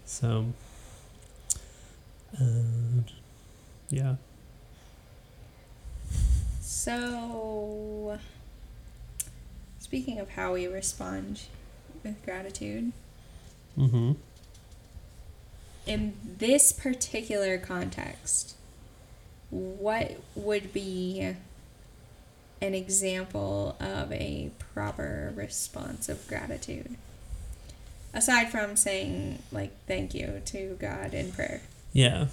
So, 0.06 0.47
uh, 2.39 3.04
yeah. 3.94 4.16
So, 6.62 8.20
speaking 9.80 10.20
of 10.20 10.32
how 10.32 10.54
we 10.54 10.68
respond 10.68 11.41
with 12.04 12.24
gratitude, 12.26 12.91
Mm-hmm. 13.78 14.12
in 15.88 16.14
this 16.38 16.72
particular 16.72 17.58
context, 17.58 18.56
what 19.50 20.20
would 20.36 20.72
be 20.72 21.34
an 22.62 22.74
example 22.76 23.76
of 23.80 24.12
a 24.12 24.52
proper 24.74 25.34
response 25.36 26.08
of 26.08 26.28
gratitude? 26.28 26.98
Aside 28.14 28.52
from 28.52 28.76
saying, 28.76 29.41
like, 29.52 29.72
thank 29.88 30.14
you 30.14 30.41
to 30.46 30.78
God 30.80 31.16
in 31.16 31.32
prayer. 31.32 31.62
Yeah. 31.94 32.28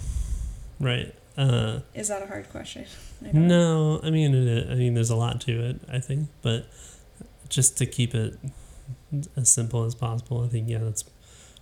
Right. 0.79 1.15
Uh, 1.37 1.79
Is 1.93 2.09
that 2.09 2.21
a 2.21 2.27
hard 2.27 2.49
question? 2.49 2.85
I 3.25 3.31
know. 3.31 3.47
no, 3.97 4.01
I 4.03 4.09
mean, 4.09 4.33
it, 4.35 4.69
I 4.69 4.75
mean, 4.75 4.93
there's 4.93 5.09
a 5.09 5.15
lot 5.15 5.39
to 5.41 5.63
it, 5.69 5.79
I 5.91 5.99
think, 5.99 6.27
but 6.41 6.65
just 7.49 7.77
to 7.77 7.85
keep 7.85 8.13
it 8.13 8.37
as 9.37 9.49
simple 9.49 9.83
as 9.85 9.95
possible, 9.95 10.43
I 10.43 10.47
think, 10.47 10.69
yeah, 10.69 10.79
that's 10.79 11.03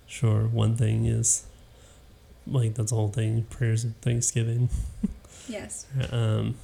sure. 0.08 0.48
One 0.48 0.76
thing 0.76 1.06
is, 1.06 1.46
like, 2.48 2.74
that's 2.76 2.92
the 2.92 2.96
whole 2.98 3.10
thing 3.10 3.44
prayers 3.50 3.86
of 3.86 3.96
Thanksgiving. 3.98 4.70
Yes. 5.48 5.88
Um, 6.12 6.56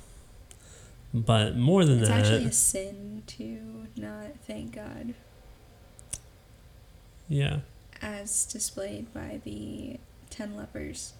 but 1.12 1.56
more 1.56 1.86
than 1.86 2.00
It's 2.00 2.10
that, 2.10 2.20
it's 2.20 2.30
actually 2.30 2.46
a 2.46 2.52
sin 2.52 3.24
to 3.28 3.88
not 3.96 4.38
thank 4.46 4.76
God, 4.76 5.16
yeah, 7.28 7.60
as 8.02 8.46
displayed 8.46 9.12
by 9.14 9.40
the 9.44 9.98
ten 10.30 10.56
lepers. 10.56 11.14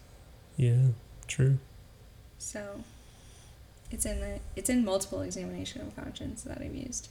yeah, 0.56 0.88
true. 1.26 1.58
So, 2.46 2.84
it's 3.90 4.06
in 4.06 4.20
the 4.20 4.38
it's 4.54 4.70
in 4.70 4.84
multiple 4.84 5.20
examination 5.22 5.80
of 5.80 5.96
conscience 5.96 6.42
that 6.42 6.60
I've 6.60 6.76
used. 6.76 7.08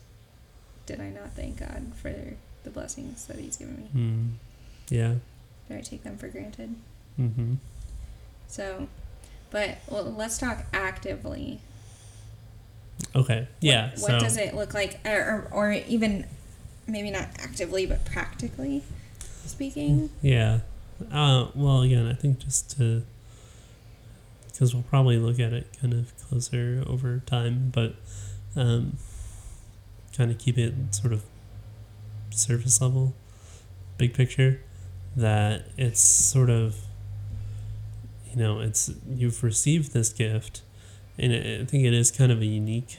Did 0.85 1.01
I 1.01 1.09
not 1.09 1.33
thank 1.35 1.59
God 1.59 1.91
for 1.93 2.13
the 2.63 2.69
blessings 2.69 3.25
that 3.25 3.37
He's 3.37 3.57
given 3.57 3.75
me? 3.75 3.89
Mm, 3.93 4.29
yeah. 4.89 5.15
Did 5.67 5.77
I 5.77 5.81
take 5.81 6.03
them 6.03 6.17
for 6.17 6.29
granted? 6.29 6.75
Mm-hmm. 7.19 7.55
So, 8.47 8.87
but 9.51 9.79
well, 9.89 10.05
let's 10.05 10.37
talk 10.37 10.67
actively. 10.71 11.59
Okay. 13.13 13.49
Yeah. 13.59 13.89
What, 13.89 13.99
so 13.99 14.13
what 14.13 14.21
does 14.21 14.37
it 14.37 14.55
look 14.55 14.73
like, 14.73 15.05
or, 15.05 15.49
or 15.51 15.73
even 15.73 16.27
maybe 16.87 17.11
not 17.11 17.27
actively, 17.39 17.85
but 17.85 18.05
practically 18.05 18.83
speaking? 19.45 20.11
Yeah. 20.21 20.59
Uh, 21.11 21.47
well, 21.55 21.81
again, 21.81 22.07
I 22.07 22.13
think 22.13 22.39
just 22.39 22.77
to 22.77 23.03
because 24.55 24.73
we'll 24.73 24.83
probably 24.83 25.17
look 25.17 25.37
at 25.37 25.51
it 25.51 25.67
kind 25.81 25.93
of 25.93 26.13
closer 26.17 26.81
over 26.87 27.21
time, 27.25 27.71
but 27.73 27.95
um, 28.55 28.97
kind 30.15 30.31
of 30.31 30.37
keep 30.37 30.57
it 30.57 30.73
sort 30.91 31.11
of 31.11 31.23
surface 32.29 32.79
level, 32.81 33.13
big 33.97 34.13
picture. 34.13 34.61
That 35.17 35.67
it's 35.77 36.01
sort 36.01 36.49
of 36.49 36.77
you 38.31 38.37
know 38.37 38.61
it's 38.61 38.91
you've 39.09 39.43
received 39.43 39.93
this 39.93 40.13
gift, 40.13 40.61
and 41.17 41.33
I 41.33 41.65
think 41.65 41.83
it 41.83 41.93
is 41.93 42.09
kind 42.09 42.31
of 42.31 42.41
a 42.41 42.45
unique 42.45 42.97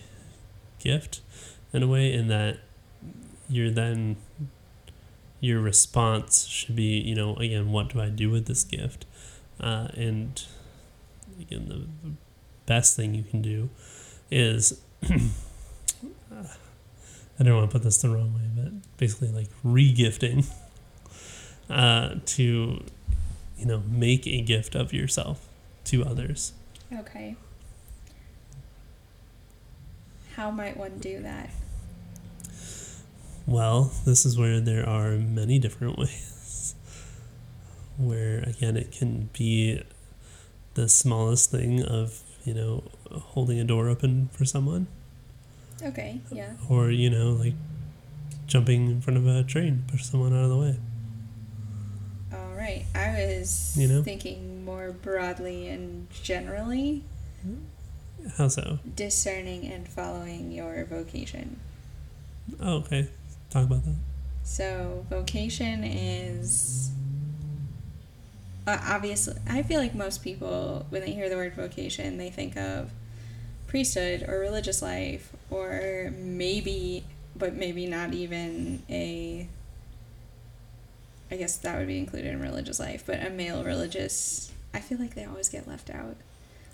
gift 0.79 1.23
in 1.73 1.83
a 1.83 1.87
way 1.87 2.13
in 2.13 2.29
that 2.29 2.59
you're 3.49 3.71
then 3.71 4.17
your 5.41 5.61
response 5.61 6.47
should 6.47 6.77
be, 6.77 6.99
you 6.99 7.15
know, 7.15 7.37
again, 7.37 7.71
what 7.71 7.93
do 7.93 8.01
I 8.01 8.09
do 8.09 8.31
with 8.31 8.47
this 8.47 8.65
gift? 8.65 9.05
Uh, 9.61 9.89
and 9.95 10.43
again, 11.41 11.68
the, 11.68 12.09
the 12.09 12.14
best 12.66 12.97
thing 12.97 13.14
you 13.14 13.22
can 13.22 13.43
do 13.43 13.70
is, 14.30 14.80
I 15.03 15.09
don't 17.43 17.57
want 17.57 17.70
to 17.70 17.72
put 17.72 17.82
this 17.82 17.99
the 17.99 18.09
wrong 18.09 18.34
way, 18.34 18.49
but 18.55 18.72
basically 18.97 19.28
like 19.28 19.49
regifting 19.64 20.47
uh, 21.68 22.14
to, 22.24 22.82
you 23.59 23.66
know, 23.66 23.82
make 23.89 24.26
a 24.26 24.41
gift 24.41 24.74
of 24.74 24.93
yourself 24.93 25.49
to 25.84 26.05
others. 26.05 26.53
Okay. 26.93 27.37
How 30.34 30.51
might 30.51 30.76
one 30.76 30.99
do 30.99 31.20
that? 31.22 31.51
Well, 33.47 33.93
this 34.05 34.26
is 34.26 34.37
where 34.37 34.61
there 34.61 34.89
are 34.89 35.12
many 35.12 35.59
different 35.59 35.99
ways. 35.99 36.74
Where, 37.97 38.41
again, 38.41 38.76
it 38.76 38.93
can 38.93 39.30
be 39.32 39.82
the 40.77 40.89
smallest 40.89 41.51
thing 41.51 41.83
of, 41.83 42.22
you 42.45 42.55
know, 42.55 42.85
holding 43.11 43.59
a 43.59 43.64
door 43.64 43.89
open 43.89 44.29
for 44.33 44.45
someone, 44.45 44.87
Okay, 45.83 46.20
yeah. 46.33 46.53
or, 46.68 46.91
you 46.91 47.11
know, 47.11 47.33
like 47.33 47.55
jumping 48.47 48.87
in 48.91 49.01
front 49.01 49.16
of 49.18 49.27
a 49.27 49.43
train, 49.43 49.85
push 49.89 50.05
someone 50.05 50.33
out 50.33 50.45
of 50.45 50.51
the 50.51 50.57
way. 50.57 50.77
All 52.33 52.55
right. 52.55 52.85
I 52.95 53.11
was 53.12 53.74
You 53.77 53.89
know? 53.89 54.03
thinking 54.03 54.64
more 54.64 54.93
broadly 54.93 55.68
and 55.68 56.07
generally 56.22 57.03
How 58.37 58.49
so? 58.49 58.79
discerning 58.95 59.66
and 59.66 59.89
following 59.89 60.53
your 60.53 60.85
vocation. 60.85 61.59
Oh, 62.61 62.77
okay. 62.79 63.09
Talk 63.51 63.64
about 63.64 63.85
that. 63.85 63.95
So, 64.45 65.05
vocation 65.11 65.83
is 65.85 66.91
uh, 68.67 68.79
obviously, 68.83 69.35
I 69.49 69.62
feel 69.62 69.81
like 69.81 69.95
most 69.95 70.23
people, 70.25 70.87
when 70.91 71.03
they 71.03 71.12
hear 71.12 71.29
the 71.29 71.37
word 71.37 71.55
vocation, 71.55 72.19
they 72.19 72.31
think 72.31 72.57
of 72.57 72.91
priesthood 73.67 74.25
or 74.29 74.39
religious 74.39 74.83
life, 74.83 75.33
or 75.51 76.12
maybe, 76.17 77.05
but 77.37 77.55
maybe 77.55 77.87
not 77.87 78.12
even 78.14 78.83
a. 78.89 79.49
I 81.31 81.37
guess 81.37 81.57
that 81.59 81.77
would 81.79 81.89
be 81.89 81.99
included 81.99 82.33
in 82.33 82.41
religious 82.41 82.79
life, 82.79 83.03
but 83.07 83.25
a 83.25 83.31
male 83.31 83.64
religious. 83.64 84.53
I 84.73 84.81
feel 84.81 84.99
like 84.99 85.14
they 85.14 85.25
always 85.25 85.49
get 85.49 85.67
left 85.67 85.91
out. 85.91 86.17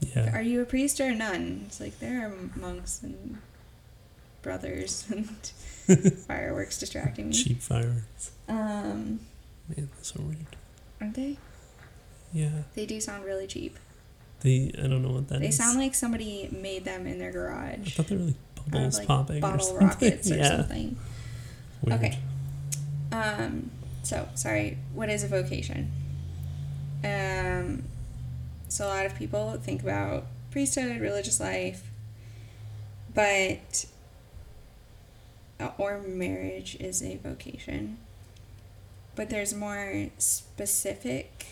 Yeah. 0.01 0.35
Are 0.37 0.43
you 0.43 0.61
a 0.61 0.65
priest 0.67 1.01
or 1.01 1.05
a 1.05 1.15
nun? 1.15 1.63
It's 1.67 1.81
like 1.81 1.99
there 2.01 2.27
are 2.27 2.59
monks 2.59 3.03
and 3.03 3.39
brothers 4.43 5.07
and 5.11 5.29
fireworks 6.27 6.79
distracting 6.79 7.29
me. 7.29 7.35
Cheap 7.35 7.61
fireworks. 7.63 8.33
Um, 8.49 9.21
Man, 9.69 9.89
that's 9.97 10.13
so 10.13 10.21
weird. 10.21 10.57
aren't 11.01 11.15
they? 11.15 11.39
Yeah. 12.33 12.63
They 12.75 12.87
do 12.87 13.01
sound 13.01 13.25
really 13.25 13.47
cheap. 13.47 13.79
They, 14.41 14.73
I 14.77 14.89
don't 14.89 15.03
know 15.03 15.11
what 15.11 15.29
that 15.29 15.37
is. 15.37 15.41
they 15.41 15.51
sound 15.51 15.79
like 15.79 15.95
somebody 15.95 16.49
made 16.51 16.85
them 16.85 17.07
in 17.07 17.19
their 17.19 17.31
garage. 17.31 17.87
I 17.87 17.91
thought 17.91 18.07
they 18.09 18.17
were 18.17 18.23
like 18.25 18.71
bubbles 18.71 18.99
like, 18.99 19.09
popping 19.09 19.45
or 19.45 19.59
something. 19.61 19.87
rockets 19.87 20.31
or 20.33 20.37
yeah. 20.37 20.57
something. 20.57 20.97
Weird. 21.83 22.01
Okay. 22.01 22.19
Um, 23.13 23.71
so 24.03 24.29
sorry. 24.35 24.79
What 24.95 25.11
is 25.11 25.23
a 25.23 25.29
vocation? 25.29 25.93
Um, 27.05 27.85
so 28.69 28.87
a 28.87 28.89
lot 28.89 29.07
of 29.07 29.15
people 29.17 29.53
think 29.63 29.83
about 29.83 30.27
priesthood, 30.51 31.01
religious 31.01 31.41
life, 31.41 31.91
but 33.15 33.87
uh, 35.61 35.71
or 35.79 36.01
marriage 36.01 36.77
is 36.81 37.03
a 37.03 37.17
vocation. 37.17 37.99
But 39.15 39.31
there's 39.31 39.55
more 39.55 40.07
specific 40.19 41.47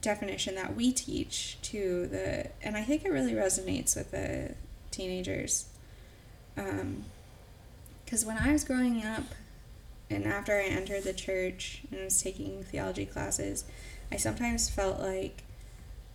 definition 0.00 0.54
that 0.56 0.74
we 0.76 0.92
teach 0.92 1.58
to 1.62 2.06
the, 2.06 2.48
and 2.62 2.76
I 2.76 2.82
think 2.82 3.04
it 3.04 3.10
really 3.12 3.32
resonates 3.32 3.96
with 3.96 4.10
the 4.10 4.54
teenagers. 4.90 5.66
Because 6.54 8.24
when 8.24 8.36
I 8.38 8.52
was 8.52 8.64
growing 8.64 9.04
up, 9.04 9.24
and 10.10 10.24
after 10.26 10.58
I 10.58 10.64
entered 10.64 11.04
the 11.04 11.12
church 11.12 11.82
and 11.90 12.04
was 12.04 12.22
taking 12.22 12.62
theology 12.62 13.06
classes, 13.06 13.64
I 14.12 14.16
sometimes 14.16 14.68
felt 14.68 15.00
like 15.00 15.42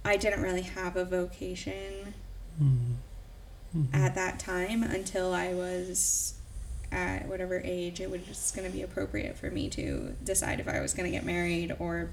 I 0.06 0.16
didn't 0.16 0.42
really 0.42 0.62
have 0.62 0.96
a 0.96 1.04
vocation 1.04 2.14
Mhm. 2.62 2.96
Mhm. 3.76 3.94
at 3.94 4.16
that 4.16 4.40
time 4.40 4.84
until 4.84 5.34
I 5.34 5.54
was 5.54 6.36
at 6.92 7.28
whatever 7.28 7.60
age 7.64 8.00
it 8.00 8.10
was 8.10 8.52
going 8.56 8.68
to 8.70 8.76
be 8.76 8.82
appropriate 8.82 9.38
for 9.38 9.52
me 9.52 9.70
to 9.70 10.16
decide 10.24 10.60
if 10.60 10.68
I 10.68 10.80
was 10.80 10.94
going 10.94 11.12
to 11.12 11.16
get 11.16 11.26
married 11.26 11.76
or 11.80 12.10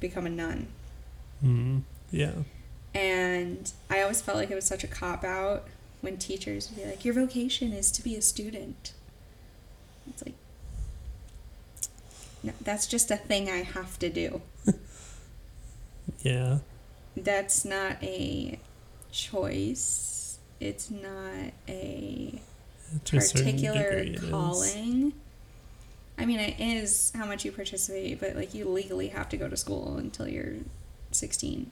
become 0.00 0.26
a 0.26 0.30
nun. 0.30 0.68
Mhm. 1.44 1.82
Yeah. 2.10 2.32
And 2.94 3.70
I 3.90 4.00
always 4.02 4.22
felt 4.22 4.38
like 4.38 4.50
it 4.50 4.54
was 4.54 4.64
such 4.64 4.84
a 4.84 4.88
cop 4.88 5.22
out 5.24 5.68
when 6.00 6.16
teachers 6.16 6.70
would 6.70 6.82
be 6.82 6.88
like, 6.88 7.04
Your 7.04 7.14
vocation 7.14 7.72
is 7.72 7.90
to 7.92 8.02
be 8.02 8.16
a 8.16 8.22
student. 8.22 8.92
It's 10.08 10.22
like, 10.24 10.34
no, 12.42 12.52
that's 12.60 12.86
just 12.86 13.10
a 13.10 13.16
thing 13.16 13.50
I 13.50 13.62
have 13.62 13.98
to 14.00 14.08
do. 14.08 14.40
Yeah. 16.22 16.58
That's 17.16 17.64
not 17.64 18.02
a 18.02 18.58
choice. 19.10 20.38
It's 20.60 20.90
not 20.90 21.52
a 21.68 22.40
To 23.06 23.16
particular 23.18 23.88
is. 23.98 24.20
calling. 24.30 25.12
I 26.18 26.24
mean, 26.26 26.38
it 26.40 26.58
is 26.60 27.12
how 27.14 27.26
much 27.26 27.44
you 27.44 27.52
participate, 27.52 28.20
but 28.20 28.36
like 28.36 28.54
you 28.54 28.68
legally 28.68 29.08
have 29.08 29.28
to 29.30 29.36
go 29.36 29.48
to 29.48 29.56
school 29.56 29.96
until 29.98 30.28
you're 30.28 30.54
16. 31.16 31.70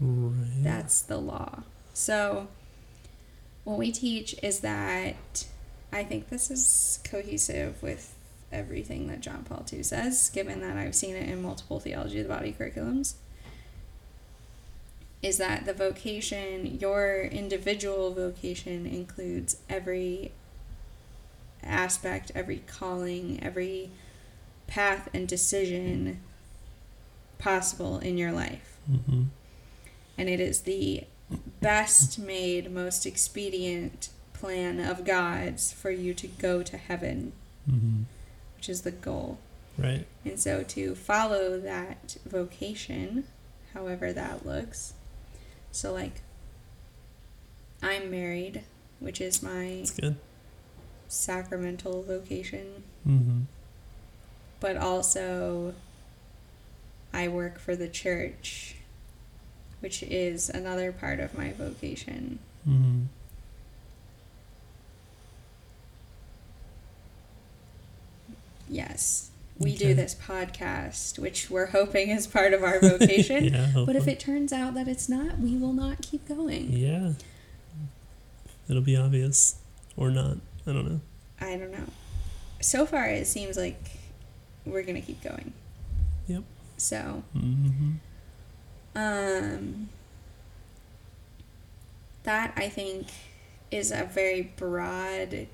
Right. 0.00 0.46
That's 0.62 1.02
the 1.02 1.18
law. 1.18 1.62
So, 1.92 2.48
what 3.64 3.78
we 3.78 3.90
teach 3.90 4.34
is 4.42 4.60
that 4.60 5.46
I 5.92 6.04
think 6.04 6.28
this 6.28 6.50
is 6.50 7.00
cohesive 7.04 7.82
with 7.82 8.14
everything 8.52 9.08
that 9.08 9.20
John 9.20 9.44
Paul 9.44 9.64
II 9.70 9.82
says, 9.82 10.30
given 10.30 10.60
that 10.60 10.76
I've 10.76 10.94
seen 10.94 11.16
it 11.16 11.28
in 11.28 11.42
multiple 11.42 11.80
theology 11.80 12.20
of 12.20 12.28
the 12.28 12.34
body 12.34 12.54
curriculums. 12.58 13.14
Is 15.20 15.38
that 15.38 15.66
the 15.66 15.74
vocation, 15.74 16.78
your 16.78 17.22
individual 17.22 18.14
vocation, 18.14 18.86
includes 18.86 19.56
every 19.68 20.32
aspect, 21.62 22.30
every 22.34 22.62
calling, 22.66 23.42
every 23.42 23.90
path 24.68 25.08
and 25.12 25.26
decision 25.26 26.20
possible 27.38 27.98
in 27.98 28.18
your 28.18 28.32
life. 28.32 28.78
Hmm 28.86 29.24
and 30.18 30.28
it 30.28 30.40
is 30.40 30.62
the 30.62 31.04
best 31.60 32.18
made, 32.18 32.70
most 32.70 33.06
expedient 33.06 34.10
plan 34.32 34.80
of 34.80 35.04
God's 35.04 35.72
for 35.72 35.90
you 35.90 36.12
to 36.14 36.26
go 36.26 36.62
to 36.62 36.76
heaven, 36.76 37.32
hmm 37.64 38.02
which 38.56 38.68
is 38.68 38.82
the 38.82 38.90
goal. 38.90 39.38
Right. 39.78 40.04
And 40.24 40.40
so 40.40 40.64
to 40.64 40.96
follow 40.96 41.60
that 41.60 42.16
vocation, 42.26 43.22
however 43.72 44.12
that 44.12 44.44
looks, 44.44 44.94
so 45.70 45.92
like 45.92 46.22
I'm 47.80 48.10
married, 48.10 48.64
which 48.98 49.20
is 49.20 49.40
my 49.40 49.84
sacramental 51.06 52.02
vocation, 52.02 52.82
hmm 53.04 53.42
but 54.60 54.76
also 54.76 55.74
I 57.12 57.28
work 57.28 57.58
for 57.58 57.74
the 57.74 57.88
church, 57.88 58.76
which 59.80 60.02
is 60.02 60.48
another 60.48 60.92
part 60.92 61.20
of 61.20 61.36
my 61.36 61.52
vocation. 61.52 62.38
hmm 62.64 63.04
Yes. 68.68 69.30
We 69.58 69.70
Okay. 69.74 69.78
do 69.88 69.94
this 69.94 70.14
podcast, 70.14 71.18
which 71.18 71.50
we're 71.50 71.66
hoping 71.66 72.10
is 72.10 72.26
part 72.26 72.52
of 72.52 72.62
our 72.62 72.78
vocation. 72.98 73.44
yeah. 73.46 73.72
But 73.84 73.96
if 73.96 74.06
it 74.06 74.20
turns 74.20 74.52
out 74.52 74.74
that 74.74 74.86
it's 74.86 75.08
not, 75.08 75.38
we 75.40 75.56
will 75.56 75.72
not 75.72 76.00
keep 76.02 76.28
going. 76.28 76.70
Yeah. 76.72 77.12
It'll 78.68 78.82
be 78.82 78.96
obvious 78.96 79.56
or 79.96 80.10
not. 80.10 80.36
I 80.66 80.72
don't 80.72 80.86
know. 80.88 81.00
I 81.40 81.56
don't 81.56 81.72
know. 81.72 81.86
So 82.60 82.86
far, 82.86 83.06
it 83.06 83.26
seems 83.26 83.56
like 83.56 83.80
we're 84.64 84.82
going 84.82 84.94
to 85.00 85.00
keep 85.06 85.22
going. 85.22 85.52
So, 86.78 87.22
hmm 87.32 87.96
um, 88.98 89.88
that 92.24 92.52
I 92.56 92.68
think 92.68 93.06
is 93.70 93.92
a 93.92 94.04
very 94.04 94.42
broad 94.56 95.46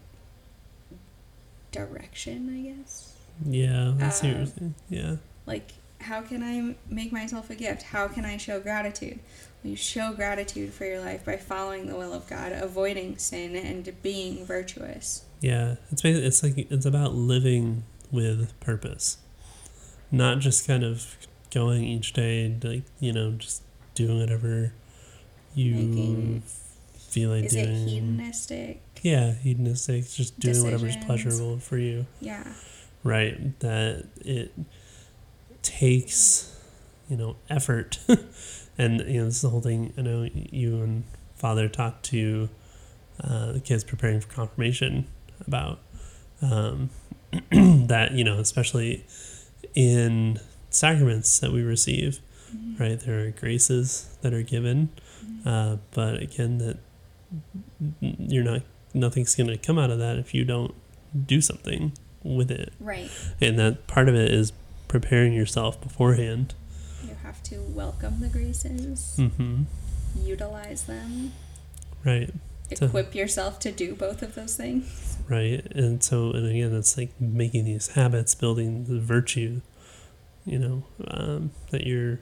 direction, 1.72 2.48
I 2.48 2.80
guess. 2.80 3.12
Yeah. 3.44 3.94
Uh, 4.00 4.10
seriously. 4.10 4.72
Yeah. 4.88 5.16
Like, 5.46 5.72
how 6.00 6.22
can 6.22 6.42
I 6.42 6.76
make 6.92 7.12
myself 7.12 7.50
a 7.50 7.54
gift? 7.54 7.82
How 7.82 8.08
can 8.08 8.24
I 8.24 8.36
show 8.38 8.60
gratitude? 8.60 9.18
Well, 9.62 9.70
you 9.70 9.76
show 9.76 10.12
gratitude 10.14 10.72
for 10.72 10.84
your 10.84 11.00
life 11.00 11.24
by 11.24 11.36
following 11.36 11.86
the 11.86 11.96
will 11.96 12.14
of 12.14 12.26
God, 12.28 12.52
avoiding 12.52 13.18
sin, 13.18 13.56
and 13.56 13.92
being 14.02 14.46
virtuous. 14.46 15.24
Yeah. 15.40 15.76
It's 15.90 16.02
basically, 16.02 16.26
it's 16.26 16.42
like 16.42 16.70
it's 16.70 16.86
about 16.86 17.14
living 17.14 17.84
with 18.10 18.58
purpose, 18.60 19.18
not 20.16 20.38
just 20.40 20.66
kind 20.66 20.84
of 20.84 21.16
going 21.52 21.84
each 21.84 22.12
day 22.12 22.56
like 22.62 22.82
you 23.00 23.12
know 23.12 23.32
just 23.32 23.62
doing 23.94 24.18
whatever 24.20 24.72
you 25.54 25.74
Making- 25.74 26.42
feel 26.98 27.30
like 27.30 27.44
Is 27.44 27.54
it 27.54 27.66
doing. 27.66 27.86
hedonistic? 27.88 28.82
Yeah, 29.02 29.34
hedonistic. 29.34 30.10
Just 30.10 30.40
doing 30.40 30.64
whatever's 30.64 30.96
Decisions. 30.96 31.04
pleasurable 31.06 31.58
for 31.58 31.78
you. 31.78 32.06
Yeah. 32.20 32.42
right 33.04 33.58
that 33.60 34.06
it 34.24 34.52
takes 35.62 36.50
you 37.08 37.16
know 37.16 37.36
effort 37.50 37.98
and 38.78 39.00
you 39.02 39.18
know 39.18 39.24
this 39.26 39.36
is 39.36 39.42
the 39.42 39.48
whole 39.50 39.60
thing 39.60 39.92
i 39.96 40.02
know 40.02 40.28
you 40.34 40.82
and 40.82 41.04
father 41.36 41.68
talked 41.68 42.04
to 42.04 42.48
uh, 43.22 43.52
the 43.52 43.60
kids 43.60 43.84
preparing 43.84 44.20
for 44.20 44.28
confirmation 44.28 45.06
about 45.46 45.78
um, 46.42 46.90
that 47.50 48.12
you 48.12 48.24
know 48.24 48.38
especially 48.38 49.04
in 49.74 50.38
sacraments 50.70 51.38
that 51.40 51.52
we 51.52 51.62
receive 51.62 52.20
Mhm. 52.54 52.78
right 52.80 53.00
there 53.00 53.26
are 53.26 53.30
graces 53.30 54.16
that 54.22 54.32
are 54.32 54.42
given 54.42 54.88
Mhm. 55.24 55.46
uh, 55.46 55.76
but 55.92 56.20
again 56.20 56.58
that 56.58 56.78
you're 58.00 58.44
not 58.44 58.62
nothing's 58.92 59.34
going 59.34 59.48
to 59.48 59.56
come 59.56 59.78
out 59.78 59.90
of 59.90 59.98
that 59.98 60.18
if 60.18 60.32
you 60.34 60.44
don't 60.44 60.72
do 61.26 61.40
something 61.40 61.92
with 62.22 62.50
it 62.50 62.72
Right. 62.80 63.10
and 63.40 63.58
that 63.58 63.86
part 63.86 64.08
of 64.08 64.14
it 64.14 64.32
is 64.32 64.52
preparing 64.88 65.32
yourself 65.32 65.80
beforehand. 65.80 66.54
You 67.02 67.16
have 67.24 67.42
to 67.44 67.60
welcome 67.60 68.20
the 68.20 68.28
graces, 68.28 69.14
Mm-hmm. 69.18 69.64
utilize 70.24 70.82
them, 70.84 71.32
Right, 72.04 72.30
So- 72.74 72.86
equip 72.86 73.14
yourself 73.14 73.58
to 73.60 73.72
do 73.72 73.94
both 73.94 74.22
of 74.22 74.34
those 74.34 74.54
things. 74.56 75.13
Right. 75.28 75.64
And 75.72 76.02
so, 76.02 76.30
and 76.32 76.46
again, 76.46 76.74
it's 76.74 76.96
like 76.96 77.18
making 77.20 77.64
these 77.64 77.88
habits, 77.88 78.34
building 78.34 78.84
the 78.84 79.00
virtue, 79.00 79.60
you 80.44 80.58
know, 80.58 80.84
um, 81.08 81.50
that 81.70 81.86
you're 81.86 82.20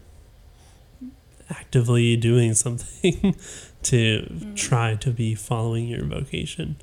actively 1.50 2.16
doing 2.16 2.54
something 2.64 3.34
to 3.82 4.26
Mm. 4.30 4.56
try 4.56 4.94
to 4.94 5.10
be 5.10 5.34
following 5.34 5.88
your 5.88 6.04
vocation. 6.04 6.76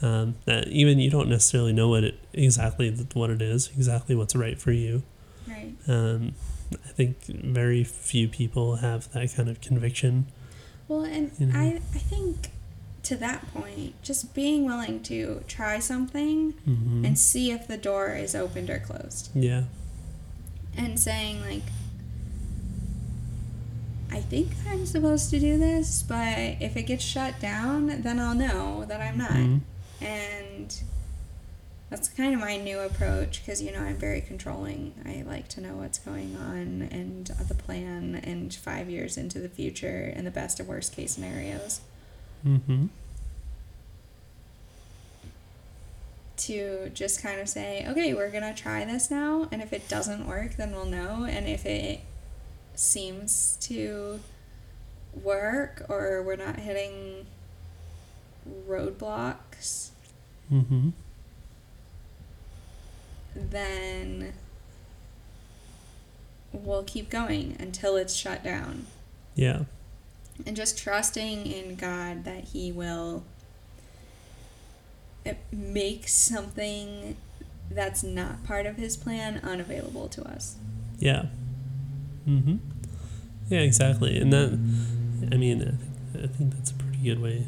Um, 0.00 0.36
that 0.44 0.68
even 0.68 1.00
you 1.00 1.10
don't 1.10 1.28
necessarily 1.28 1.72
know 1.72 1.88
what 1.88 2.04
it 2.04 2.14
exactly 2.32 2.88
what 3.14 3.30
it 3.30 3.42
is, 3.42 3.68
exactly 3.76 4.14
what's 4.14 4.36
right 4.36 4.56
for 4.60 4.70
you. 4.70 5.02
Right. 5.48 5.74
Um, 5.88 6.34
I 6.72 6.88
think 6.88 7.24
very 7.26 7.82
few 7.82 8.28
people 8.28 8.76
have 8.76 9.12
that 9.12 9.34
kind 9.34 9.48
of 9.48 9.60
conviction. 9.60 10.26
Well, 10.86 11.02
and 11.02 11.32
You 11.38 11.46
know. 11.46 11.58
I, 11.58 11.80
I 11.94 11.98
think 11.98 12.50
to 13.08 13.16
that 13.16 13.40
point, 13.54 13.94
just 14.02 14.34
being 14.34 14.64
willing 14.64 15.02
to 15.02 15.42
try 15.48 15.78
something 15.78 16.52
hmm 16.64 17.04
and 17.04 17.18
see 17.18 17.50
if 17.50 17.66
the 17.66 17.76
door 17.76 18.14
is 18.14 18.34
opened 18.34 18.68
or 18.70 18.78
closed. 18.78 19.30
yeah, 19.34 19.64
And 20.76 20.98
saying, 21.00 21.40
like, 21.40 21.62
I 24.10 24.20
think 24.20 24.48
I'm 24.66 24.86
supposed 24.86 25.30
to 25.30 25.38
do 25.38 25.58
this, 25.58 26.02
but 26.02 26.56
if 26.60 26.76
it 26.76 26.84
gets 26.84 27.04
shut 27.04 27.38
down, 27.40 28.02
then 28.02 28.18
I'll 28.18 28.34
know 28.34 28.84
that 28.86 29.00
I'm 29.00 29.18
not. 29.18 29.30
Mhm. 29.32 29.60
And 30.00 30.82
that's 31.90 32.08
kind 32.08 32.34
of 32.34 32.40
my 32.40 32.56
new 32.56 32.78
approach 32.80 33.40
because, 33.40 33.60
you 33.62 33.70
know, 33.72 33.80
I'm 33.80 33.96
very 33.96 34.20
controlling. 34.22 34.94
I 35.04 35.22
like 35.26 35.48
to 35.48 35.60
know 35.60 35.76
what's 35.76 35.98
going 35.98 36.36
on 36.36 36.88
and 36.90 37.26
the 37.26 37.54
plan 37.54 38.14
and 38.22 38.54
five 38.54 38.88
years 38.88 39.16
into 39.18 39.40
the 39.40 39.48
future 39.48 40.12
and 40.16 40.26
the 40.26 40.30
best 40.30 40.58
and 40.60 40.68
worst 40.68 40.94
case 40.96 41.12
scenarios. 41.12 41.80
Mm-hmm. 42.46 42.86
To 46.38 46.88
just 46.94 47.20
kind 47.22 47.40
of 47.40 47.48
say, 47.48 47.84
okay, 47.88 48.14
we're 48.14 48.30
going 48.30 48.44
to 48.44 48.54
try 48.54 48.84
this 48.84 49.10
now. 49.10 49.48
And 49.50 49.60
if 49.60 49.72
it 49.72 49.88
doesn't 49.88 50.26
work, 50.26 50.54
then 50.56 50.70
we'll 50.72 50.86
know. 50.86 51.24
And 51.28 51.48
if 51.48 51.66
it 51.66 52.00
seems 52.76 53.58
to 53.62 54.20
work 55.20 55.84
or 55.88 56.22
we're 56.22 56.36
not 56.36 56.56
hitting 56.60 57.26
roadblocks, 58.68 59.90
Mm-hmm. 60.50 60.90
then 63.34 64.32
we'll 66.54 66.84
keep 66.84 67.10
going 67.10 67.54
until 67.60 67.96
it's 67.96 68.14
shut 68.14 68.42
down. 68.42 68.86
Yeah. 69.34 69.64
And 70.46 70.56
just 70.56 70.78
trusting 70.78 71.46
in 71.46 71.74
God 71.74 72.24
that 72.24 72.44
He 72.44 72.72
will 72.72 73.24
uh, 75.26 75.32
make 75.52 76.08
something 76.08 77.16
that's 77.70 78.02
not 78.02 78.44
part 78.44 78.66
of 78.66 78.76
His 78.76 78.96
plan 78.96 79.40
unavailable 79.42 80.08
to 80.08 80.22
us. 80.22 80.56
Yeah. 80.98 81.26
Mm-hmm. 82.26 82.56
Yeah, 83.48 83.60
exactly. 83.60 84.18
And 84.18 84.32
that, 84.32 84.52
I 85.32 85.36
mean, 85.36 85.60
I 85.62 85.64
think, 85.64 86.24
I 86.24 86.26
think 86.26 86.54
that's 86.54 86.70
a 86.70 86.74
pretty 86.74 86.98
good 86.98 87.20
way 87.20 87.46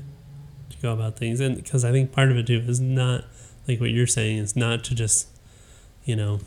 to 0.70 0.76
go 0.78 0.92
about 0.92 1.16
things. 1.16 1.40
And 1.40 1.56
because 1.56 1.84
I 1.84 1.92
think 1.92 2.12
part 2.12 2.30
of 2.30 2.36
it 2.36 2.46
too 2.46 2.62
is 2.66 2.80
not 2.80 3.24
like 3.68 3.80
what 3.80 3.90
you're 3.90 4.06
saying 4.06 4.38
is 4.38 4.56
not 4.56 4.84
to 4.84 4.94
just, 4.94 5.28
you 6.04 6.16
know, 6.16 6.40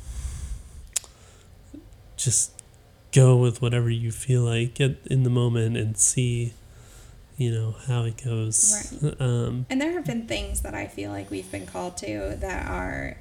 just 2.17 2.52
go 3.13 3.35
with 3.35 3.61
whatever 3.61 3.89
you 3.89 4.11
feel 4.11 4.41
like 4.41 4.73
get 4.73 4.97
in 5.05 5.23
the 5.23 5.29
moment 5.29 5.77
and 5.77 5.97
see 5.97 6.53
you 7.37 7.51
know 7.51 7.75
how 7.87 8.03
it 8.03 8.21
goes 8.23 8.97
Right. 9.01 9.21
um 9.21 9.65
And 9.69 9.79
there 9.81 9.91
have 9.93 10.05
been 10.05 10.27
things 10.27 10.61
that 10.61 10.73
I 10.73 10.87
feel 10.87 11.11
like 11.11 11.29
we've 11.31 11.51
been 11.51 11.65
called 11.65 11.97
to 11.97 12.35
that 12.39 12.67
are 12.67 13.17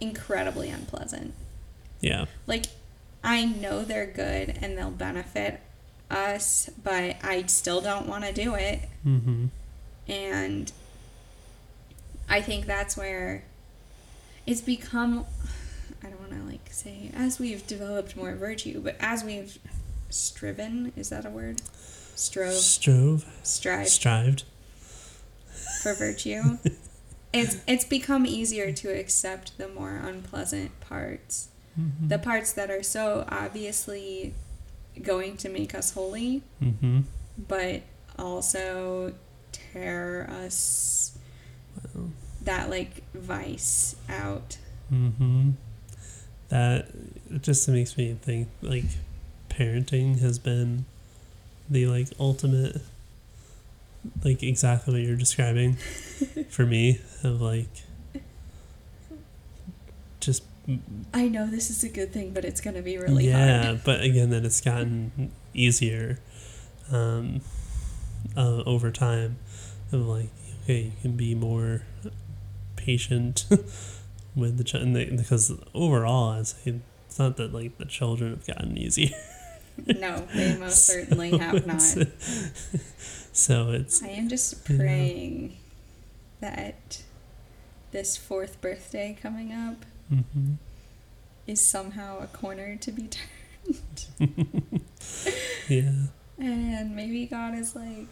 incredibly 0.00 0.70
unpleasant. 0.70 1.34
yeah 2.00 2.24
Like, 2.46 2.66
I 3.22 3.44
know 3.44 3.84
they're 3.84 4.06
good 4.06 4.56
and 4.62 4.78
they'll 4.78 4.90
benefit 4.90 5.60
us, 6.10 6.70
but 6.82 7.16
I 7.22 7.44
still 7.46 7.80
don't 7.82 8.06
want 8.08 8.24
to 8.24 8.32
do 8.32 8.54
it. 8.54 8.80
mm-hmm 9.06 9.46
And 10.08 10.72
I 12.28 12.40
think 12.40 12.64
that's 12.66 12.96
where 12.96 13.44
it's 14.46 14.60
become, 14.62 15.26
I 16.02 16.08
don't 16.08 16.20
want 16.20 16.32
to 16.32 16.50
like 16.50 16.68
say, 16.70 17.10
as 17.14 17.38
we've 17.38 17.66
developed 17.66 18.16
more 18.16 18.34
virtue, 18.34 18.80
but 18.80 18.96
as 19.00 19.22
we've 19.22 19.58
striven, 20.08 20.92
is 20.96 21.10
that 21.10 21.26
a 21.26 21.30
word? 21.30 21.60
Strove, 22.14 22.54
strove 22.54 23.24
strive 23.42 23.88
strived 23.88 24.44
for 25.82 25.94
virtue. 25.94 26.58
it's 27.32 27.58
it's 27.66 27.84
become 27.84 28.26
easier 28.26 28.72
to 28.72 28.88
accept 28.88 29.56
the 29.58 29.68
more 29.68 29.96
unpleasant 29.96 30.78
parts. 30.80 31.48
mm-hmm. 31.78 32.08
The 32.08 32.18
parts 32.18 32.52
that 32.52 32.70
are 32.70 32.82
so 32.82 33.24
obviously 33.28 34.34
going 35.02 35.36
to 35.38 35.48
make 35.48 35.74
us 35.74 35.92
holy, 35.92 36.42
mm-hmm 36.62 37.00
but 37.48 37.82
also 38.18 39.14
tear 39.52 40.28
us 40.44 41.16
that 42.42 42.70
like 42.70 43.02
vice 43.14 43.96
out. 44.08 44.58
mm-hmm 44.92 45.50
that 46.50 46.88
just 47.42 47.68
makes 47.68 47.96
me 47.96 48.14
think 48.20 48.48
like 48.62 48.84
parenting 49.48 50.18
has 50.20 50.38
been 50.38 50.84
the 51.68 51.86
like 51.86 52.08
ultimate 52.18 52.80
like 54.24 54.42
exactly 54.42 54.94
what 54.94 55.02
you're 55.02 55.16
describing 55.16 55.74
for 56.48 56.66
me 56.66 57.00
of 57.22 57.40
like 57.40 57.68
just 60.20 60.42
I 61.14 61.26
know 61.28 61.46
this 61.46 61.70
is 61.70 61.82
a 61.82 61.88
good 61.88 62.12
thing, 62.12 62.32
but 62.32 62.44
it's 62.44 62.60
gonna 62.60 62.82
be 62.82 62.96
really 62.98 63.28
yeah 63.28 63.64
hard. 63.64 63.84
but 63.84 64.00
again 64.02 64.30
that 64.30 64.44
it's 64.44 64.60
gotten 64.60 65.32
easier 65.54 66.18
um 66.92 67.40
uh, 68.36 68.62
over 68.66 68.90
time 68.90 69.36
of 69.92 70.06
like 70.06 70.28
okay 70.64 70.82
you 70.82 70.92
can 71.02 71.16
be 71.16 71.34
more 71.34 71.82
patient 72.76 73.46
with 74.40 74.56
the 74.58 74.64
child 74.64 74.92
because 74.92 75.52
overall 75.74 76.30
I 76.30 76.42
say 76.42 76.80
it's 77.06 77.18
not 77.18 77.36
that 77.36 77.52
like 77.52 77.78
the 77.78 77.84
children 77.84 78.30
have 78.32 78.46
gotten 78.46 78.76
easier 78.78 79.10
No, 79.86 80.26
they 80.34 80.56
most 80.58 80.84
certainly 80.86 81.36
have 81.38 81.66
not. 81.66 81.80
so 83.32 83.70
it's 83.70 84.02
I 84.02 84.08
am 84.08 84.28
just 84.28 84.64
praying 84.64 85.56
that 86.40 87.02
this 87.92 88.16
fourth 88.16 88.60
birthday 88.60 89.16
coming 89.20 89.52
up 89.52 89.84
mhm. 90.12 90.56
is 91.46 91.60
somehow 91.60 92.18
a 92.20 92.26
corner 92.26 92.76
to 92.76 92.92
be 92.92 93.08
turned. 93.08 94.06
yeah 95.68 96.06
And 96.38 96.96
maybe 96.96 97.26
God 97.26 97.54
is 97.54 97.74
like, 97.76 98.06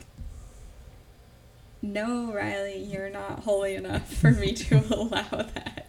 no, 1.80 2.32
Riley, 2.32 2.78
you're 2.78 3.10
not 3.10 3.40
holy 3.40 3.74
enough 3.74 4.12
for 4.12 4.30
me 4.30 4.52
to 4.52 4.76
allow 4.94 5.22
that. 5.30 5.86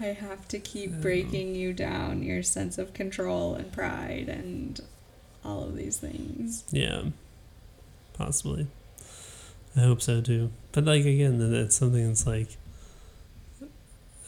I 0.00 0.06
have 0.06 0.48
to 0.48 0.58
keep 0.58 0.92
Oh. 0.92 1.00
breaking 1.02 1.54
you 1.54 1.72
down, 1.72 2.22
your 2.22 2.42
sense 2.42 2.78
of 2.78 2.92
control 2.94 3.54
and 3.54 3.70
pride 3.72 4.28
and 4.28 4.80
all 5.44 5.62
of 5.64 5.76
these 5.76 5.96
things. 5.98 6.64
Yeah, 6.70 7.04
possibly. 8.12 8.66
I 9.76 9.80
hope 9.80 10.00
so 10.02 10.20
too. 10.20 10.50
But 10.72 10.84
like 10.84 11.04
again, 11.04 11.40
it's 11.54 11.76
something 11.76 12.06
that's 12.06 12.26
like, 12.26 12.56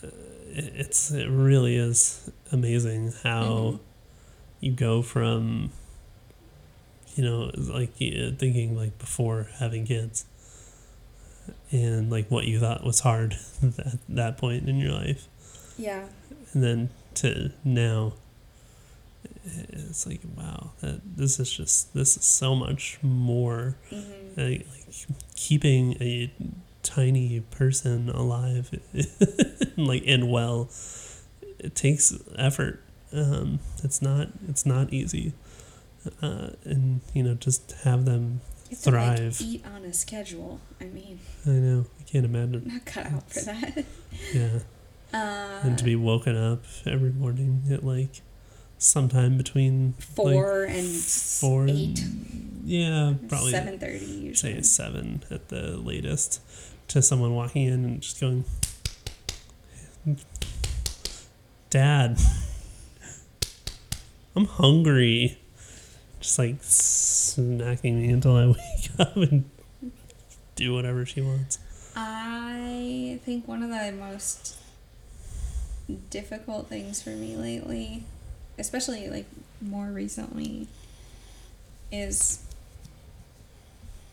uh, 0.03 0.09
it's 0.53 1.11
it 1.11 1.29
really 1.29 1.77
is 1.77 2.31
amazing 2.53 3.13
how 3.23 3.45
Mhm. 3.45 3.79
you 4.61 4.73
go 4.73 5.03
from, 5.03 5.71
you 7.17 7.25
know, 7.25 7.51
like 7.57 7.91
uh, 8.01 8.31
thinking 8.39 8.77
like 8.77 8.99
before 8.99 9.49
having 9.59 9.85
kids, 9.87 10.27
and 11.73 12.11
like 12.11 12.31
what 12.31 12.47
you 12.47 12.59
thought 12.61 12.85
was 12.85 13.01
hard 13.01 13.37
at 13.79 13.99
that 14.09 14.39
point 14.39 14.69
in 14.69 14.77
your 14.79 14.93
life, 14.93 15.29
Yeah. 15.79 16.07
and 16.53 16.63
then 16.63 16.91
to 17.15 17.53
now 17.65 18.13
it's 19.45 20.07
like 20.07 20.21
wow 20.37 20.73
that 20.81 21.01
this 21.17 21.39
is 21.39 21.51
just 21.53 21.95
this 21.95 22.17
is 22.17 22.25
so 22.25 22.55
much 22.55 22.99
more 23.03 23.77
hmm 23.91 24.01
like, 24.37 24.67
like 24.71 24.87
keeping 25.35 25.95
a 26.03 26.31
tiny 26.83 27.41
person 27.41 28.11
alive 28.11 28.71
like 29.77 30.03
and 30.07 30.31
well 30.31 30.69
it 31.59 31.75
takes 31.75 32.13
effort 32.37 32.83
um 33.13 33.59
it's 33.83 34.03
not 34.03 34.29
it's 34.49 34.67
not 34.67 34.93
easy 34.93 35.33
uh 36.23 36.51
and 36.65 37.01
you 37.15 37.23
know 37.23 37.35
just 37.35 37.73
have 37.85 38.05
them 38.05 38.41
It's 38.71 38.83
to, 38.83 38.91
like, 38.91 39.17
Thrive. 39.19 39.41
eat 39.41 39.65
on 39.75 39.85
a 39.85 39.93
schedule. 39.93 40.61
I 40.81 40.85
mean, 40.85 41.19
i 41.47 41.51
know 41.51 41.87
i 41.99 42.03
can't 42.05 42.25
imagine 42.27 42.63
not 42.67 42.85
cut 42.85 43.07
out 43.07 43.31
for 43.31 43.41
that. 43.41 43.85
yeah 44.35 44.59
Uh, 45.15 45.61
and 45.63 45.79
to 45.79 45.85
be 45.85 45.97
woken 45.97 46.37
up 46.37 46.63
every 46.85 47.13
morning 47.13 47.63
at 47.71 47.85
like 47.85 48.21
sometime 48.79 49.37
between 49.39 49.95
four 49.95 50.65
and 50.65 50.87
four 50.87 51.63
and- 51.63 51.71
eight, 51.71 52.05
yeah 52.65 53.15
probably 53.29 53.51
seven 53.53 53.79
thirty 53.79 54.35
say 54.35 54.49
usually. 54.49 54.63
seven 54.63 55.23
at 55.31 55.49
the 55.49 55.77
latest 55.79 56.41
to 56.89 57.01
someone 57.01 57.35
walking 57.35 57.65
in 57.67 57.73
and 57.85 58.01
just 58.03 58.21
going 58.21 58.45
dad 61.71 62.19
i'm 64.35 64.45
hungry. 64.45 65.39
Just 66.21 66.39
like 66.39 66.57
smacking 66.61 68.01
me 68.03 68.09
until 68.11 68.37
i 68.37 68.47
wake 68.47 68.91
up 68.99 69.17
and 69.17 69.49
do 70.57 70.73
whatever 70.75 71.05
she 71.07 71.21
wants. 71.21 71.59
I 71.95 73.21
think 73.25 73.47
one 73.49 73.63
of 73.63 73.71
the 73.71 73.93
most 73.93 74.57
difficult 76.11 76.69
things 76.69 77.03
for 77.03 77.11
me 77.11 77.37
lately, 77.37 78.05
especially 78.59 79.09
like 79.09 79.27
more 79.61 79.87
recently, 79.87 80.69
is 81.93 82.43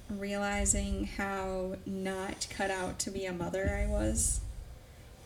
realizing 0.10 1.06
how 1.18 1.76
not 1.86 2.48
cut 2.50 2.70
out 2.70 3.00
to 3.00 3.10
be 3.10 3.26
a 3.26 3.34
mother 3.34 3.80
I 3.82 3.90
was, 3.90 4.42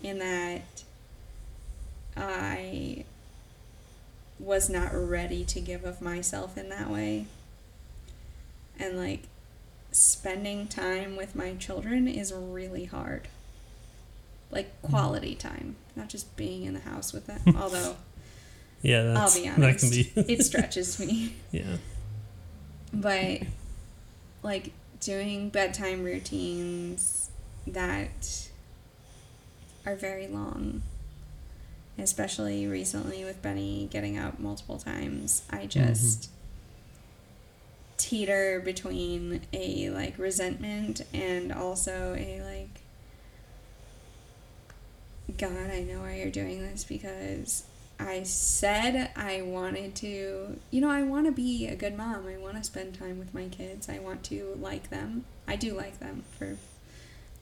in 0.02 0.20
that 0.20 0.84
I 2.16 3.04
was 4.40 4.70
not 4.70 4.92
ready 4.94 5.44
to 5.46 5.60
give 5.60 5.84
of 5.84 6.02
myself 6.02 6.58
in 6.58 6.70
that 6.70 6.90
way. 6.90 7.26
And 8.80 8.98
like 8.98 9.24
spending 9.92 10.68
time 10.68 11.16
with 11.16 11.36
my 11.36 11.56
children 11.56 12.08
is 12.08 12.32
really 12.32 12.86
hard. 12.86 13.28
Like 14.52 14.68
mm-hmm. 14.82 14.92
quality 14.94 15.36
time, 15.36 15.76
not 15.96 16.10
just 16.10 16.36
being 16.38 16.64
in 16.64 16.74
the 16.74 16.80
house 16.80 17.14
with 17.14 17.28
them. 17.28 17.42
Although 17.62 17.96
yeah 18.82 19.04
that's 19.04 19.36
I'll 19.36 19.42
be 19.42 19.50
that 19.50 19.58
honest, 19.58 20.14
can 20.16 20.24
be 20.26 20.34
it 20.34 20.44
stretches 20.46 21.00
me. 21.00 21.36
yeah 21.52 21.78
But 22.94 23.42
like 24.44 24.72
doing 25.00 25.50
bedtime 25.50 26.04
routines 26.04 27.30
that 27.66 28.50
are 29.86 29.96
very 29.96 30.28
long, 30.28 30.84
especially 31.98 32.68
recently 32.68 33.24
with 33.24 33.42
Benny 33.42 33.88
getting 33.92 34.18
up 34.18 34.40
multiple 34.40 34.78
times, 34.78 35.44
I 35.50 35.58
mm-hmm. 35.58 35.68
just 35.68 36.30
teeter 37.98 38.62
between 38.64 39.42
a 39.52 39.90
like 39.90 40.18
resentment 40.18 41.02
and 41.14 41.52
also 41.52 42.16
a 42.18 42.42
like 42.42 42.82
God, 45.38 45.70
I 45.72 45.82
know 45.82 46.02
why 46.02 46.16
you're 46.16 46.32
doing 46.32 46.62
this 46.62 46.84
because 46.84 47.66
I 48.00 48.24
said 48.24 49.12
I 49.16 49.42
wanted 49.42 49.96
to, 49.96 50.58
you 50.72 50.82
know, 50.82 50.90
I 50.90 51.04
want 51.04 51.26
to 51.26 51.32
be 51.32 51.68
a 51.68 51.76
good 51.76 51.98
mom. 51.98 52.28
I 52.28 52.38
want 52.38 52.58
to 52.58 52.64
spend 52.64 52.94
time 52.98 53.20
with 53.20 53.34
my 53.34 53.48
kids. 53.48 53.90
I 53.90 54.00
want 54.00 54.24
to 54.26 54.56
like 54.60 54.90
them. 54.90 55.26
I 55.48 55.56
do 55.56 55.74
like 55.74 56.00
them 56.00 56.24
for, 56.38 56.46
for 56.46 56.58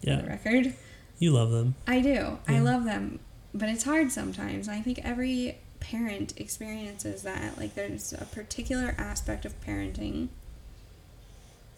the 0.02 0.12
yeah 0.12 0.26
record. 0.26 0.74
you 1.20 1.32
love 1.32 1.52
them 1.52 1.76
I 1.88 2.02
do. 2.02 2.40
I 2.48 2.60
love 2.60 2.86
them, 2.86 3.20
but 3.54 3.70
it's 3.70 3.84
hard 3.84 4.12
sometimes. 4.12 4.70
I 4.70 4.82
think 4.82 5.00
every 5.04 5.58
parent 5.80 6.34
experiences 6.40 7.24
that. 7.24 7.58
Like, 7.58 7.76
there's 7.76 8.14
a 8.14 8.26
particular 8.26 8.96
aspect 8.98 9.46
of 9.46 9.60
parenting, 9.66 10.30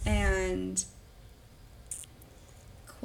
and 0.06 0.84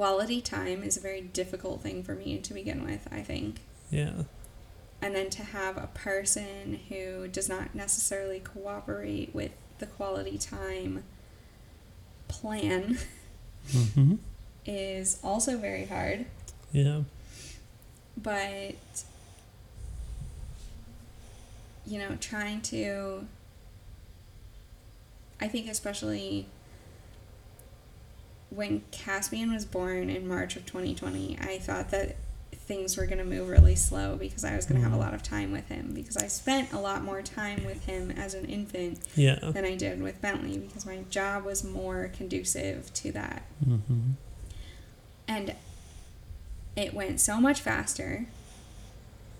quality 0.03 0.41
time 0.41 0.83
is 0.83 0.97
a 0.97 0.99
very 0.99 1.21
difficult 1.21 1.81
thing 1.81 2.03
for 2.03 2.13
me 2.13 2.37
to 2.37 2.53
begin 2.53 2.83
with, 2.83 3.07
I 3.11 3.21
think. 3.21 3.61
yeah 3.89 4.23
and 5.01 5.13
then 5.13 5.29
to 5.29 5.43
have 5.43 5.75
a 5.77 5.87
person 5.93 6.79
who 6.87 7.27
does 7.27 7.49
not 7.49 7.75
necessarily 7.75 8.39
cooperate 8.39 9.33
with 9.35 9.51
the 9.79 9.85
quality 9.85 10.37
time 10.37 11.03
plan 12.27 12.97
Mm-hmm. 13.71 14.15
is 14.65 15.19
also 15.23 15.57
very 15.57 15.85
hard. 15.85 16.25
Yeah. 16.73 17.01
But, 18.21 18.75
you 21.85 21.97
know, 21.99 22.17
trying 22.19 22.61
to, 22.63 23.25
I 25.39 25.47
think, 25.47 25.69
especially 25.69 26.45
when 28.53 28.81
Caspian 28.91 29.53
was 29.53 29.65
born 29.65 30.09
in 30.09 30.27
March 30.27 30.55
of 30.55 30.65
2020, 30.65 31.37
I 31.41 31.57
thought 31.59 31.89
that 31.91 32.15
things 32.53 32.95
were 32.95 33.05
going 33.05 33.17
to 33.17 33.25
move 33.25 33.49
really 33.49 33.75
slow 33.75 34.15
because 34.15 34.45
I 34.45 34.55
was 34.55 34.65
going 34.65 34.79
to 34.79 34.83
have 34.87 34.93
a 34.93 35.01
Mhm. 35.01 35.05
lot 35.05 35.13
of 35.13 35.21
time 35.21 35.51
with 35.51 35.67
him 35.67 35.91
because 35.93 36.15
I 36.15 36.27
spent 36.27 36.71
a 36.71 36.79
lot 36.79 37.03
more 37.03 37.21
time 37.21 37.65
with 37.65 37.85
him 37.85 38.09
as 38.11 38.33
an 38.33 38.45
infant 38.45 38.99
Yeah. 39.15 39.37
than 39.41 39.65
I 39.65 39.75
did 39.75 40.01
with 40.01 40.21
Bentley 40.21 40.57
because 40.59 40.85
my 40.85 40.99
job 41.09 41.43
was 41.43 41.63
more 41.63 42.09
conducive 42.15 42.93
to 42.93 43.11
that. 43.11 43.43
Mm-hmm. 43.67 44.11
And 45.27 45.55
it 46.75 46.93
went 46.93 47.19
so 47.19 47.39
much 47.41 47.59
faster 47.59 48.27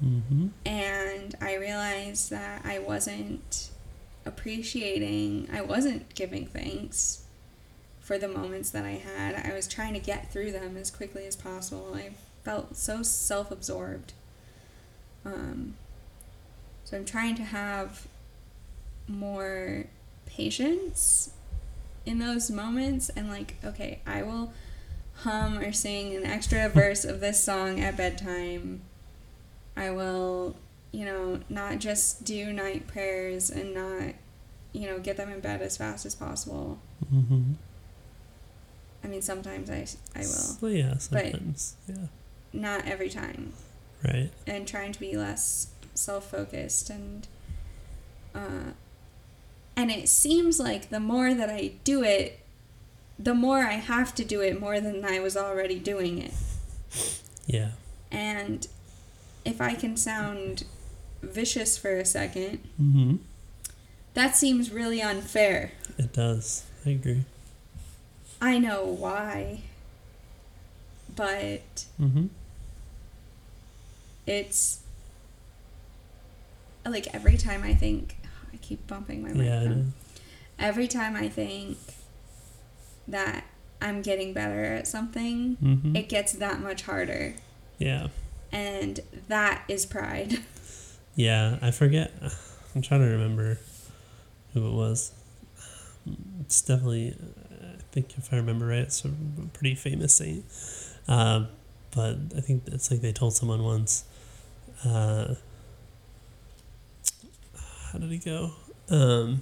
Mm-hmm. 0.04 0.48
and 0.66 1.36
I 1.40 1.56
realized 1.56 2.30
that 2.32 2.66
I 2.66 2.80
wasn't 2.80 3.70
appreciating, 4.26 5.48
I 5.54 5.62
wasn't 5.62 6.14
giving 6.14 6.46
thanks 6.46 7.23
for 8.04 8.18
the 8.18 8.28
moments 8.28 8.70
that 8.72 8.84
I 8.84 9.02
had. 9.02 9.36
I 9.50 9.54
was 9.54 9.66
trying 9.68 9.94
to 9.94 10.00
get 10.00 10.32
through 10.32 10.52
them 10.52 10.76
as 10.76 10.92
quickly 10.92 11.26
as 11.26 11.38
possible. 11.38 11.94
I 11.96 12.12
felt 12.44 12.76
so 12.76 13.02
self 13.02 13.50
absorbed. 13.50 14.12
Um, 15.26 15.76
so 16.84 16.98
I'm 16.98 17.06
trying 17.06 17.36
to 17.36 17.44
have 17.44 18.06
more 19.08 19.86
patience 20.26 21.32
in 22.06 22.20
those 22.20 22.52
moments 22.52 23.10
and, 23.10 23.30
like, 23.30 23.56
okay, 23.64 24.02
I 24.06 24.22
will 24.22 24.52
hum 25.20 25.58
or 25.58 25.72
sing 25.72 26.14
an 26.14 26.26
extra 26.26 26.68
verse 26.74 27.06
of 27.06 27.22
this 27.22 27.42
song 27.42 27.80
at 27.80 27.96
bedtime. 27.96 28.82
I 29.78 29.92
will, 29.92 30.58
you 30.92 31.06
know, 31.06 31.40
not 31.48 31.80
just 31.80 32.26
do 32.26 32.52
night 32.52 32.86
prayers 32.86 33.50
and 33.50 33.74
not, 33.74 34.16
you 34.74 34.88
know, 34.88 35.00
get 35.00 35.16
them 35.16 35.32
in 35.32 35.40
bed 35.40 35.62
as 35.62 35.78
fast 35.78 36.06
as 36.06 36.16
possible. 36.16 36.80
Mm-hmm. 37.12 37.54
I 39.04 39.08
mean, 39.08 39.22
sometimes 39.22 39.70
I, 39.70 39.86
I 40.16 40.20
will. 40.20 40.26
So, 40.26 40.68
yeah. 40.68 40.98
Sometimes. 40.98 41.76
yeah. 41.88 41.96
Not 42.54 42.86
every 42.88 43.10
time. 43.10 43.54
Right. 44.04 44.30
And 44.48 44.68
trying 44.68 44.92
to 44.94 45.00
be 45.00 45.16
less 45.18 45.68
self 45.94 46.30
focused 46.32 46.90
and, 46.90 47.28
uh, 48.34 48.72
and 49.76 49.92
it 49.92 50.08
seems 50.10 50.60
like 50.60 50.90
the 50.90 51.00
more 51.00 51.34
that 51.34 51.50
I 51.50 51.74
do 51.84 52.04
it, 52.04 52.40
the 53.20 53.34
more 53.34 53.60
I 53.60 53.74
have 53.74 54.14
to 54.16 54.26
do 54.26 54.42
it 54.42 54.60
more 54.60 54.80
than 54.80 55.04
I 55.06 55.20
was 55.20 55.36
already 55.38 55.80
doing 55.80 56.20
it. 56.20 56.34
Yeah. 57.46 57.72
And 58.12 58.68
if 59.46 59.60
I 59.62 59.74
can 59.76 59.98
sound 59.98 60.64
vicious 61.22 61.78
for 61.78 61.98
a 61.98 62.06
second, 62.06 62.60
Mm-hmm. 62.82 63.16
that 64.14 64.36
seems 64.36 64.72
really 64.72 65.02
unfair. 65.02 65.72
It 65.98 66.14
does. 66.14 66.64
I 66.86 66.90
agree. 66.92 67.24
I 68.44 68.58
know 68.60 68.84
why, 68.86 69.62
but 71.16 71.86
Mm-hmm. 72.00 72.26
it's 74.28 74.82
like 76.86 77.08
every 77.16 77.38
time 77.38 77.64
I 77.64 77.74
think, 77.74 78.18
I 78.54 78.58
keep 78.58 78.86
bumping 78.88 79.24
my 79.24 79.30
Yeah. 79.30 79.60
Microphone. 79.60 79.78
know. 79.80 79.92
Every 80.60 80.88
time 80.88 81.16
I 81.16 81.30
think 81.30 81.78
that 83.08 83.46
I'm 83.82 84.02
getting 84.02 84.34
better 84.34 84.64
at 84.66 84.88
something, 84.88 85.58
Mm-hmm. 85.64 85.96
it 85.96 86.10
gets 86.10 86.34
that 86.34 86.60
much 86.60 86.84
harder. 86.84 87.36
yeah. 87.78 88.08
And 88.52 89.00
that 89.30 89.64
is 89.68 89.86
pride. 89.86 90.40
Yeah. 91.16 91.60
I 91.62 91.70
forget. 91.70 92.12
I'm 92.74 92.82
trying 92.82 93.02
to 93.02 93.06
remember 93.08 93.60
who 94.56 94.68
it 94.68 94.74
was. 94.74 95.12
It's 96.42 96.60
definitely. 96.64 97.16
Think 97.94 98.18
if 98.18 98.34
I 98.34 98.38
remember 98.38 98.66
right, 98.66 98.80
it's 98.80 99.06
a 99.06 99.10
pretty 99.54 99.76
famous 99.76 100.16
saint. 100.16 100.44
Uh, 101.08 101.46
but 101.96 102.18
I 102.36 102.42
think 102.42 102.64
it's 102.66 102.90
like 102.90 103.02
they 103.02 103.12
told 103.14 103.36
someone 103.36 103.64
once. 103.64 104.04
Uh, 104.84 105.36
how 107.92 108.00
did 108.00 108.12
it 108.12 108.26
go? 108.26 108.52
Um, 108.90 109.42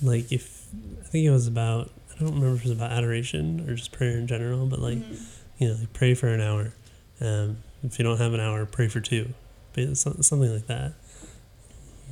like 0.00 0.30
if 0.32 0.66
I 1.00 1.04
think 1.06 1.26
it 1.26 1.30
was 1.30 1.46
about 1.48 1.90
I 2.14 2.20
don't 2.20 2.34
remember 2.34 2.54
if 2.56 2.64
it 2.64 2.68
was 2.68 2.76
about 2.78 2.92
adoration 2.92 3.68
or 3.68 3.74
just 3.74 3.90
prayer 3.92 4.16
in 4.16 4.26
general, 4.28 4.66
but 4.66 4.78
like 4.78 4.98
Mhm. 4.98 5.26
you 5.58 5.68
know, 5.68 5.74
like 5.74 5.92
pray 5.92 6.14
for 6.14 6.28
an 6.28 6.40
hour. 6.40 6.72
Um, 7.20 7.58
if 7.82 7.98
you 7.98 8.04
don't 8.04 8.18
have 8.18 8.32
an 8.32 8.40
hour, 8.40 8.64
pray 8.64 8.86
for 8.88 9.00
two. 9.00 9.34
But 9.72 9.96
something 9.96 10.52
like 10.52 10.66
that. 10.68 10.92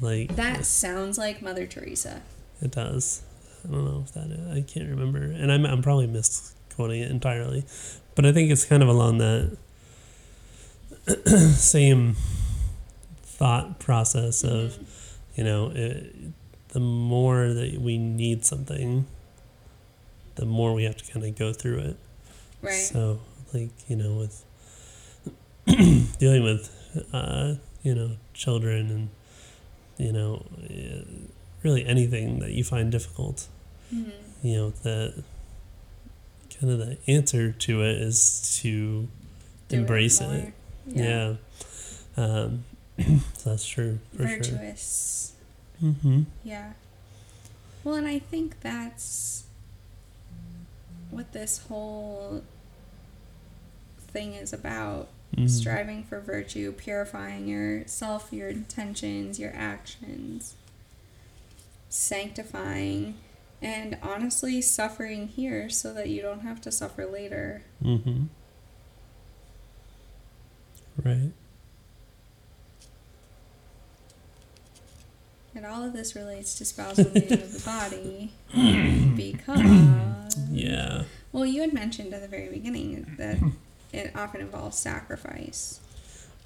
Like 0.01 0.35
that 0.37 0.65
sounds 0.67 1.17
like 1.19 1.43
Mother 1.43 1.67
Teresa. 1.67 2.23
it 2.61 2.73
does. 2.73 3.23
I 3.65 3.73
don't 3.73 3.85
know 3.85 4.03
if 4.05 4.13
that 4.13 4.31
is, 4.31 4.49
I 4.57 4.63
can't 4.63 4.89
remember, 4.89 5.19
and 5.23 5.51
I'm 5.53 5.65
I'm 5.67 5.83
probably 5.83 6.07
misquoting 6.07 7.03
it 7.03 7.11
entirely, 7.11 7.65
but 8.15 8.25
I 8.27 8.33
think 8.33 8.51
it's 8.51 8.65
kind 8.65 8.83
of 8.83 8.89
along 8.89 9.19
that 9.19 9.57
same 11.57 12.17
thought 13.23 13.79
process 13.79 14.45
of 14.45 14.73
Mhm. 14.79 14.85
you 15.37 15.45
know 15.45 15.71
it, 15.75 16.15
the 16.69 16.81
more 16.81 17.53
that 17.53 17.81
we 17.81 17.99
need 17.99 18.45
something, 18.45 19.07
the 20.37 20.45
more 20.47 20.73
we 20.75 20.85
have 20.85 20.97
to 20.97 21.13
kind 21.13 21.25
of 21.27 21.37
go 21.37 21.53
through 21.53 21.79
it. 21.81 21.97
Right. 22.63 22.73
So, 22.73 23.21
like, 23.53 23.71
you 23.89 23.97
know, 23.97 24.15
with 24.15 24.45
dealing 26.19 26.45
with, 26.45 26.71
uh, 27.13 27.55
you 27.83 27.95
know, 27.95 28.13
children 28.35 28.91
and, 28.91 29.09
you 29.99 30.13
know, 30.13 30.45
really 31.63 31.85
anything 31.87 32.39
that 32.41 32.53
you 32.53 32.65
find 32.65 32.91
difficult, 32.91 33.47
Mhm. 33.95 34.13
you 34.43 34.57
know, 34.57 34.71
that 34.83 35.23
kind 36.59 36.73
of 36.73 36.79
the 36.79 36.99
answer 37.07 37.53
to 37.53 37.83
it 37.83 37.97
is 38.01 38.59
to 38.63 39.09
Do 39.69 39.77
embrace 39.77 40.21
more. 40.21 40.35
it. 40.35 40.53
Yeah. 40.87 41.35
Um, 42.17 42.65
so 43.37 43.51
that's 43.51 43.67
true 43.67 43.99
for 44.17 44.25
Virtuous. 44.25 45.33
sure. 45.81 45.91
Mm-hmm. 45.91 46.23
Yeah. 46.45 46.73
Well, 47.85 47.95
and 47.95 48.07
I 48.07 48.19
think 48.19 48.61
that's 48.61 49.45
what 51.11 51.33
this 51.33 51.59
whole 51.69 52.43
thing 54.13 54.35
is 54.35 54.53
about 54.53 55.09
Mm-hmm. 55.37 55.47
striving 55.47 56.03
for 56.03 56.19
virtue, 56.21 56.73
purifying 56.73 57.47
yourself, 57.47 58.33
your 58.33 58.49
intentions, 58.49 59.39
your 59.39 59.53
actions, 59.55 60.55
sanctifying, 61.91 63.17
and 63.61 63.99
honestly 64.03 64.63
suffering 64.63 65.29
here 65.29 65.69
so 65.69 65.93
that 65.93 66.09
you 66.09 66.23
don't 66.23 66.41
have 66.41 66.61
to 66.63 66.73
suffer 66.73 67.05
later. 67.05 67.63
Mm-hmm. 67.85 68.25
Right. 71.05 71.33
And 75.55 75.67
all 75.67 75.83
of 75.83 75.93
this 75.93 76.15
relates 76.15 76.57
to 76.59 76.65
spousal 76.65 77.05
union 77.15 77.43
of 77.43 77.53
the 77.53 77.61
body 77.61 78.33
because 79.17 80.37
Yeah. 80.51 81.03
Well, 81.33 81.45
you 81.45 81.61
had 81.61 81.73
mentioned 81.73 82.15
at 82.15 82.23
the 82.23 82.29
very 82.29 82.49
beginning 82.49 83.15
that 83.19 83.39
it 83.93 84.13
often 84.17 84.41
involves 84.41 84.79
sacrifice. 84.79 85.81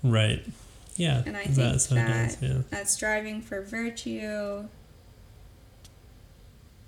Right. 0.03 0.45
Yeah. 0.97 1.23
And 1.27 1.37
I 1.37 1.45
think 1.45 1.59
it 1.59 1.95
does. 1.95 2.43
Yeah. 2.43 2.63
That's 2.71 2.93
striving 2.93 3.41
for 3.41 3.63
virtue. 3.63 4.69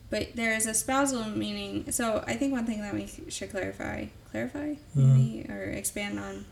But 0.09 0.37
there 0.37 0.53
is 0.55 0.67
a 0.67 0.75
spousal 0.75 1.25
meaning. 1.25 1.91
So 1.91 2.23
I 2.27 2.35
think 2.35 2.53
one 2.53 2.65
thing 2.67 2.81
that 2.81 2.95
we 2.95 3.11
should 3.29 3.51
clarify, 3.51 4.07
clarify 4.31 4.75
maybe, 4.95 5.47
or 5.49 5.63
expand 5.65 6.19
on, 6.21 6.45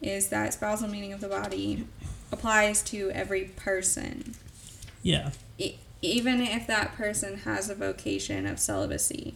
is 0.00 0.28
that 0.28 0.54
spousal 0.54 0.88
meaning 0.88 1.12
of 1.12 1.20
the 1.20 1.28
body 1.28 1.86
applies 2.30 2.82
to 2.82 3.10
every 3.10 3.44
person, 3.56 4.34
Yeah. 5.02 5.30
e- 5.58 5.76
even 6.02 6.40
if 6.40 6.66
that 6.66 6.94
person 6.96 7.38
has 7.38 7.68
a 7.70 7.74
vocation 7.74 8.46
of 8.46 8.58
celibacy. 8.60 9.34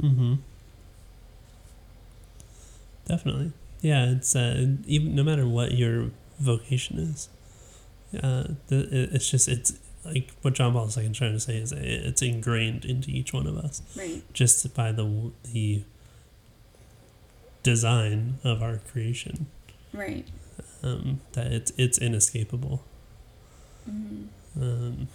Mm-hmm. 0.00 0.34
Definitely. 3.06 3.52
Yeah, 3.80 4.10
it's 4.12 4.34
uh, 4.36 4.66
even 4.86 5.14
no 5.14 5.22
matter 5.24 5.46
what 5.46 5.72
your 5.72 6.10
vocation 6.38 6.98
is, 6.98 7.28
uh, 8.22 8.44
the, 8.68 9.08
it's 9.12 9.28
just 9.30 9.48
it's 9.48 9.74
like 10.04 10.30
what 10.42 10.54
John 10.54 10.72
Paul 10.72 10.88
II 10.96 11.06
is 11.06 11.16
trying 11.16 11.32
to 11.32 11.40
say 11.40 11.56
is 11.58 11.72
it's 11.72 12.22
ingrained 12.22 12.84
into 12.84 13.10
each 13.10 13.32
one 13.32 13.46
of 13.46 13.56
us 13.56 13.82
Right. 13.96 14.22
just 14.32 14.74
by 14.74 14.90
the 14.92 15.30
the 15.52 15.82
design 17.62 18.38
of 18.44 18.62
our 18.62 18.78
creation. 18.78 19.46
Right. 19.92 20.26
um, 20.82 21.20
that 21.32 21.52
it's 21.52 21.72
it's 21.76 21.98
inescapable. 21.98 22.82
Mhm. 23.88 24.26
Um, 24.60 25.08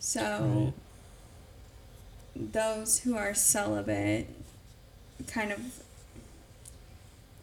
So, 0.00 0.72
those 2.34 3.00
who 3.00 3.16
are 3.16 3.34
celibate 3.34 4.28
kind 5.26 5.52
of 5.52 5.60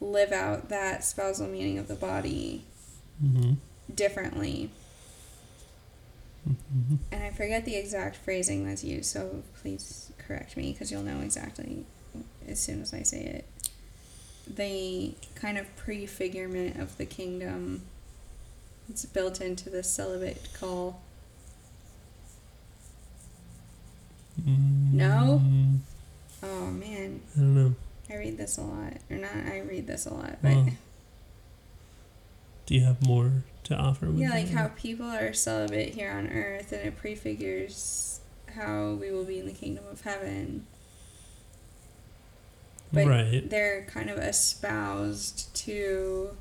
live 0.00 0.32
out 0.32 0.68
that 0.68 1.04
spousal 1.04 1.46
meaning 1.48 1.78
of 1.78 1.88
the 1.88 1.94
body 1.94 2.64
hmm 3.20 3.54
differently. 3.94 4.70
Hmm 6.46 6.96
And 7.12 7.24
I 7.24 7.30
forget 7.30 7.64
the 7.64 7.76
exact 7.76 8.16
phrasing 8.16 8.66
that's 8.66 8.84
used, 8.84 9.06
so 9.10 9.42
please 9.60 10.12
correct 10.18 10.56
me 10.56 10.72
because 10.72 10.90
you'll 10.90 11.02
know 11.02 11.20
exactly 11.20 11.84
as 12.48 12.60
soon 12.60 12.80
as 12.82 12.94
I 12.94 13.02
say 13.02 13.22
it. 13.24 13.44
The 14.48 15.14
kind 15.34 15.58
of 15.58 15.66
prefigurement 15.76 16.78
of 16.78 16.96
the 16.98 17.04
kingdom 17.06 17.82
it's 18.88 19.04
built 19.04 19.40
into 19.40 19.68
the 19.68 19.82
celibate 19.82 20.48
call. 20.58 21.00
No? 24.92 25.42
Mm, 25.42 25.78
Oh 26.42 26.66
man, 26.66 27.20
I 27.34 27.38
don't 27.40 27.54
know. 27.54 27.74
I 28.08 28.16
read 28.16 28.38
this 28.38 28.58
a 28.58 28.62
lot. 28.62 28.92
Or 29.10 29.16
not 29.16 29.34
I 29.34 29.60
read 29.60 29.86
this 29.86 30.06
a 30.06 30.14
lot, 30.14 30.36
but 30.42 30.54
Well, 30.54 30.68
do 32.66 32.74
you 32.74 32.84
have 32.84 33.04
more 33.04 33.32
to 33.66 33.76
offer? 33.76 34.06
yeah, 34.14 34.30
like 34.30 34.48
how 34.50 34.68
people 34.76 35.06
are 35.06 35.32
celibate 35.32 35.94
here 35.94 36.10
on 36.10 36.26
earth 36.28 36.72
and 36.72 36.82
it 36.86 36.96
prefigures 36.96 38.20
how 38.54 38.92
we 38.92 39.10
will 39.10 39.24
be 39.24 39.38
in 39.38 39.46
the 39.46 39.52
kingdom 39.52 39.84
of 39.90 40.00
heaven. 40.02 40.66
But 42.92 43.06
right. 43.06 43.48
they're 43.50 43.82
kind 43.84 44.08
of 44.10 44.18
espoused 44.18 45.54
to 45.56 46.36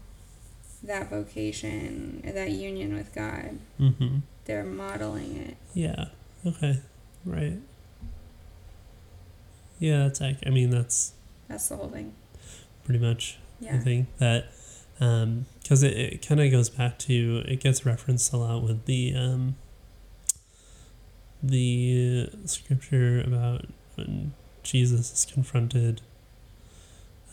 that 0.84 1.10
vocation, 1.10 2.22
or 2.26 2.32
that 2.32 2.52
union 2.52 2.94
with 2.96 3.14
God. 3.16 3.58
Mm-hmm. 3.80 4.18
They're 4.46 4.64
modeling 4.64 5.36
it. 5.38 5.58
Yeah. 5.74 6.06
Okay. 6.46 6.80
Right. 7.26 7.58
Yeah, 9.80 10.04
that's. 10.04 10.22
ac- 10.22 10.44
I 10.46 10.52
mean, 10.52 10.70
that's 10.70 11.14
That's 11.48 11.68
the 11.68 11.76
whole 11.78 11.90
thing. 11.90 12.14
pretty 12.86 13.00
much. 13.00 13.40
I 13.62 13.66
Yeah. 13.66 13.80
think 13.80 14.08
that 14.20 14.52
because 15.66 15.82
it, 15.82 15.98
it 15.98 16.28
kind 16.28 16.40
of 16.40 16.52
goes 16.52 16.70
back 16.70 17.00
to 17.00 17.42
it 17.48 17.60
gets 17.60 17.88
referenced 17.88 18.32
a 18.32 18.38
lot 18.38 18.62
with 18.62 18.86
the 18.86 19.16
um, 19.16 19.56
the 21.42 22.30
scripture 22.46 23.22
about 23.26 23.66
when 23.96 24.34
Jesus 24.64 25.12
is 25.12 25.26
confronted 25.32 26.02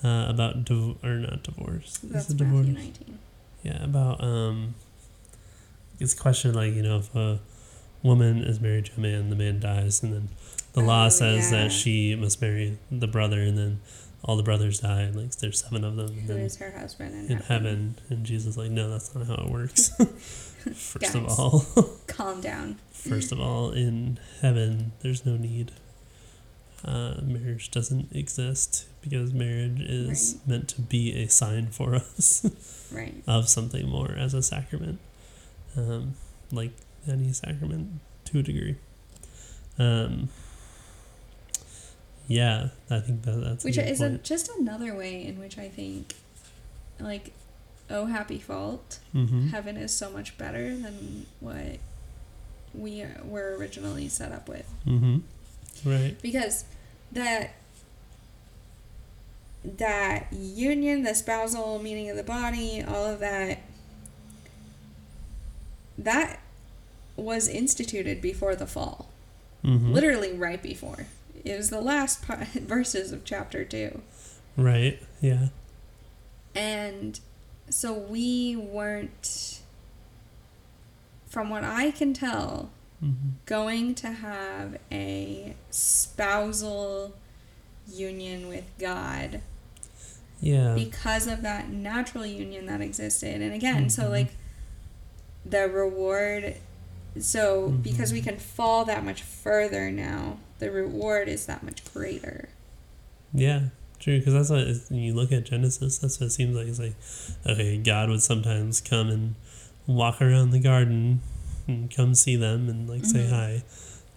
uh, 0.04 0.26
about 0.28 0.64
div- 0.64 0.96
or 1.04 1.10
not 1.16 1.42
divorce. 1.42 1.98
That's 2.02 2.26
is 2.26 2.30
it 2.32 2.36
divorce? 2.38 2.66
Matthew 2.66 2.84
19. 2.84 3.18
Yeah, 3.64 3.84
about 3.84 4.22
um, 4.24 4.74
it's 6.00 6.14
a 6.14 6.16
question 6.16 6.54
like 6.54 6.72
you 6.72 6.82
know 6.82 6.98
if 6.98 7.14
a 7.14 7.38
woman 8.02 8.42
is 8.42 8.60
married 8.60 8.86
to 8.86 8.92
a 8.96 9.00
man, 9.00 9.28
the 9.30 9.36
man 9.36 9.60
dies, 9.60 10.02
and 10.02 10.12
then 10.12 10.28
the 10.72 10.80
law 10.80 11.06
Oh, 11.06 11.08
says 11.10 11.52
yeah. 11.52 11.64
that 11.64 11.72
she 11.72 12.16
must 12.16 12.40
marry 12.40 12.78
the 12.90 13.06
brother, 13.06 13.40
and 13.42 13.56
then 13.58 13.80
all 14.24 14.36
the 14.36 14.42
brothers 14.42 14.80
die, 14.80 15.02
and 15.02 15.16
like 15.16 15.34
there's 15.36 15.60
seven 15.60 15.84
of 15.84 15.96
them, 15.96 16.06
and 16.08 16.20
Who 16.22 16.34
then 16.34 16.38
is 16.42 16.56
her 16.56 16.70
husband 16.72 17.14
in, 17.30 17.36
in 17.38 17.42
heaven, 17.42 17.96
and 18.08 18.24
Jesus 18.24 18.50
is 18.52 18.56
like, 18.58 18.70
no, 18.70 18.88
that's 18.90 19.14
not 19.14 19.26
how 19.26 19.34
it 19.34 19.50
works. 19.50 19.90
first 20.74 21.14
of 21.14 21.26
all, 21.38 21.64
Calm 22.06 22.40
down. 22.40 22.78
first 22.92 23.32
of 23.32 23.40
all, 23.40 23.70
in 23.72 24.18
heaven, 24.40 24.92
there's 25.00 25.26
no 25.26 25.36
need. 25.36 25.72
Uh, 26.84 27.14
marriage 27.22 27.70
doesn't 27.70 28.08
exist 28.14 28.86
because 29.02 29.32
marriage 29.32 29.80
is 29.80 30.36
meant 30.46 30.66
to 30.68 30.80
be 30.80 31.12
a 31.22 31.28
sign 31.28 31.68
for 31.68 31.94
us 31.96 32.44
Right. 32.92 33.22
of 33.26 33.48
something 33.48 33.88
more 33.88 34.10
as 34.18 34.34
a 34.34 34.42
sacrament, 34.42 34.98
um, 35.76 36.14
like 36.50 36.72
any 37.08 37.32
sacrament 37.32 38.00
to 38.26 38.40
a 38.40 38.42
degree. 38.42 38.76
Um, 39.78 40.28
yeah, 42.28 42.68
I 42.90 43.00
think 43.00 43.22
that 43.22 43.40
that's 43.42 43.64
Which 43.64 43.78
is 43.78 44.00
a, 44.00 44.18
just 44.18 44.48
another 44.58 44.94
way 44.94 45.24
in 45.26 45.38
which 45.38 45.58
I 45.58 45.68
think, 45.68 46.14
like, 47.00 47.32
oh, 47.90 48.06
happy 48.06 48.38
fault. 48.38 48.98
mm-hmm. 49.14 49.48
Heaven 49.48 49.76
is 49.76 49.92
so 49.94 50.10
much 50.10 50.38
better 50.38 50.74
than 50.76 51.26
what 51.40 51.78
we 52.74 53.04
were 53.24 53.56
originally 53.58 54.08
set 54.08 54.32
up 54.32 54.48
with. 54.48 54.72
Mm-hmm. 54.86 55.18
Right. 55.84 56.16
because 56.22 56.64
that 57.12 57.54
that 59.64 60.26
union 60.32 61.02
the 61.02 61.14
spousal 61.14 61.78
meaning 61.80 62.10
of 62.10 62.16
the 62.16 62.22
body 62.22 62.82
all 62.86 63.04
of 63.06 63.20
that 63.20 63.60
that 65.98 66.40
was 67.16 67.48
instituted 67.48 68.20
before 68.20 68.54
the 68.54 68.66
fall 68.66 69.08
Mm-hmm. 69.64 69.92
literally 69.92 70.32
right 70.32 70.60
before 70.60 71.06
it 71.44 71.56
was 71.56 71.70
the 71.70 71.80
last 71.80 72.22
part, 72.26 72.46
verses 72.48 73.12
of 73.12 73.24
chapter 73.24 73.64
2 73.64 74.00
Right. 74.56 75.00
Yeah. 75.20 75.48
and 76.54 77.18
so 77.70 77.92
we 77.94 78.54
weren't 78.56 79.60
from 81.26 81.48
what 81.50 81.64
i 81.64 81.90
can 81.90 82.12
tell 82.12 82.70
Mm-hmm. 83.02 83.30
going 83.46 83.96
to 83.96 84.12
have 84.12 84.78
a 84.92 85.56
spousal 85.70 87.14
union 87.92 88.46
with 88.46 88.62
God 88.78 89.40
Yeah. 90.40 90.74
because 90.76 91.26
of 91.26 91.42
that 91.42 91.68
natural 91.68 92.24
union 92.24 92.66
that 92.66 92.80
existed. 92.80 93.42
And 93.42 93.52
again, 93.52 93.90
so 93.90 94.04
Mhm. 94.04 94.10
like 94.10 94.28
the 95.44 95.68
reward, 95.68 96.58
so 97.18 97.70
because 97.70 98.12
we 98.12 98.20
can 98.22 98.38
fall 98.38 98.84
that 98.84 99.04
much 99.04 99.20
further 99.22 99.90
now, 99.90 100.38
the 100.62 100.70
reward 100.70 101.28
is 101.28 101.46
that 101.46 101.62
much 101.62 101.82
greater. 101.92 102.48
Yeah, 103.34 103.66
true. 103.98 104.18
Because 104.18 104.34
that's 104.34 104.50
what 104.50 104.66
when 104.90 105.00
you 105.00 105.14
look 105.14 105.32
at 105.32 105.44
Genesis. 105.44 105.98
That's 105.98 106.20
what 106.20 106.26
it 106.26 106.30
seems 106.30 106.56
like. 106.56 106.66
It's 106.68 106.78
like, 106.78 106.94
okay, 107.46 107.76
God 107.78 108.08
would 108.10 108.22
sometimes 108.22 108.80
come 108.80 109.08
and 109.08 109.34
walk 109.86 110.22
around 110.22 110.50
the 110.50 110.60
garden 110.60 111.20
and 111.66 111.90
come 111.94 112.14
see 112.14 112.36
them 112.36 112.68
and 112.68 112.88
like 112.88 113.04
say 113.04 113.26
Mhm. 113.26 113.30
hi. 113.30 113.62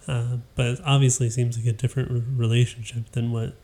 Uh, 0.06 0.36
but 0.54 0.66
it 0.66 0.80
obviously 0.84 1.28
seems 1.30 1.56
like 1.58 1.66
a 1.66 1.72
different 1.72 2.10
r- 2.12 2.22
relationship 2.36 3.10
than 3.12 3.32
what 3.32 3.54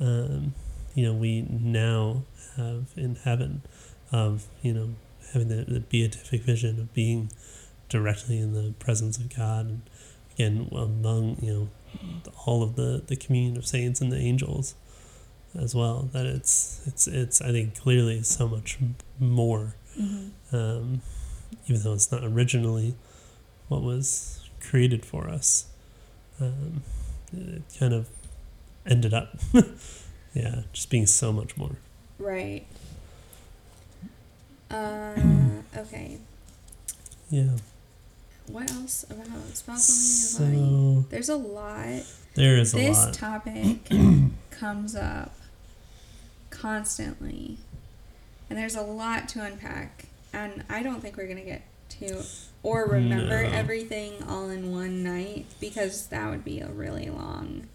um, 0.00 0.54
you 0.94 1.04
know 1.04 1.12
we 1.14 1.42
now 1.42 2.22
have 2.56 2.86
in 2.96 3.16
heaven. 3.16 3.62
Of 4.12 4.44
you 4.62 4.74
know 4.74 4.90
having 5.32 5.48
the, 5.48 5.64
the 5.64 5.80
beatific 5.80 6.42
vision 6.42 6.78
of 6.78 6.92
being 6.92 7.30
directly 7.88 8.38
in 8.38 8.52
the 8.52 8.72
presence 8.78 9.16
of 9.18 9.34
God 9.34 9.66
and 9.66 9.82
again 10.34 10.68
among 10.72 11.38
you 11.40 11.50
know 11.52 11.68
all 12.46 12.62
of 12.62 12.76
the 12.76 13.02
the 13.06 13.16
communion 13.16 13.56
of 13.56 13.66
saints 13.66 14.00
and 14.00 14.10
the 14.12 14.18
angels 14.18 14.74
as 15.58 15.74
well 15.74 16.08
that 16.12 16.24
it's 16.26 16.80
it's 16.86 17.06
it's 17.06 17.40
i 17.42 17.50
think 17.52 17.78
clearly 17.78 18.22
so 18.22 18.48
much 18.48 18.78
more 19.18 19.74
Mm-hmm. 20.00 20.56
um, 20.56 21.02
even 21.66 21.82
though 21.82 21.92
it's 21.92 22.10
not 22.10 22.24
originally 22.24 22.94
what 23.68 23.82
was 23.82 24.48
created 24.58 25.04
for 25.04 25.28
us 25.28 25.66
um, 26.40 26.82
it 27.36 27.62
kind 27.78 27.92
of 27.92 28.08
ended 28.86 29.12
up 29.12 29.36
yeah 30.34 30.62
just 30.72 30.88
being 30.88 31.04
so 31.06 31.30
much 31.30 31.58
more 31.58 31.76
Right. 32.18 32.64
Uh, 34.70 35.12
okay. 35.76 36.16
yeah 37.28 37.56
What 38.48 38.70
else 38.72 39.04
about 39.10 39.26
spousal 39.54 40.46
union 40.46 40.64
of 40.64 41.02
body? 41.04 41.04
so 41.04 41.08
There's 41.10 41.28
a 41.28 41.36
lot. 41.36 42.02
there 42.34 42.56
is 42.58 42.74
a 42.74 42.76
lot. 42.76 42.82
this 42.82 43.16
topic 43.16 43.88
comes 44.50 44.94
up 44.96 45.34
constantly 46.50 47.56
and 48.48 48.58
there's 48.58 48.76
a 48.76 48.82
lot 48.82 49.28
to 49.30 49.42
unpack 49.42 50.04
and 50.32 50.62
i 50.68 50.82
don't 50.82 51.00
think 51.00 51.16
we're 51.16 51.24
going 51.26 51.38
to 51.38 51.42
get 51.44 51.62
to 51.88 52.22
or 52.62 52.86
remember 52.86 53.42
No. 53.42 53.48
everything 53.50 54.22
all 54.28 54.48
in 54.50 54.70
one 54.70 55.02
night 55.02 55.46
because 55.60 56.06
that 56.08 56.30
would 56.30 56.44
be 56.44 56.60
a 56.60 56.68
really 56.68 57.08
long 57.10 57.66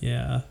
Yeah. 0.00 0.42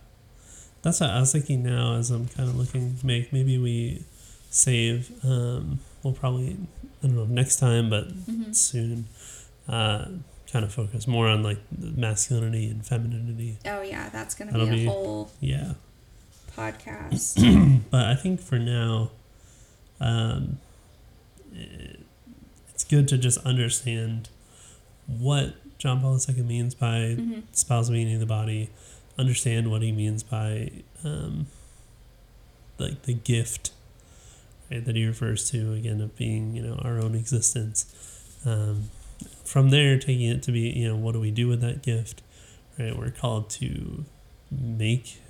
That's 0.82 1.00
what 1.02 1.10
I 1.10 1.20
was 1.20 1.32
thinking 1.32 1.64
now 1.64 1.96
as 1.96 2.12
I'm 2.12 2.28
kind 2.28 2.48
of 2.48 2.56
looking 2.56 2.96
to 2.98 3.06
make. 3.08 3.34
Maybe 3.34 3.58
we 3.58 4.04
save, 4.52 5.12
um, 5.26 5.80
we'll 6.04 6.14
probably, 6.14 6.58
I 7.06 7.08
don't 7.08 7.18
know, 7.18 7.26
next 7.26 7.58
time, 7.58 7.90
but 7.92 8.08
Mhm. 8.26 8.56
soon, 8.56 9.08
uh, 9.68 10.06
kind 10.52 10.66
of 10.66 10.74
focus 10.74 11.06
more 11.08 11.28
on 11.28 11.44
like 11.44 11.60
masculinity 11.80 12.68
and 12.70 12.84
femininity. 12.86 13.58
oh 13.66 13.82
yeah 13.82 14.10
that's 14.10 14.34
to 14.36 14.54
That'll 14.58 14.68
be 14.68 14.74
a 14.74 14.76
be- 14.76 14.86
whole 14.86 15.32
Yeah. 15.40 15.74
podcast 16.56 17.82
But 17.92 18.06
I 18.06 18.16
think 18.16 18.40
for 18.42 18.58
now, 18.58 19.12
um, 20.00 20.58
it, 21.54 22.00
it's 22.70 22.84
good 22.84 23.08
to 23.10 23.18
just 23.18 23.38
understand 23.46 24.30
what 25.08 25.56
John 25.78 26.02
Paul 26.02 26.18
II 26.28 26.42
means 26.44 26.74
by 26.74 27.16
hmm 27.16 27.40
spousal 27.52 27.94
meaning 27.94 28.16
of 28.16 28.20
the 28.22 28.26
body, 28.26 28.70
understand 29.18 29.70
what 29.70 29.82
he 29.82 29.92
means 29.92 30.24
by 30.24 30.72
um, 31.04 31.48
like 32.80 33.04
the 33.04 33.14
gift 33.14 33.72
right, 34.72 34.84
that 34.84 34.96
he 34.96 35.06
refers 35.06 35.50
to 35.52 35.74
again 35.74 36.02
of 36.02 36.16
being 36.16 36.56
you 36.56 36.62
know 36.62 36.80
our 36.84 37.00
own 37.00 37.16
existence. 37.16 37.86
Um, 38.46 38.90
from 39.44 39.70
there, 39.70 39.98
taking 39.98 40.30
it 40.30 40.44
to 40.44 40.52
be 40.52 40.62
you 40.70 40.88
know 40.88 40.96
what 40.96 41.14
do 41.14 41.20
we 41.20 41.32
do 41.32 41.48
with 41.48 41.62
that 41.62 41.82
gift? 41.82 42.22
Right, 42.78 42.98
we're 42.98 43.12
called 43.12 43.50
to 43.52 44.06
make 44.52 45.22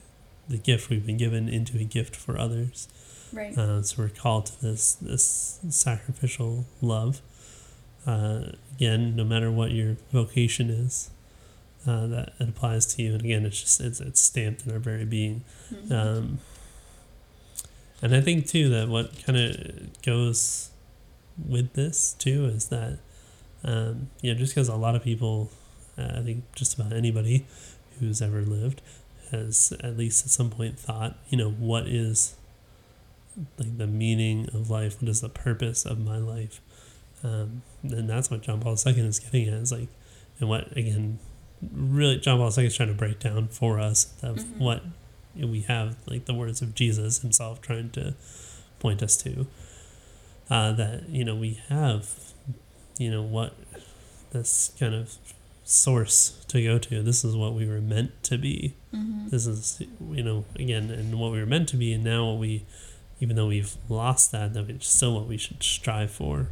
the 0.47 0.57
gift 0.57 0.89
we've 0.89 1.05
been 1.05 1.17
given 1.17 1.47
into 1.49 1.77
a 1.77 1.83
gift 1.83 2.15
for 2.15 2.37
others. 2.37 2.87
Right. 3.33 3.57
Uh, 3.57 3.81
so 3.81 4.03
we're 4.03 4.09
called 4.09 4.47
to 4.47 4.61
this 4.61 4.93
this 4.93 5.59
sacrificial 5.69 6.65
love. 6.81 7.21
Uh, 8.05 8.51
again, 8.75 9.15
no 9.15 9.23
matter 9.23 9.51
what 9.51 9.71
your 9.71 9.97
vocation 10.11 10.69
is, 10.69 11.09
uh, 11.87 12.05
that 12.07 12.33
it 12.39 12.49
applies 12.49 12.85
to 12.95 13.01
you. 13.01 13.13
And 13.13 13.23
again, 13.23 13.45
it's 13.45 13.59
just 13.61 13.81
it's 13.81 13.99
it's 13.99 14.21
stamped 14.21 14.65
in 14.65 14.71
our 14.71 14.79
very 14.79 15.05
being. 15.05 15.43
Mhm. 15.73 15.91
Um, 15.91 16.39
and 18.01 18.15
I 18.15 18.21
think 18.21 18.47
too 18.47 18.69
that 18.69 18.87
what 18.89 19.11
kind 19.25 19.37
of 19.37 20.01
goes 20.03 20.69
with 21.47 21.73
this 21.73 22.13
too 22.13 22.45
is 22.45 22.67
that 22.69 22.99
um, 23.63 24.09
you 24.21 24.31
know 24.33 24.37
just 24.39 24.53
because 24.53 24.67
a 24.69 24.75
lot 24.75 24.95
of 24.95 25.03
people, 25.03 25.49
uh, 25.97 26.19
I 26.19 26.21
think 26.21 26.43
just 26.55 26.77
about 26.79 26.93
anybody 26.93 27.45
who's 27.99 28.21
ever 28.21 28.41
lived 28.41 28.81
has 29.31 29.73
at 29.81 29.97
least 29.97 30.25
at 30.25 30.31
some 30.31 30.49
point 30.49 30.77
thought, 30.79 31.17
you 31.29 31.37
know, 31.37 31.49
what 31.49 31.87
is 31.87 32.35
like 33.57 33.77
the 33.77 33.87
meaning 33.87 34.47
of 34.53 34.69
life? 34.69 35.01
What 35.01 35.09
is 35.09 35.21
the 35.21 35.29
purpose 35.29 35.85
of 35.85 35.99
my 35.99 36.17
life? 36.17 36.61
Um, 37.23 37.63
and 37.83 38.09
that's 38.09 38.29
what 38.29 38.41
John 38.41 38.59
Paul 38.61 38.75
II 38.85 38.93
is 38.99 39.19
getting 39.19 39.47
at. 39.47 39.55
Is 39.55 39.71
like, 39.71 39.87
and 40.39 40.47
what 40.49 40.71
again, 40.77 41.19
really 41.73 42.17
John 42.19 42.37
Paul 42.37 42.51
II 42.57 42.65
is 42.67 42.75
trying 42.75 42.89
to 42.89 42.95
break 42.95 43.19
down 43.19 43.47
for 43.47 43.79
us 43.79 44.13
of 44.21 44.37
Mhm. 44.37 44.57
what 44.59 44.83
we 45.35 45.61
have, 45.61 45.95
like 46.07 46.25
the 46.25 46.33
words 46.33 46.61
of 46.61 46.75
Jesus 46.75 47.19
himself 47.19 47.61
trying 47.61 47.89
to 47.91 48.15
point 48.79 49.01
us 49.03 49.17
to. 49.17 49.47
Uh, 50.49 50.71
that 50.73 51.09
you 51.09 51.25
know 51.25 51.35
we 51.35 51.59
have, 51.69 52.09
you 52.99 53.09
know 53.11 53.23
what, 53.23 53.55
this 54.31 54.71
kind 54.79 54.93
of 54.93 55.15
source 55.63 56.43
to 56.47 56.63
go 56.63 56.77
to. 56.77 57.01
This 57.01 57.25
is 57.25 57.35
what 57.35 57.53
we 57.53 57.67
were 57.67 57.81
meant 57.81 58.11
to 58.23 58.37
be 58.37 58.75
Mhm. 58.93 59.29
this 59.31 59.47
is 59.47 59.81
you 60.11 60.21
know 60.23 60.45
again 60.55 60.91
and 60.91 61.19
what 61.19 61.31
we 61.31 61.39
were 61.39 61.45
meant 61.47 61.67
to 61.69 61.75
be 61.77 61.91
and 61.91 62.03
now 62.03 62.29
what 62.29 62.37
we 62.39 62.63
even 63.19 63.35
though 63.35 63.47
we've 63.47 63.75
lost 63.89 64.31
that 64.31 64.53
that 64.53 64.69
it's 64.69 64.87
still 64.87 65.15
what 65.15 65.27
we 65.27 65.37
should 65.37 65.61
strive 65.63 66.11
for 66.11 66.49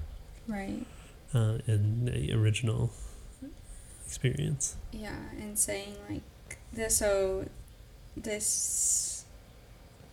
Right. 0.47 0.85
uh, 1.33 1.59
in 1.67 2.05
the 2.05 2.33
original 2.33 2.91
experience 4.05 4.75
Yeah, 4.91 5.15
and 5.39 5.57
saying 5.57 5.95
like 6.09 6.23
this. 6.73 6.97
So 6.97 7.47
this 8.17 9.25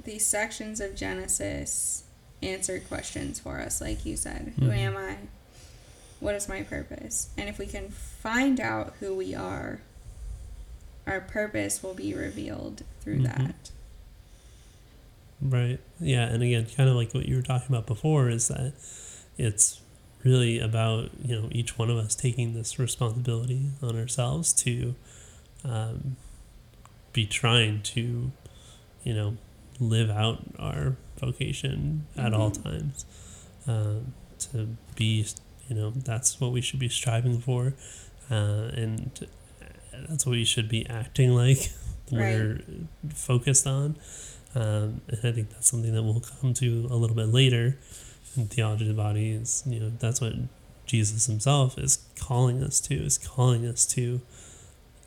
these 0.04 0.24
sections 0.26 0.80
of 0.80 0.96
Genesis 0.96 2.04
answer 2.42 2.80
questions 2.80 3.38
for 3.38 3.60
us, 3.60 3.80
like 3.80 4.06
you 4.06 4.16
said. 4.16 4.54
Who 4.58 4.66
Mhm. 4.68 4.76
am 4.76 4.96
I? 4.96 5.16
What 6.20 6.34
is 6.34 6.48
my 6.48 6.62
purpose? 6.62 7.28
And 7.36 7.48
if 7.48 7.58
we 7.58 7.66
can 7.66 7.90
find 7.90 8.60
out 8.60 8.94
who 9.00 9.14
we 9.14 9.34
are, 9.34 9.80
our 11.06 11.20
purpose 11.20 11.82
will 11.82 11.94
be 11.94 12.14
revealed 12.14 12.82
through 13.02 13.20
Mhm. 13.20 13.24
that. 13.36 13.70
right 15.42 15.80
yeah 15.98 16.26
and 16.26 16.42
again 16.42 16.66
kind 16.76 16.90
of 16.90 16.94
like 16.94 17.14
what 17.14 17.24
you 17.26 17.34
were 17.34 17.40
talking 17.40 17.74
about 17.74 17.86
before 17.86 18.28
is 18.28 18.48
that 18.48 18.74
it's 19.38 19.80
really 20.22 20.58
about 20.60 21.08
you 21.24 21.34
know 21.34 21.48
each 21.50 21.78
one 21.78 21.88
of 21.88 21.96
us 21.96 22.14
taking 22.14 22.52
this 22.52 22.78
responsibility 22.78 23.70
on 23.80 23.96
ourselves 23.98 24.52
to 24.52 24.94
um, 25.64 26.16
be 27.12 27.26
trying 27.26 27.82
to 27.82 28.30
you 29.02 29.14
know 29.14 29.36
live 29.78 30.10
out 30.10 30.38
our 30.58 30.96
vocation 31.18 32.06
at 32.16 32.32
all 32.34 32.50
Mhm. 32.50 32.62
times 32.62 33.04
um, 33.66 34.12
to 34.38 34.76
be 34.96 35.26
you 35.68 35.74
know 35.76 35.90
that's 35.90 36.40
what 36.40 36.52
we 36.52 36.60
should 36.60 36.78
be 36.80 36.88
striving 36.88 37.40
for 37.40 37.74
uh, 38.30 38.70
and 38.74 39.26
that's 40.08 40.24
what 40.26 40.32
we 40.32 40.44
should 40.44 40.68
be 40.68 40.86
acting 40.88 41.30
like 41.34 41.72
Right. 42.12 42.18
we're 42.36 42.60
focused 43.14 43.66
on 43.66 43.96
um, 44.54 45.00
and 45.08 45.18
I 45.22 45.30
think 45.32 45.50
that's 45.50 45.70
something 45.70 45.92
that 45.94 46.02
we'll 46.02 46.20
come 46.40 46.52
to 46.54 46.88
a 46.90 46.96
little 46.96 47.14
bit 47.16 47.28
later 47.28 47.78
in 48.36 48.46
theology 48.48 48.84
of 48.84 48.88
the 48.96 49.00
body 49.02 49.30
is 49.30 49.62
you 49.66 49.78
know 49.80 49.90
that's 49.98 50.20
what 50.20 50.32
Jesus 50.86 51.26
himself 51.26 51.78
is 51.78 52.04
calling 52.18 52.62
us 52.64 52.80
to 52.80 52.94
is 52.94 53.16
calling 53.16 53.64
us 53.64 53.86
to 53.94 54.20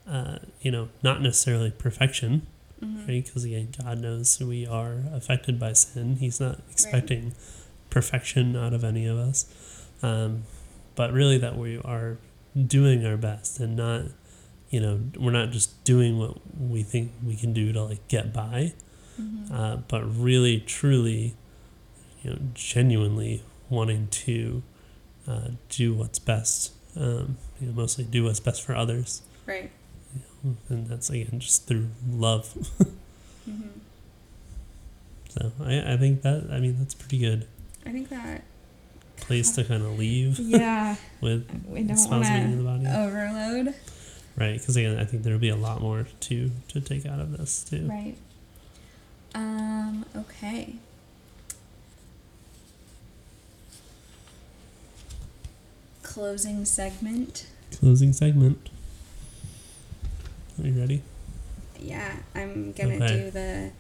uh, 0.10 0.38
you 0.62 0.72
know 0.72 0.90
not 1.02 1.22
necessarily 1.22 1.72
perfection 1.72 2.46
Mhm. 2.84 3.08
right 3.08 3.26
because 3.26 3.44
again 3.46 3.70
God 3.82 4.00
knows 4.02 4.40
we 4.42 4.68
are 4.68 5.04
affected 5.14 5.58
by 5.60 5.72
sin 5.74 6.18
he's 6.18 6.40
not 6.42 6.60
expecting 6.70 7.34
perfection 7.90 8.56
out 8.56 8.74
of 8.74 8.84
any 8.84 9.06
of 9.06 9.18
us 9.18 9.46
um, 10.02 10.44
but 10.96 11.14
really 11.14 11.38
that 11.38 11.58
we 11.58 11.78
are 11.80 12.18
doing 12.68 13.06
our 13.06 13.16
best 13.18 13.60
and 13.60 13.76
not 13.78 14.02
you 14.70 14.80
know 14.82 15.00
we're 15.18 15.32
not 15.32 15.52
just 15.52 15.82
doing 15.86 16.18
what 16.20 16.38
we 16.60 16.84
think 16.84 17.12
we 17.26 17.36
can 17.36 17.54
do 17.54 17.72
to 17.72 17.84
like 17.84 18.06
get 18.10 18.34
by 18.34 18.74
Mhm. 19.22 19.52
uh, 19.52 19.76
but 19.88 20.04
really 20.04 20.60
truly 20.60 21.36
you 22.24 22.32
know 22.32 22.40
genuinely 22.54 23.44
wanting 23.70 24.08
to 24.10 24.64
uh, 25.28 25.50
do 25.70 25.94
what's 25.94 26.20
best 26.20 26.74
um, 26.98 27.38
you 27.62 27.68
know 27.68 27.74
mostly 27.74 28.04
do 28.04 28.24
what's 28.26 28.40
best 28.42 28.62
for 28.64 28.76
others 28.76 29.22
right. 29.46 29.72
and 30.70 30.88
that's 30.88 31.10
again 31.10 31.40
just 31.40 31.68
through 31.68 31.88
love 32.10 32.48
hmm 33.46 33.62
so 35.30 35.52
I, 35.64 35.94
I 35.94 35.98
think 35.98 36.22
that 36.22 36.50
I 36.52 36.60
mean 36.60 36.78
that's 36.78 36.94
pretty 36.94 37.18
good 37.18 37.48
I 37.86 37.92
think 37.92 38.10
that. 38.10 38.44
place 39.18 39.52
to 39.56 39.64
kind 39.64 39.84
of 39.84 39.98
leave 39.98 40.38
Yeah, 40.40 40.96
with 41.22 41.48
we 41.68 41.84
don't 41.84 41.98
want 42.10 42.22
meaning 42.24 42.54
of 42.54 42.58
the 42.60 42.64
body 42.64 42.84
to 42.86 43.00
overload. 43.06 43.76
right 44.38 44.60
because 44.60 44.76
again 44.76 44.98
I 45.00 45.06
think 45.06 45.24
there'll 45.24 45.40
be 45.40 45.50
a 45.50 45.56
lot 45.56 45.82
more 45.82 46.06
to 46.22 46.52
to 46.70 46.82
take 46.82 47.06
out 47.06 47.20
of 47.20 47.38
this 47.38 47.64
too 47.64 47.88
Right. 47.90 48.16
Um, 49.36 50.06
okay. 50.16 50.76
Closing 56.04 56.66
segment. 56.66 57.48
closing 57.80 58.14
segment 58.14 58.70
are 60.62 60.68
you 60.68 60.80
ready 60.80 61.02
Yeah, 61.80 62.12
I'm 62.36 62.72
gonna 62.74 62.96
Okay. 62.96 63.24
do 63.26 63.32
the 63.32 63.72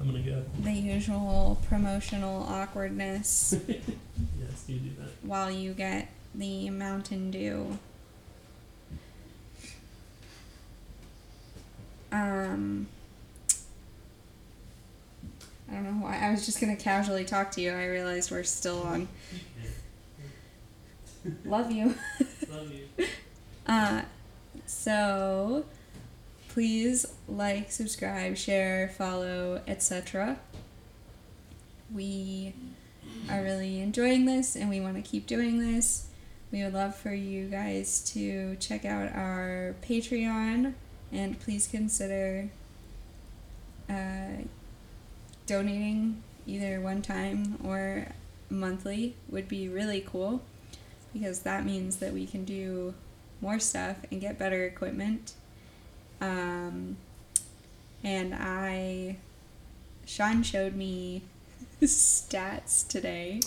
I'm 0.00 0.06
gonna 0.06 0.20
go 0.22 0.42
the 0.62 0.72
usual 0.72 1.58
promotional 1.68 2.42
awkwardness 2.44 3.54
yes 3.68 4.64
you 4.66 4.78
do 4.78 4.90
that 5.00 5.08
while 5.22 5.50
you 5.50 5.72
get 5.72 6.08
the 6.34 6.68
Mountain 6.70 7.30
Dew. 7.30 7.78
Um 12.12 12.86
I 15.68 15.72
don't 15.74 15.84
know 15.84 16.04
why 16.06 16.18
I 16.20 16.30
was 16.30 16.46
just 16.46 16.60
gonna 16.60 16.76
casually 16.76 17.24
talk 17.24 17.50
to 17.52 17.60
you. 17.60 17.72
I 17.72 17.86
realized 17.86 18.30
we're 18.30 18.44
still 18.44 18.82
on. 18.82 19.08
Love 21.44 21.72
you. 21.72 21.94
love 22.50 22.70
you 22.72 22.86
Uh, 23.66 24.02
so 24.66 25.64
please 26.56 27.04
like, 27.28 27.70
subscribe, 27.70 28.34
share, 28.34 28.88
follow, 28.88 29.60
etc. 29.66 30.38
We 31.92 32.54
are 33.28 33.42
really 33.42 33.82
enjoying 33.82 34.24
this 34.24 34.56
and 34.56 34.70
we 34.70 34.80
want 34.80 34.96
to 34.96 35.02
keep 35.02 35.26
doing 35.26 35.58
this. 35.58 36.06
We 36.50 36.64
would 36.64 36.72
love 36.72 36.96
for 36.96 37.12
you 37.12 37.44
guys 37.48 38.00
to 38.14 38.56
check 38.56 38.86
out 38.86 39.14
our 39.14 39.74
Patreon 39.86 40.72
and 41.12 41.38
please 41.38 41.66
consider 41.66 42.48
uh, 43.90 44.44
donating 45.44 46.22
either 46.46 46.80
one 46.80 47.02
time 47.02 47.58
or 47.62 48.12
monthly 48.48 49.14
would 49.28 49.46
be 49.46 49.68
really 49.68 50.00
cool 50.00 50.40
because 51.12 51.40
that 51.40 51.66
means 51.66 51.96
that 51.96 52.14
we 52.14 52.24
can 52.24 52.46
do 52.46 52.94
more 53.42 53.58
stuff 53.58 53.98
and 54.10 54.22
get 54.22 54.38
better 54.38 54.64
equipment. 54.64 55.34
Um, 56.20 56.96
and 58.04 58.34
I, 58.34 59.16
Shawn 60.06 60.42
showed 60.42 60.74
me 60.74 61.22
stats 61.82 62.86
today, 62.86 63.40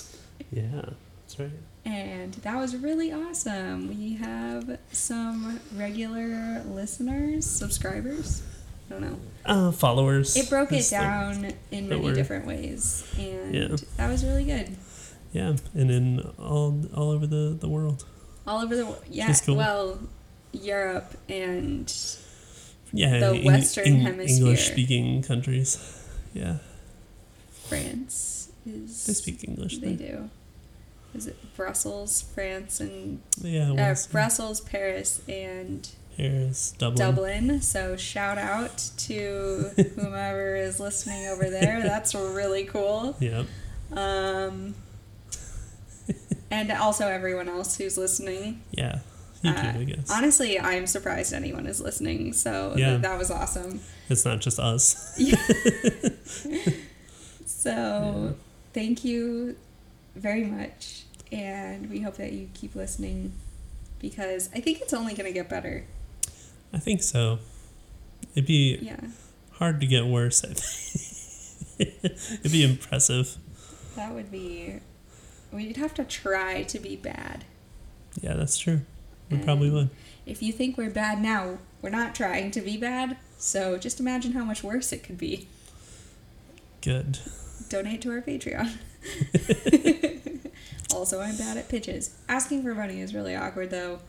yeah 0.51 0.81
that's 1.21 1.39
right 1.39 1.49
and 1.85 2.33
that 2.35 2.55
was 2.57 2.75
really 2.75 3.11
awesome. 3.11 3.87
We 3.87 4.15
have 4.15 4.77
some 4.91 5.59
regular 5.75 6.61
listeners, 6.67 7.45
subscribers. 7.45 8.43
I 8.89 8.93
don't 8.93 9.01
know. 9.01 9.19
uh, 9.45 9.71
followers 9.71 10.35
It 10.35 10.49
broke 10.49 10.71
it 10.71 10.87
down 10.89 11.53
in 11.71 11.89
many 11.89 12.01
were- 12.01 12.13
different 12.13 12.45
ways, 12.45 13.03
and 13.17 13.55
Yeah. 13.55 13.75
that 13.97 14.09
was 14.09 14.23
really 14.25 14.43
good. 14.43 14.75
yeah 15.31 15.55
and 15.73 15.89
in 15.91 16.19
all 16.37 16.79
all 16.95 17.09
over 17.11 17.25
the 17.25 17.55
the 17.59 17.69
world 17.69 18.05
All 18.45 18.61
over 18.61 18.75
the 18.75 18.85
world. 18.85 19.03
Yeah, 19.09 19.33
cool. 19.45 19.55
well, 19.55 19.99
Europe 20.51 21.15
and 21.29 21.91
yeah 22.93 23.19
The 23.19 23.33
in- 23.33 23.45
Western 23.45 23.95
Hemisphere. 24.01 24.37
english 24.37 24.67
speaking 24.71 25.21
countries 25.23 25.77
yeah 26.33 26.57
France 27.67 28.49
is. 28.65 29.05
They 29.05 29.13
speak 29.13 29.43
English. 29.47 29.77
They 29.77 29.93
there. 29.93 30.17
do. 30.17 30.29
Is 31.13 31.27
it 31.27 31.37
Brussels, 31.55 32.21
France, 32.33 32.79
and 32.79 33.21
Yeah, 33.41 33.71
uh, 33.73 33.95
Brussels, 34.11 34.61
Paris, 34.61 35.21
and 35.27 35.87
Paris, 36.17 36.73
Dublin. 36.77 36.97
Dublin. 36.97 37.61
So 37.61 37.95
shout 37.95 38.37
out 38.37 38.77
to 39.07 39.71
whomever 39.95 40.55
is 40.55 40.79
listening 40.79 41.27
over 41.27 41.49
there. 41.49 41.81
That's 41.83 42.13
really 42.15 42.63
cool. 42.65 43.15
Yep. 43.19 43.45
Um, 43.95 44.75
and 46.51 46.71
also 46.71 47.07
everyone 47.07 47.47
else 47.49 47.77
who's 47.77 47.97
listening. 47.97 48.61
Yeah. 48.71 48.99
Uh, 49.43 49.51
I 49.79 49.83
guess. 49.85 50.09
Honestly, 50.11 50.59
I'm 50.59 50.85
surprised 50.85 51.33
anyone 51.33 51.65
is 51.65 51.79
listening. 51.79 52.33
So 52.33 52.73
Yeah. 52.77 52.89
th- 52.91 53.01
that 53.03 53.17
was 53.17 53.31
awesome. 53.31 53.79
it's 54.09 54.25
not 54.25 54.39
just 54.41 54.59
us. 54.59 55.17
So 57.45 57.69
Yeah. 57.71 58.31
thank 58.73 59.03
you 59.03 59.55
very 60.15 60.45
much. 60.45 61.03
And 61.31 61.89
we 61.89 62.01
hope 62.01 62.15
that 62.17 62.31
you 62.33 62.49
keep 62.53 62.75
listening 62.75 63.33
because 63.99 64.49
I 64.55 64.59
think 64.61 64.81
it's 64.81 64.93
only 64.93 65.13
going 65.13 65.27
to 65.27 65.33
get 65.33 65.49
better. 65.49 65.85
I 66.73 66.77
think 66.79 67.03
so. 67.03 67.39
It'd 68.33 68.45
be 68.47 68.79
Yeah. 68.81 68.99
hard 69.53 69.81
to 69.81 69.87
get 69.87 70.05
worse. 70.05 70.43
I 70.43 70.53
think. 70.53 71.93
It'd 72.39 72.51
be 72.51 72.63
impressive. 72.63 73.37
That 73.95 74.13
would 74.13 74.31
be. 74.31 74.75
We'd 75.51 75.77
have 75.77 75.93
to 75.95 76.03
try 76.03 76.63
to 76.63 76.79
be 76.79 76.95
bad. 76.95 77.43
Yeah, 78.21 78.33
that's 78.35 78.57
true. 78.57 78.81
We 79.29 79.37
probably 79.37 79.69
would. 79.69 79.89
If 80.25 80.41
you 80.41 80.51
think 80.51 80.77
we're 80.77 80.89
bad 80.89 81.21
now, 81.21 81.59
we're 81.81 81.89
not 81.89 82.15
trying 82.15 82.51
to 82.51 82.61
be 82.61 82.77
bad. 82.77 83.17
So 83.37 83.77
just 83.77 83.99
imagine 83.99 84.33
how 84.33 84.43
much 84.43 84.63
worse 84.63 84.91
it 84.91 85.03
could 85.03 85.17
be. 85.17 85.47
Good. 86.81 87.19
Donate 87.69 88.01
to 88.01 88.11
our 88.11 88.21
Patreon. 88.21 88.77
also, 90.93 91.21
I'm 91.21 91.35
bad 91.37 91.57
at 91.57 91.69
pitches. 91.69 92.15
Asking 92.27 92.63
for 92.63 92.73
money 92.75 92.99
is 93.01 93.13
really 93.13 93.35
awkward 93.35 93.69
though. 93.71 93.99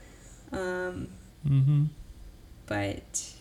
Um, 0.52 1.09
Mm-hmm. 1.48 1.84
but 2.66 3.32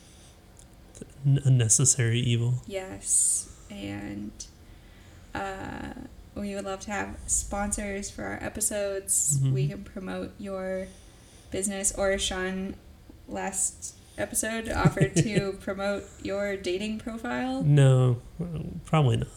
unnecessary 1.26 2.20
evil. 2.20 2.64
yes, 2.66 3.54
and 3.70 4.32
uh, 5.36 5.94
we 6.36 6.56
would 6.56 6.64
love 6.64 6.80
to 6.82 6.92
have 6.92 7.18
sponsors 7.28 8.10
for 8.10 8.24
our 8.24 8.40
episodes. 8.42 9.38
Mhm. 9.42 9.52
We 9.52 9.68
can 9.68 9.84
promote 9.84 10.32
your 10.40 10.88
business, 11.52 11.94
or 11.98 12.18
Shawn 12.18 12.76
last 13.28 13.96
episode 14.18 14.70
offered 14.70 15.16
to 15.18 15.54
promote 15.62 16.04
your 16.22 16.58
dating 16.58 17.00
profile. 17.00 17.64
No, 17.64 18.22
probably 18.86 19.18
not. 19.18 19.28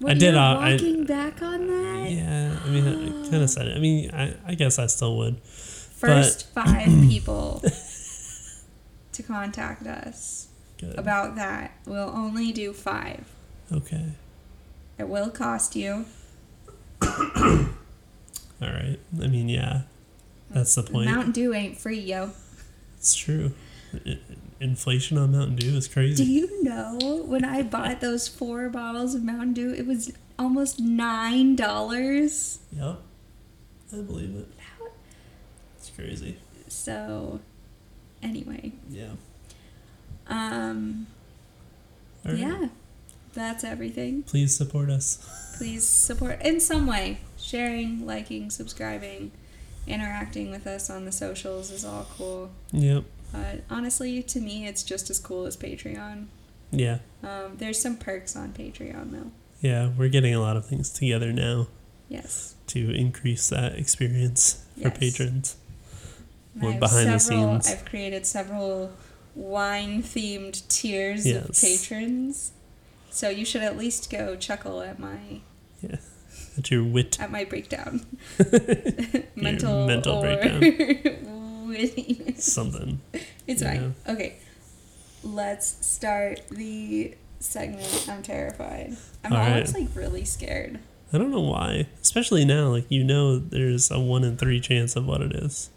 What, 0.00 0.10
I 0.12 0.14
did, 0.14 0.34
You're 0.34 0.40
uh, 0.42 0.54
I- 0.58 0.72
walking 0.72 1.04
back 1.06 1.42
on 1.42 1.66
that. 1.66 2.10
Yeah, 2.10 2.56
I 2.64 2.68
mean, 2.68 2.86
I 2.86 3.30
kind 3.30 3.42
of 3.42 3.50
said 3.50 3.66
it. 3.66 3.76
I 3.76 3.80
mean, 3.80 4.10
I, 4.12 4.34
I 4.46 4.54
guess 4.54 4.78
I 4.78 4.86
still 4.86 5.16
would. 5.18 5.40
First 5.42 6.48
five 6.52 6.86
people 7.08 7.60
to 9.12 9.22
contact 9.24 9.84
us 9.86 10.46
Good. 10.78 10.96
about 10.96 11.34
that. 11.34 11.72
We'll 11.86 12.10
only 12.10 12.52
do 12.52 12.72
five. 12.72 13.24
okay. 13.72 14.12
It 14.98 15.08
will 15.08 15.30
cost 15.30 15.74
you. 15.76 16.06
All 17.02 17.68
right. 18.60 18.98
I 19.22 19.26
mean, 19.28 19.48
yeah, 19.48 19.82
that's 20.50 20.74
the 20.74 20.82
point. 20.82 21.10
Mountain 21.10 21.32
Dew 21.32 21.54
ain't 21.54 21.78
free, 21.78 22.00
yo. 22.00 22.30
It's 22.96 23.14
true. 23.14 23.52
Inflation 24.60 25.16
on 25.18 25.32
Mountain 25.32 25.56
Dew 25.56 25.76
is 25.76 25.86
crazy. 25.88 26.24
Do 26.24 26.30
you 26.30 26.62
know 26.64 27.22
when 27.26 27.44
I 27.44 27.62
bought 27.62 28.00
those 28.00 28.26
four 28.28 28.68
bottles 28.68 29.14
of 29.14 29.22
Mountain 29.22 29.52
Dew, 29.54 29.72
it 29.72 29.86
was 29.86 30.12
almost 30.38 30.80
nine 30.80 31.54
dollars. 31.56 32.58
Yep. 32.72 33.00
I 33.92 33.96
believe 34.02 34.34
it. 34.36 34.48
It's 35.78 35.90
crazy. 35.90 36.36
So, 36.68 37.40
anyway, 38.22 38.72
Yeah. 38.90 39.12
um, 40.26 41.06
right. 42.24 42.36
yeah, 42.36 42.68
that's 43.32 43.64
everything. 43.64 44.22
Please 44.24 44.54
support 44.54 44.90
us. 44.90 45.54
Please 45.56 45.86
support 45.86 46.42
in 46.42 46.60
some 46.60 46.86
way. 46.86 47.18
Sharing, 47.38 48.04
liking, 48.04 48.50
subscribing, 48.50 49.30
interacting 49.88 50.50
with 50.50 50.66
us 50.66 50.90
on 50.90 51.04
the 51.04 51.12
socials 51.12 51.70
is 51.70 51.84
all 51.84 52.06
cool. 52.16 52.50
Yep. 52.72 53.04
But 53.32 53.64
honestly, 53.70 54.22
to 54.22 54.40
me, 54.40 54.66
it's 54.66 54.82
just 54.82 55.10
as 55.10 55.18
cool 55.18 55.46
as 55.46 55.56
Patreon. 55.56 56.26
Yeah. 56.70 56.98
Um, 57.22 57.56
there's 57.56 57.80
some 57.80 57.96
perks 57.96 58.36
on 58.36 58.52
Patreon 58.52 59.10
though. 59.12 59.30
Yeah. 59.60 59.90
We're 59.96 60.08
getting 60.08 60.34
a 60.34 60.40
lot 60.40 60.56
of 60.56 60.66
things 60.66 60.90
together 60.90 61.32
now 61.32 61.68
Yes. 62.08 62.54
to 62.68 62.90
increase 62.94 63.48
that 63.48 63.74
experience 63.78 64.64
for 64.74 64.88
Yes. 64.88 64.98
patrons. 64.98 65.56
And 66.54 66.64
Or 66.64 66.68
I 66.68 66.70
have 66.72 66.80
behind 66.80 67.08
the 67.10 67.18
scenes. 67.18 67.68
I've 67.68 67.84
created 67.84 68.26
several 68.26 68.92
wine 69.34 70.02
themed 70.02 70.66
tiers 70.68 71.20
of 71.26 71.32
Yes. 71.48 71.60
patrons. 71.60 72.52
So 73.10 73.28
you 73.30 73.44
should 73.44 73.62
at 73.62 73.76
least 73.76 74.10
go 74.10 74.36
chuckle 74.36 74.80
at 74.82 74.98
my 74.98 75.40
At 76.58 76.70
your 76.70 76.82
wit. 76.84 77.18
at 77.20 77.30
my 77.30 77.44
breakdown. 77.44 78.04
Mental 79.36 79.86
mental 79.86 80.20
breakdown. 80.20 80.60
wittiness. 81.68 82.40
Something. 82.42 83.00
It's 83.46 83.62
fine. 83.62 83.94
Okay. 84.08 84.36
Let's 85.22 85.86
start 85.86 86.40
the 86.50 87.14
segment. 87.40 88.06
I'm 88.10 88.22
terrified. 88.22 88.96
I'm 89.24 89.32
All 89.32 89.38
right. 89.38 89.52
almost 89.52 89.74
like 89.74 89.88
really 89.94 90.24
scared. 90.24 90.78
I 91.12 91.18
don't 91.18 91.30
know 91.30 91.40
why. 91.40 91.86
Especially 92.02 92.44
now, 92.44 92.68
like 92.68 92.86
you 92.88 93.02
know, 93.04 93.38
there's 93.38 93.90
a 93.90 93.98
one 94.00 94.24
in 94.24 94.36
three 94.36 94.60
chance 94.60 94.96
of 94.96 95.06
what 95.06 95.20
it 95.22 95.32
is. 95.32 95.70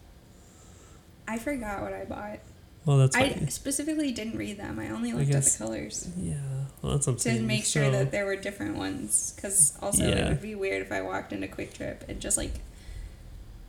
I 1.27 1.37
forgot 1.37 1.81
what 1.81 1.93
I 1.93 2.03
bought. 2.05 2.39
Well, 2.85 2.97
that's 2.97 3.15
I 3.15 3.29
fine. 3.29 3.47
specifically 3.49 4.11
didn't 4.11 4.37
read 4.37 4.57
them. 4.57 4.79
I 4.79 4.89
only 4.89 5.11
I 5.11 5.15
looked 5.15 5.31
at 5.31 5.43
the 5.43 5.55
colors 5.57 6.09
Yeah. 6.17 6.35
Well, 6.81 6.93
that's 6.93 7.07
I'm 7.07 7.15
to 7.15 7.39
make 7.41 7.63
sure 7.65 7.85
So- 7.85 7.91
that 7.91 8.11
there 8.11 8.25
were 8.25 8.35
different 8.35 8.75
ones. 8.77 9.33
Because 9.35 9.73
also 9.81 10.03
it 10.03 10.27
would 10.27 10.41
be 10.41 10.55
weird 10.55 10.81
if 10.81 10.91
I 10.91 11.01
walked 11.01 11.31
into 11.31 11.47
QuikTrip 11.47 12.09
and 12.09 12.19
just 12.19 12.37
like 12.37 12.53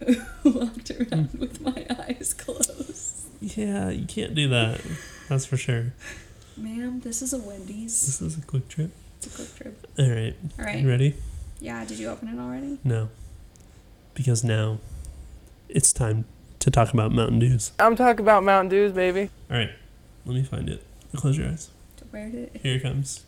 walked 0.45 0.91
around 0.91 1.27
Hmm. 1.31 1.39
with 1.41 1.61
my 1.61 1.87
eyes 1.91 2.35
closed. 2.37 3.27
Yeah, 3.41 3.91
you 3.91 4.07
can't 4.07 4.35
do 4.35 4.49
that. 4.49 4.81
That's 5.29 5.45
for 5.45 5.57
sure. 5.57 5.93
Ma'am, 6.57 7.01
this 7.01 7.23
is 7.23 7.33
a 7.33 7.39
Wendy's. 7.39 8.05
This 8.07 8.21
is 8.23 8.39
a 8.39 8.43
quick 8.43 8.69
trip. 8.69 8.91
It's 9.19 9.27
a 9.27 9.31
QuikTrip. 9.43 9.75
All 9.99 10.11
right. 10.11 10.35
All 10.59 10.65
right. 10.65 10.79
You 10.81 10.89
ready? 10.89 11.15
Yeah. 11.61 11.85
Did 11.85 11.99
you 11.99 12.09
open 12.09 12.29
it 12.29 12.41
already? 12.41 12.79
No. 12.85 13.09
Because 14.15 14.43
now 14.45 14.79
it's 15.69 15.93
time 15.93 16.25
to 16.63 16.71
talk 16.71 16.93
about 16.93 17.13
Mountain 17.13 17.39
Dews. 17.41 17.73
I'm 17.79 17.97
talking 17.97 18.21
about 18.21 18.45
Mountain 18.45 18.71
Dews, 18.71 18.93
baby. 18.93 19.31
All 19.51 19.57
right. 19.59 19.71
Let 20.25 20.35
me 20.35 20.43
find 20.45 20.69
it. 20.69 20.85
Close 21.17 21.37
your 21.37 21.49
eyes. 21.49 21.71
Where 22.11 22.29
did 22.29 22.55
it? 22.55 22.61
Here 22.63 22.77
it 22.77 22.83
comes. 22.83 23.25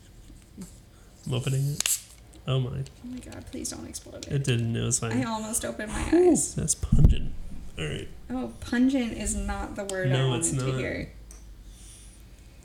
I'm 1.26 1.34
opening 1.34 1.72
it. 1.72 1.98
Oh 2.46 2.60
my. 2.60 2.70
Oh 2.70 2.82
my 3.08 3.18
god! 3.18 3.44
Please 3.50 3.70
don't 3.70 3.86
explode 3.88 4.26
it. 4.26 4.32
It 4.32 4.44
didn't. 4.44 4.76
It 4.76 4.84
was 4.84 4.98
fine. 4.98 5.12
I 5.12 5.24
almost 5.24 5.64
opened 5.64 5.90
my 5.90 6.08
Ooh, 6.12 6.30
eyes. 6.32 6.54
that's 6.54 6.74
pungent. 6.74 7.32
All 7.78 7.86
right. 7.86 8.08
Oh, 8.30 8.52
pungent 8.60 9.12
is 9.14 9.34
not 9.34 9.74
the 9.76 9.84
word 9.84 10.08
I 10.08 10.12
No, 10.12 10.28
wanted 10.28 10.40
it's 10.40 10.50
to 10.50 10.56
not. 10.66 10.78
hear. 10.78 11.10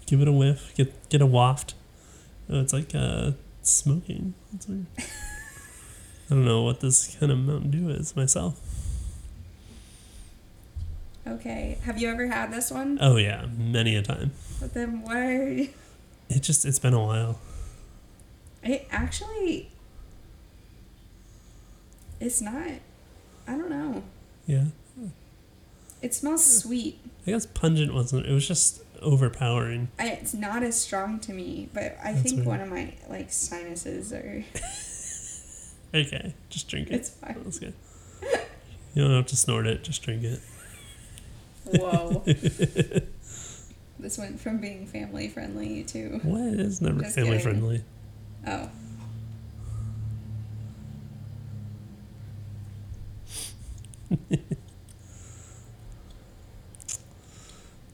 Give 0.05 0.21
it 0.21 0.27
a 0.27 0.31
whiff. 0.33 0.73
Get 0.75 1.09
get 1.09 1.21
a 1.21 1.25
waft. 1.25 1.73
Oh, 2.49 2.59
it's 2.59 2.73
like 2.73 2.91
uh, 2.93 3.31
smoking. 3.61 4.33
That's 4.51 4.67
weird. 4.67 4.85
I 4.99 6.35
don't 6.35 6.45
know 6.45 6.63
what 6.63 6.81
this 6.81 7.15
kind 7.17 7.31
of 7.31 7.37
Mountain 7.39 7.71
Dew 7.71 7.89
is 7.89 8.15
myself. 8.15 8.59
Okay. 11.27 11.77
Have 11.83 11.99
you 11.99 12.09
ever 12.09 12.27
had 12.27 12.51
this 12.51 12.71
one? 12.71 12.97
Oh 13.01 13.17
yeah, 13.17 13.45
many 13.57 13.95
a 13.95 14.01
time. 14.01 14.31
But 14.59 14.73
then 14.73 15.01
why? 15.03 15.69
It 16.29 16.41
just 16.41 16.65
it's 16.65 16.79
been 16.79 16.93
a 16.93 17.03
while. 17.03 17.39
It 18.63 18.87
actually. 18.91 19.71
It's 22.19 22.41
not. 22.41 22.67
I 23.47 23.51
don't 23.57 23.69
know. 23.69 24.03
Yeah. 24.45 24.65
It 26.01 26.13
smells 26.13 26.45
sweet. 26.45 26.99
I 27.27 27.31
guess 27.31 27.45
pungent 27.45 27.93
wasn't. 27.93 28.25
It 28.25 28.31
was 28.33 28.47
just 28.47 28.81
overpowering. 29.01 29.89
I, 29.97 30.09
it's 30.09 30.33
not 30.33 30.63
as 30.63 30.79
strong 30.79 31.19
to 31.21 31.33
me, 31.33 31.69
but 31.73 31.97
I 32.03 32.13
That's 32.13 32.21
think 32.23 32.35
weird. 32.37 32.47
one 32.47 32.61
of 32.61 32.69
my 32.69 32.93
like 33.09 33.31
sinuses 33.31 34.13
are. 34.13 34.43
Okay, 35.91 36.35
just 36.51 36.67
drink 36.67 36.89
it. 36.91 36.93
It's 36.93 37.09
fine. 37.09 37.41
That's 37.43 37.57
good. 37.57 37.73
You 38.93 39.01
don't 39.03 39.15
have 39.15 39.25
to 39.25 39.35
snort 39.35 39.65
it. 39.65 39.83
Just 39.83 40.03
drink 40.03 40.23
it. 40.23 40.39
Whoa. 41.73 42.23
this 43.99 44.17
went 44.17 44.39
from 44.39 44.57
being 44.59 44.85
family 44.87 45.27
friendly 45.29 45.83
to 45.85 46.19
What? 46.23 46.59
It's 46.59 46.81
never 46.81 47.01
Just 47.01 47.15
family 47.15 47.37
kidding. 47.37 47.43
friendly. 47.43 47.83
oh. 48.47 48.69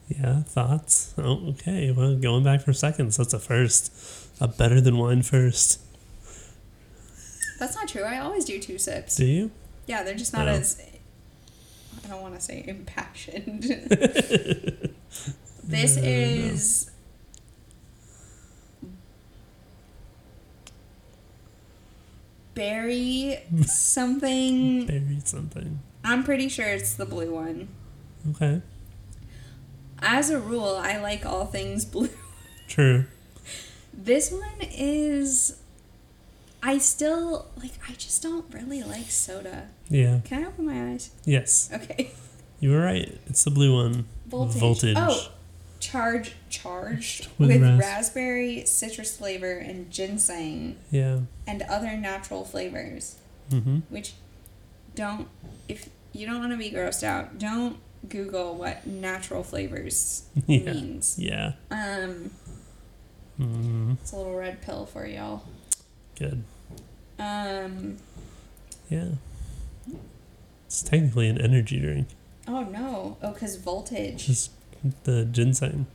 Yeah, 0.07 0.43
thoughts? 0.43 1.13
Oh, 1.17 1.49
okay. 1.49 1.91
Well, 1.91 2.15
going 2.15 2.43
back 2.43 2.61
for 2.61 2.73
seconds. 2.73 3.17
That's 3.17 3.33
a 3.33 3.39
first. 3.39 3.91
A 4.39 4.47
better 4.47 4.79
than 4.79 4.97
wine 4.97 5.23
first. 5.23 5.81
That's 7.59 7.75
not 7.75 7.87
true. 7.87 8.03
I 8.03 8.19
always 8.19 8.45
do 8.45 8.59
two 8.59 8.77
sips. 8.77 9.15
Do 9.15 9.25
you? 9.25 9.51
Yeah, 9.87 10.03
they're 10.03 10.13
just 10.13 10.33
not 10.33 10.47
Oh. 10.47 10.51
as. 10.51 10.79
I 12.05 12.09
don't 12.09 12.21
want 12.21 12.35
to 12.35 12.41
say 12.41 12.63
impassioned. 12.67 13.63
this 15.63 15.95
No, 15.97 16.01
no, 16.03 16.07
no. 16.07 16.13
is. 16.13 16.91
Berry 22.53 23.39
something. 23.65 24.85
Buried 24.87 25.27
something. 25.27 25.79
I'm 26.03 26.23
pretty 26.23 26.49
sure 26.49 26.67
it's 26.67 26.93
the 26.93 27.05
blue 27.05 27.33
one. 27.33 27.67
Okay. 28.31 28.61
As 29.99 30.29
a 30.29 30.39
rule, 30.39 30.75
I 30.81 30.97
like 30.97 31.25
all 31.25 31.45
things 31.45 31.85
blue. 31.85 32.09
True. 32.67 33.05
This 33.93 34.31
one 34.31 34.61
is. 34.61 35.57
I 36.67 36.79
still 36.79 37.47
like. 37.57 37.73
I 37.87 37.93
just 37.93 38.23
don't 38.23 38.45
really 38.53 38.81
like 38.83 39.09
soda. 39.11 39.67
Yeah. 39.89 40.19
Can 40.25 40.43
I 40.43 40.47
open 40.47 40.65
my 40.65 40.91
eyes? 40.91 41.11
Yes. 41.25 41.69
Okay. 41.73 42.11
You 42.61 42.71
were 42.71 42.79
right. 42.81 43.19
It's 43.27 43.43
the 43.43 43.51
blue 43.51 43.75
one. 43.75 44.05
Voltage. 44.27 44.59
Voltage. 44.59 44.95
Oh, 44.97 45.27
charge 45.81 46.35
charged 46.49 47.27
With 47.37 47.49
with, 47.49 47.61
ras- 47.61 47.79
raspberry, 47.79 48.65
citrus 48.65 49.15
flavor, 49.17 49.51
and 49.51 49.91
ginseng, 49.91 50.77
Yeah. 50.89 51.19
and 51.45 51.61
other 51.63 51.97
natural 51.97 52.45
flavors. 52.45 53.17
Mm-hmm. 53.51 53.79
Which 53.89 54.13
don't. 54.95 55.27
If 55.67 55.89
you 56.13 56.25
don't 56.25 56.39
want 56.39 56.53
to 56.53 56.57
be 56.57 56.71
grossed 56.71 57.03
out, 57.03 57.37
don't 57.37 57.77
Google 58.07 58.55
what 58.55 58.87
natural 58.87 59.43
flavors 59.43 60.23
Yeah. 60.47 60.71
means. 60.73 61.19
Yeah. 61.19 61.53
Um, 61.69 62.31
Mm-hmm. 63.39 63.91
it's 64.01 64.13
a 64.13 64.15
little 64.15 64.33
red 64.35 64.61
pill 64.61 64.85
for 64.85 65.05
y'all. 65.05 65.43
Good. 66.17 66.43
Um. 67.19 67.97
Yeah. 68.89 69.09
It's 70.67 70.81
technically 70.81 71.27
an 71.29 71.39
energy 71.39 71.79
drink. 71.79 72.07
Oh 72.47 72.61
no! 72.63 73.17
Oh, 73.23 73.31
cause 73.31 73.55
voltage. 73.55 74.25
Just 74.27 74.51
the 75.03 75.25
ginseng, 75.25 75.87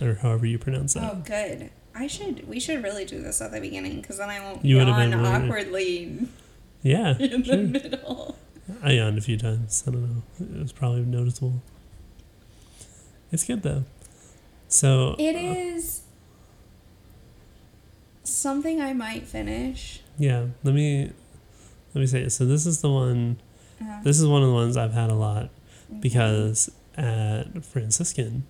or 0.00 0.14
however 0.14 0.46
you 0.46 0.58
pronounce 0.58 0.94
that. 0.94 1.10
Oh, 1.12 1.22
good. 1.24 1.70
I 1.94 2.06
should. 2.06 2.48
We 2.48 2.58
should 2.58 2.82
really 2.82 3.04
do 3.04 3.20
this 3.20 3.40
at 3.42 3.52
the 3.52 3.60
beginning, 3.60 4.00
because 4.00 4.18
then 4.18 4.30
I 4.30 4.40
won't 4.40 4.64
You 4.64 4.78
yawn 4.78 5.14
awkwardly 5.14 6.26
Yeah. 6.82 7.16
in 7.20 7.42
the 7.42 7.44
Sure. 7.44 7.56
middle. 7.58 8.36
I 8.82 8.92
yawned 8.92 9.18
a 9.18 9.20
few 9.20 9.36
times. 9.36 9.84
I 9.86 9.90
don't 9.90 10.02
know. 10.02 10.22
It 10.40 10.62
was 10.62 10.72
probably 10.72 11.02
noticeable. 11.02 11.60
It's 13.30 13.44
good 13.44 13.62
though. 13.62 13.84
So 14.68 15.16
It 15.18 15.36
uh, 15.36 15.38
is 15.76 16.01
something 18.42 18.80
I 18.80 18.92
might 18.92 19.24
finish. 19.26 20.00
yeah. 20.18 20.46
Let 20.64 20.74
me 20.74 21.10
let 21.94 22.00
me 22.00 22.06
say 22.06 22.22
it. 22.22 22.30
So 22.30 22.44
this 22.44 22.66
is 22.66 22.80
the 22.80 22.90
one. 22.90 23.36
Uh, 23.80 24.02
This 24.02 24.18
is 24.20 24.26
one 24.26 24.42
of 24.42 24.48
the 24.48 24.54
ones 24.54 24.76
I've 24.76 24.92
had 24.94 25.10
a 25.10 25.14
lot 25.14 25.44
okay. 25.90 26.00
because 26.00 26.70
at 26.96 27.64
Franciscan, 27.64 28.44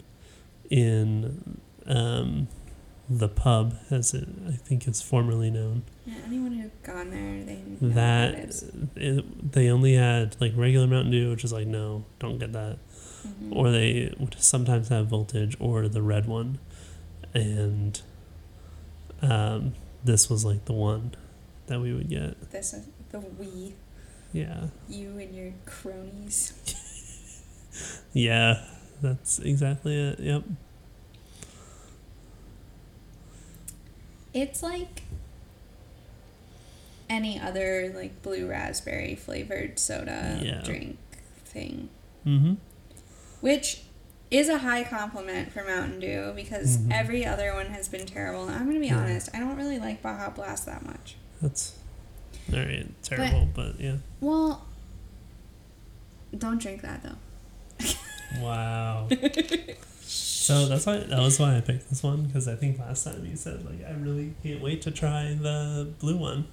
in 0.71 1.59
um, 1.87 2.49
the 3.09 3.29
pub, 3.29 3.75
as 3.91 4.15
it 4.15 4.29
I 4.49 4.53
think 4.53 4.87
is 4.89 5.01
formerly 5.03 5.51
known, 5.51 5.83
Yeah, 6.07 6.15
anyone 6.27 6.53
who's 6.53 6.71
gone 6.83 7.11
there, 7.11 7.45
they 7.45 7.61
that 7.95 8.63
it 8.97 9.53
they 9.53 9.69
only 9.71 9.95
had 9.95 10.37
like 10.41 10.53
regular 10.57 10.87
Mountain 10.87 11.13
Dew, 11.13 11.31
which 11.31 11.45
is 11.45 11.53
like 11.53 11.67
no, 11.67 12.05
don't 12.19 12.39
get 12.39 12.53
that. 12.53 12.79
Mhm. 13.27 13.55
or 13.57 13.71
they 13.71 14.13
would 14.19 14.35
sometimes 14.41 14.89
have 14.89 15.07
voltage 15.07 15.57
or 15.61 15.87
the 15.89 16.03
red 16.03 16.27
one 16.27 16.59
and 17.33 18.03
um, 19.23 19.75
this 20.05 20.29
was 20.31 20.45
like 20.45 20.65
the 20.67 20.73
one 20.73 21.13
that 21.67 21.81
we 21.81 21.93
would 21.93 22.09
get 22.09 22.51
this 22.51 22.73
is 22.75 22.87
the 23.11 23.19
we, 23.21 23.75
yeah 24.33 24.67
you 24.89 25.19
and 25.19 25.35
your 25.35 25.53
cronies. 25.67 26.53
yeah 28.13 28.65
that's 29.01 29.39
exactly 29.39 29.97
it 29.99 30.19
yep 30.21 30.43
It's 34.35 34.63
like 34.63 35.03
any 37.09 37.39
other 37.39 37.93
like 37.95 38.23
blue 38.23 38.49
raspberry 38.49 39.15
flavored 39.15 39.79
soda 39.79 40.41
Yeah. 40.43 40.63
drink 40.63 40.99
thing. 41.45 41.89
mm-hmm 42.27 42.55
which 43.41 43.83
is 44.33 44.49
a 44.49 44.59
high 44.59 44.83
compliment 44.85 45.53
for 45.53 45.63
Mountain 45.65 46.01
Dew 46.01 46.33
because 46.35 46.79
Mhm. 46.79 46.91
every 46.93 47.25
other 47.27 47.53
one 47.55 47.67
has 47.67 47.89
been 47.89 48.07
terrible. 48.07 48.49
I'm 48.49 48.67
gonna 48.67 48.81
be 48.81 48.87
Yeah. 48.87 48.99
honest, 48.99 49.29
I 49.35 49.39
don't 49.41 49.57
really 49.57 49.79
like 49.79 50.03
Baja 50.03 50.31
Blast 50.31 50.67
that 50.67 50.85
much. 50.85 51.17
that's 51.41 51.73
all 52.53 52.59
right 52.61 52.87
terrible 53.03 53.49
but, 53.55 53.79
yeah 53.81 53.97
Well, 54.21 54.67
don't 56.37 56.61
drink 56.61 56.83
that 56.83 57.03
though. 57.03 57.89
wow 58.41 59.09
so 60.01 60.67
that's 60.67 60.87
why 60.87 60.99
that 60.99 61.19
was 61.21 61.39
why 61.39 61.57
i 61.57 61.61
picked 61.61 61.89
this 61.91 62.03
one 62.03 62.23
because 62.23 62.49
i 62.49 62.55
think 62.55 62.79
last 62.79 63.05
time 63.05 63.25
you 63.27 63.37
said 63.37 63.65
like 63.65 63.85
i 63.87 63.93
really 63.93 64.35
can't 64.43 64.61
wait 64.63 64.81
to 64.83 64.91
try 64.91 65.35
the 65.41 65.89
blue 66.01 66.17
one 66.17 66.47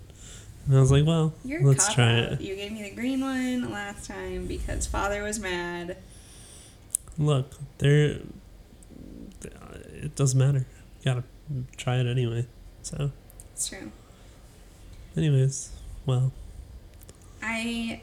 and 0.67 0.75
i 0.77 0.79
was 0.79 0.91
like 0.91 1.05
well 1.05 1.33
You're 1.45 1.63
let's 1.63 1.91
try 1.93 2.19
out. 2.25 2.33
it 2.33 2.41
You 2.41 2.55
gave 2.55 2.71
me 2.71 2.83
the 2.83 2.91
green 2.95 3.21
one 3.21 3.71
last 3.71 4.05
time 4.05 4.45
because 4.47 4.85
father 4.87 5.23
was 5.23 5.39
mad. 5.39 5.97
Look, 7.19 7.51
there. 7.77 8.19
It 10.01 10.15
doesn't 10.15 10.39
matter. 10.39 10.65
You 11.01 11.05
gotta 11.13 11.23
try 11.77 11.97
it 11.97 12.07
anyway. 12.07 12.47
So, 12.81 13.11
It's 13.53 13.67
true. 13.69 13.91
anyways, 15.17 15.71
well, 16.05 16.31
I 17.43 18.01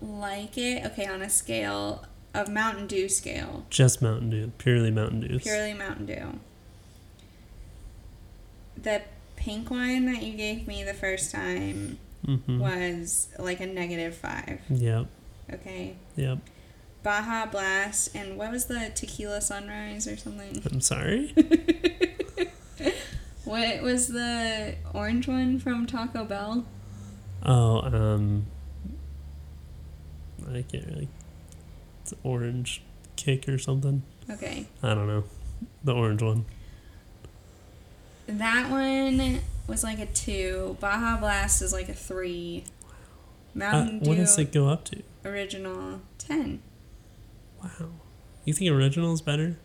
like 0.00 0.56
it. 0.56 0.84
Okay, 0.86 1.06
on 1.06 1.20
a 1.22 1.28
scale 1.28 2.04
of 2.32 2.48
Mountain 2.48 2.86
Dew 2.86 3.08
scale, 3.08 3.66
just 3.70 4.00
Mountain 4.00 4.30
Dew, 4.30 4.52
purely 4.58 4.90
Mountain 4.92 5.20
Dew. 5.20 5.38
purely 5.40 5.74
Mountain 5.74 6.06
Dew. 6.06 6.38
The 8.80 9.02
pink 9.36 9.70
one 9.70 10.06
that 10.06 10.22
you 10.22 10.36
gave 10.36 10.66
me 10.66 10.84
the 10.84 10.94
first 10.94 11.30
time 11.32 11.98
Mm-hmm. 12.26 12.60
was 12.60 13.26
like 13.36 13.58
a 13.58 13.66
negative 13.66 14.14
five. 14.14 14.60
Yep. 14.70 15.06
Okay. 15.54 15.96
Yep. 16.14 16.38
Baja 17.02 17.46
Blast 17.46 18.14
and 18.14 18.36
what 18.36 18.50
was 18.50 18.66
the 18.66 18.90
tequila 18.94 19.40
sunrise 19.40 20.06
or 20.06 20.16
something? 20.16 20.62
I'm 20.70 20.80
sorry. 20.80 21.34
What 23.44 23.82
was 23.82 24.08
the 24.08 24.76
orange 24.94 25.26
one 25.26 25.58
from 25.58 25.86
Taco 25.86 26.24
Bell? 26.24 26.64
Oh, 27.44 27.80
um, 27.82 28.46
I 30.48 30.62
can't 30.62 30.86
really. 30.86 31.08
It's 32.02 32.14
orange 32.22 32.82
cake 33.16 33.48
or 33.48 33.58
something. 33.58 34.04
Okay. 34.30 34.66
I 34.82 34.94
don't 34.94 35.08
know. 35.08 35.24
The 35.82 35.92
orange 35.92 36.22
one. 36.22 36.44
That 38.28 38.70
one 38.70 39.40
was 39.66 39.82
like 39.82 39.98
a 39.98 40.06
two. 40.06 40.76
Baja 40.80 41.18
Blast 41.18 41.62
is 41.62 41.72
like 41.72 41.88
a 41.88 41.94
three. 41.94 42.64
Uh, 43.54 43.58
Mountain 43.58 43.98
what 44.00 44.14
Dew 44.14 44.22
does 44.22 44.38
it 44.38 44.52
go 44.52 44.68
up 44.68 44.84
to? 44.86 45.02
original 45.24 46.00
ten. 46.16 46.62
Wow. 47.62 47.88
You 48.44 48.52
think 48.52 48.70
original 48.70 49.12
is 49.14 49.20
better? 49.22 49.56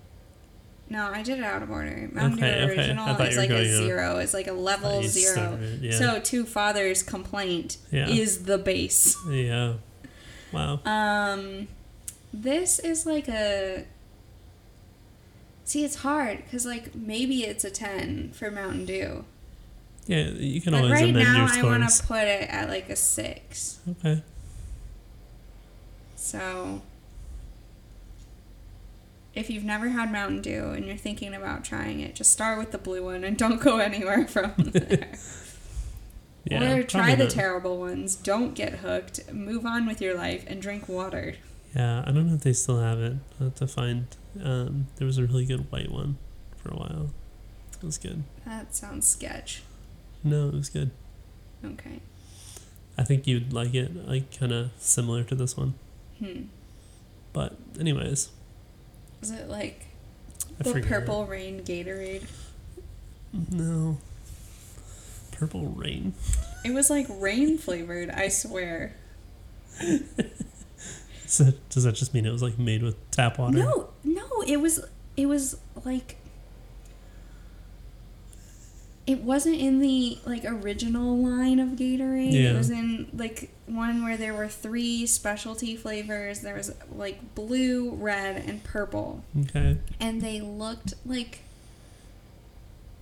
No, 0.89 1.11
I 1.11 1.21
did 1.23 1.39
it 1.39 1.43
out 1.43 1.61
of 1.63 1.69
order. 1.69 2.09
Mountain 2.13 2.43
Okay, 2.43 2.59
Dew 2.65 2.71
okay. 2.71 2.81
Original 2.81 3.07
thought 3.15 3.27
is 3.27 3.37
like 3.37 3.49
a 3.49 3.59
on- 3.59 3.65
zero. 3.65 4.17
It's 4.17 4.33
like 4.33 4.47
a 4.47 4.53
level 4.53 5.03
zero. 5.03 5.33
started, 5.33 5.81
yeah. 5.81 5.91
So 5.97 6.19
two 6.19 6.45
fathers 6.45 7.03
complaint 7.03 7.77
Yeah. 7.91 8.07
is 8.07 8.43
the 8.45 8.57
base. 8.57 9.17
yeah. 9.29 9.73
Wow. 10.53 10.79
Um, 10.85 11.67
this 12.33 12.79
is 12.79 13.05
like 13.05 13.27
a. 13.27 13.85
See, 15.65 15.83
it's 15.83 15.95
hard 15.97 16.37
because 16.45 16.65
like 16.65 16.95
maybe 16.95 17.43
it's 17.43 17.65
a 17.65 17.69
ten 17.69 18.31
for 18.31 18.49
Mountain 18.49 18.85
Dew, 18.85 19.25
Yeah, 20.05 20.29
you 20.29 20.61
can 20.61 20.71
but 20.71 20.77
always 20.83 20.93
right 20.93 21.09
amend 21.09 21.25
now 21.25 21.47
your 21.53 21.65
I 21.65 21.69
want 21.79 21.89
to 21.89 22.03
put 22.03 22.23
it 22.23 22.47
at 22.49 22.69
like 22.69 22.89
a 22.89 22.95
six. 22.95 23.79
Okay. 23.89 24.23
So, 26.15 26.81
if 29.37 29.49
you've 29.49 29.63
never 29.63 29.89
had 29.89 30.11
Mountain 30.11 30.41
Dew 30.41 30.71
and 30.71 30.85
you're 30.85 30.97
thinking 30.97 31.33
about 31.33 31.63
trying 31.63 31.99
it, 31.99 32.15
just 32.15 32.31
start 32.31 32.57
with 32.57 32.71
the 32.71 32.77
blue 32.77 33.03
one 33.03 33.23
and 33.23 33.37
don't 33.43 33.61
go 33.61 33.77
anywhere 33.77 34.27
from 34.27 34.53
there. 34.57 35.09
Yeah. 36.49 36.75
or 36.75 36.83
try 36.83 37.13
the 37.13 37.25
not. 37.25 37.33
terrible 37.33 37.77
ones. 37.77 38.15
Don't 38.15 38.53
get 38.53 38.75
hooked. 38.75 39.33
Move 39.33 39.65
on 39.65 39.85
with 39.85 39.99
your 39.99 40.15
life 40.15 40.45
and 40.47 40.61
drink 40.61 40.87
water. 40.87 41.35
Yeah, 41.75 42.05
I 42.07 42.11
don't 42.13 42.25
know 42.29 42.35
if 42.35 42.41
they 42.43 42.53
still 42.53 42.79
have 42.79 42.99
it. 43.01 43.17
I 43.37 43.43
have 43.43 43.55
to 43.55 43.67
find. 43.67 44.07
Um, 44.41 44.87
there 44.95 45.05
was 45.05 45.17
a 45.17 45.25
really 45.25 45.45
good 45.45 45.69
white 45.73 45.91
one 45.91 46.17
for 46.55 46.69
a 46.69 46.77
while. 46.77 47.09
It 47.73 47.85
was 47.85 47.97
good. 47.97 48.23
That 48.45 48.73
sounds 48.73 49.05
sketch. 49.05 49.61
No, 50.23 50.47
it 50.47 50.53
was 50.53 50.69
good. 50.69 50.91
Okay. 51.65 51.99
I 52.97 53.03
think 53.03 53.27
you'd 53.27 53.51
like 53.51 53.73
it, 53.75 54.07
like 54.07 54.39
kind 54.39 54.53
of 54.53 54.71
similar 54.77 55.25
to 55.25 55.35
this 55.35 55.57
one. 55.57 55.73
Hmm. 56.19 56.43
But 57.33 57.57
anyways, 57.77 58.29
Is 59.21 59.31
it 59.31 59.49
like 59.49 59.85
I 60.59 60.63
the 60.63 60.71
forget. 60.71 60.89
purple 60.89 61.25
rain 61.25 61.61
Gatorade? 61.63 62.25
No. 63.51 63.97
Purple 65.31 65.67
rain. 65.67 66.13
It 66.65 66.73
was 66.73 66.89
like 66.89 67.05
rain 67.09 67.57
flavored, 67.57 68.09
I 68.09 68.29
swear. 68.29 68.95
Does 69.79 71.37
that, 71.39 71.69
does 71.69 71.83
that 71.83 71.91
just 71.95 72.13
mean 72.13 72.25
it 72.25 72.31
was 72.31 72.41
like 72.41 72.57
made 72.57 72.81
with 72.81 72.95
tap 73.11 73.37
water? 73.37 73.57
No, 73.57 73.89
no, 74.05 74.25
it 74.47 74.61
was 74.61 74.79
it 75.17 75.25
was 75.25 75.57
like 75.83 76.15
it 79.07 79.21
wasn't 79.23 79.55
in 79.55 79.79
the 79.79 80.17
like 80.25 80.43
original 80.45 81.17
line 81.17 81.59
of 81.59 81.69
Gatorade. 81.69 82.33
Yeah. 82.33 82.51
It 82.51 82.57
was 82.57 82.69
in 82.69 83.07
like 83.13 83.49
one 83.65 84.03
where 84.03 84.17
there 84.17 84.33
were 84.33 84.47
three 84.49 85.05
specialty 85.07 85.75
flavors. 85.77 86.41
There 86.41 86.55
was 86.55 86.75
like 86.93 87.33
blue, 87.33 87.91
red, 87.95 88.43
and 88.45 88.63
purple. 88.63 89.23
Okay. 89.39 89.77
And 89.99 90.21
they 90.21 90.41
looked 90.41 90.93
like 91.05 91.39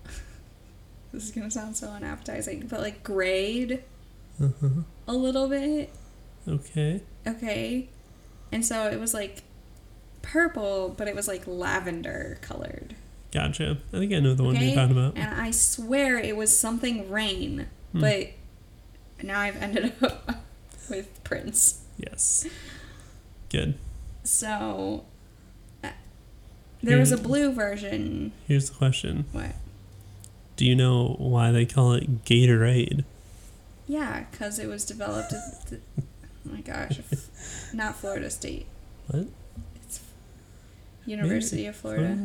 this 1.11 1.23
is 1.25 1.31
gonna 1.31 1.51
sound 1.51 1.75
so 1.77 1.89
unappetizing, 1.89 2.67
but 2.67 2.81
like 2.81 3.03
grayed 3.03 3.83
Uh-huh. 4.41 4.67
a 5.07 5.13
little 5.13 5.47
bit. 5.47 5.91
Okay. 6.47 7.01
Okay. 7.27 7.89
And 8.51 8.65
so 8.65 8.87
it 8.89 8.99
was 8.99 9.13
like 9.13 9.41
purple, 10.21 10.93
but 10.95 11.07
it 11.07 11.15
was 11.15 11.27
like 11.27 11.47
lavender 11.47 12.37
colored. 12.41 12.95
Gotcha. 13.35 13.77
I 13.93 13.97
think 13.99 14.13
I 14.13 14.19
know 14.19 14.33
the 14.33 14.43
one 14.43 14.55
Okay. 14.55 14.67
you're 14.67 14.75
talking 14.75 14.97
about. 14.97 15.17
And 15.17 15.39
I 15.41 15.51
swear 15.51 16.17
it 16.17 16.35
was 16.37 16.57
something 16.57 17.09
rain, 17.11 17.67
Hmm. 17.91 17.99
but 18.01 18.29
now 19.21 19.39
I've 19.41 19.61
ended 19.61 19.91
up 20.01 20.43
with 20.89 21.21
Prince. 21.25 21.81
Yes. 21.97 22.47
Good. 23.49 23.75
So 24.23 25.03
uh, 25.83 25.89
there 26.81 26.97
was 26.97 27.11
a 27.11 27.17
blue 27.17 27.51
version. 27.51 28.31
Here's 28.47 28.69
the 28.69 28.75
question. 28.77 29.25
What? 29.33 29.51
Do 30.55 30.65
you 30.65 30.75
know 30.75 31.15
why 31.19 31.51
they 31.51 31.65
call 31.65 31.91
it 31.93 32.23
Gatorade? 32.23 33.03
Yeah, 33.87 34.23
because 34.31 34.57
it 34.59 34.67
was 34.67 34.85
developed 34.85 35.33
at 35.33 35.65
the, 35.67 35.79
oh 35.99 36.03
my 36.45 36.61
gosh, 36.61 36.99
not 37.73 37.97
Florida 37.97 38.29
State. 38.29 38.65
What? 39.07 39.27
University 41.05 41.65
of 41.67 41.75
Florida. 41.75 42.17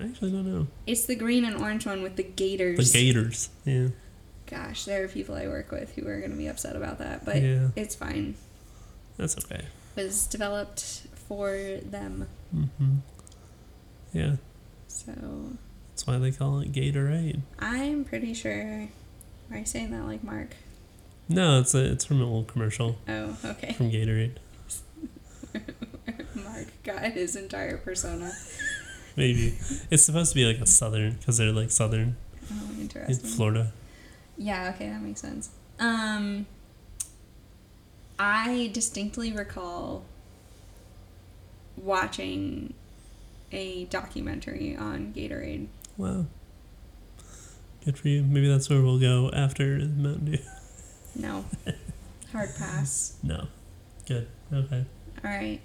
I 0.00 0.04
actually 0.04 0.30
don't 0.32 0.46
know. 0.46 0.66
It's 0.86 1.04
the 1.06 1.14
green 1.16 1.44
and 1.44 1.56
orange 1.56 1.86
one 1.86 2.02
with 2.02 2.16
the 2.16 2.22
gators. 2.22 2.92
The 2.92 2.98
Gators. 2.98 3.48
Yeah. 3.64 3.88
Gosh, 4.46 4.84
there 4.84 5.04
are 5.04 5.08
people 5.08 5.34
I 5.34 5.46
work 5.48 5.70
with 5.70 5.94
who 5.94 6.06
are 6.08 6.18
going 6.18 6.30
to 6.32 6.36
be 6.36 6.46
upset 6.46 6.76
about 6.76 6.98
that, 6.98 7.24
but 7.24 7.40
yeah. 7.42 7.68
it's 7.76 7.94
fine. 7.94 8.34
That's 9.16 9.36
okay. 9.38 9.64
It 9.96 10.02
was 10.02 10.26
developed 10.26 11.02
for 11.28 11.52
them, 11.84 12.28
Mm-hmm. 12.54 12.96
Yeah. 14.12 14.36
so 14.88 15.12
That's 15.90 16.06
why 16.06 16.18
they 16.18 16.32
call 16.32 16.60
it 16.60 16.72
Gatorade. 16.72 17.40
I'm 17.58 18.04
pretty 18.04 18.34
sure. 18.34 18.88
Are 19.50 19.58
you 19.58 19.64
saying 19.64 19.90
that 19.92 20.04
like 20.04 20.22
Mark? 20.24 20.54
No, 21.28 21.60
it's 21.60 21.74
a 21.74 21.92
it's 21.92 22.04
from 22.04 22.18
an 22.20 22.28
old 22.28 22.48
commercial 22.48 22.98
Oh, 23.08 23.36
okay. 23.44 23.72
from 23.72 23.90
Gatorade. 23.90 24.36
Mark 26.34 26.66
got 26.82 27.02
his 27.12 27.36
entire 27.36 27.76
persona. 27.78 28.32
Maybe 29.16 29.54
it's 29.90 30.04
supposed 30.04 30.30
to 30.32 30.34
be 30.34 30.44
like 30.46 30.58
a 30.60 30.66
southern 30.66 31.14
because 31.14 31.36
they're 31.38 31.52
like 31.52 31.70
southern 31.70 32.16
Oh, 32.52 32.70
in 32.74 32.80
interesting. 32.82 33.30
Florida. 33.30 33.72
Yeah, 34.36 34.72
okay, 34.74 34.88
that 34.88 35.00
makes 35.02 35.20
sense. 35.20 35.50
Um, 35.78 36.46
I 38.18 38.70
distinctly 38.72 39.32
recall 39.32 40.04
watching 41.76 42.74
a 43.52 43.84
documentary 43.86 44.74
on 44.76 45.12
Gatorade. 45.14 45.66
Wow. 45.96 46.26
Good 47.84 47.98
for 47.98 48.08
you. 48.08 48.22
Maybe 48.22 48.48
that's 48.48 48.70
where 48.70 48.80
we'll 48.80 48.98
go 49.00 49.30
after 49.32 49.78
Mountain 49.78 50.32
Dew. 50.32 50.38
No, 51.14 51.44
hard 52.32 52.50
pass. 52.56 53.16
No. 53.22 53.48
Good. 54.06 54.28
Okay. 54.52 54.84
All 55.24 55.30
right. 55.30 55.60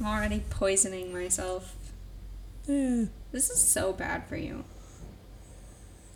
I'm 0.00 0.06
already 0.06 0.42
poisoning 0.50 1.12
myself. 1.12 1.74
Yeah. 2.66 3.04
This 3.32 3.50
is 3.50 3.58
so 3.62 3.92
bad 3.92 4.26
for 4.26 4.36
you. 4.36 4.64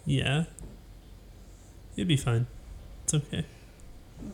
Yeah. 0.06 0.44
You'd 1.94 2.08
be 2.08 2.16
fine. 2.16 2.46
It's 3.04 3.14
okay. 3.14 3.44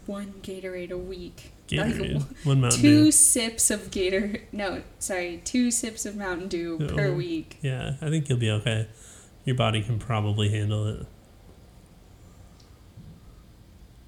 One 0.06 0.35
Gatorade 0.43 0.90
a 0.93 0.98
week. 0.98 1.52
Gatorade. 1.68 2.14
Like, 2.14 2.22
One 2.44 2.60
Mountain 2.60 2.81
two 2.81 3.05
Dew. 3.06 3.12
sips 3.12 3.70
of 3.70 3.90
Gator. 3.90 4.39
No, 4.52 4.82
sorry, 4.98 5.40
two 5.44 5.70
sips 5.70 6.06
of 6.06 6.16
Mountain 6.16 6.48
Dew 6.48 6.78
oh. 6.81 6.94
per 6.94 7.09
Oh. 7.09 7.14
week. 7.14 7.59
Yeah, 7.60 7.94
I 8.01 8.09
think 8.09 8.28
you'll 8.28 8.39
be 8.39 8.51
okay. 8.51 8.86
Your 9.44 9.56
body 9.56 9.82
can 9.82 9.98
probably 9.98 10.48
handle 10.51 10.86
it. 10.86 11.06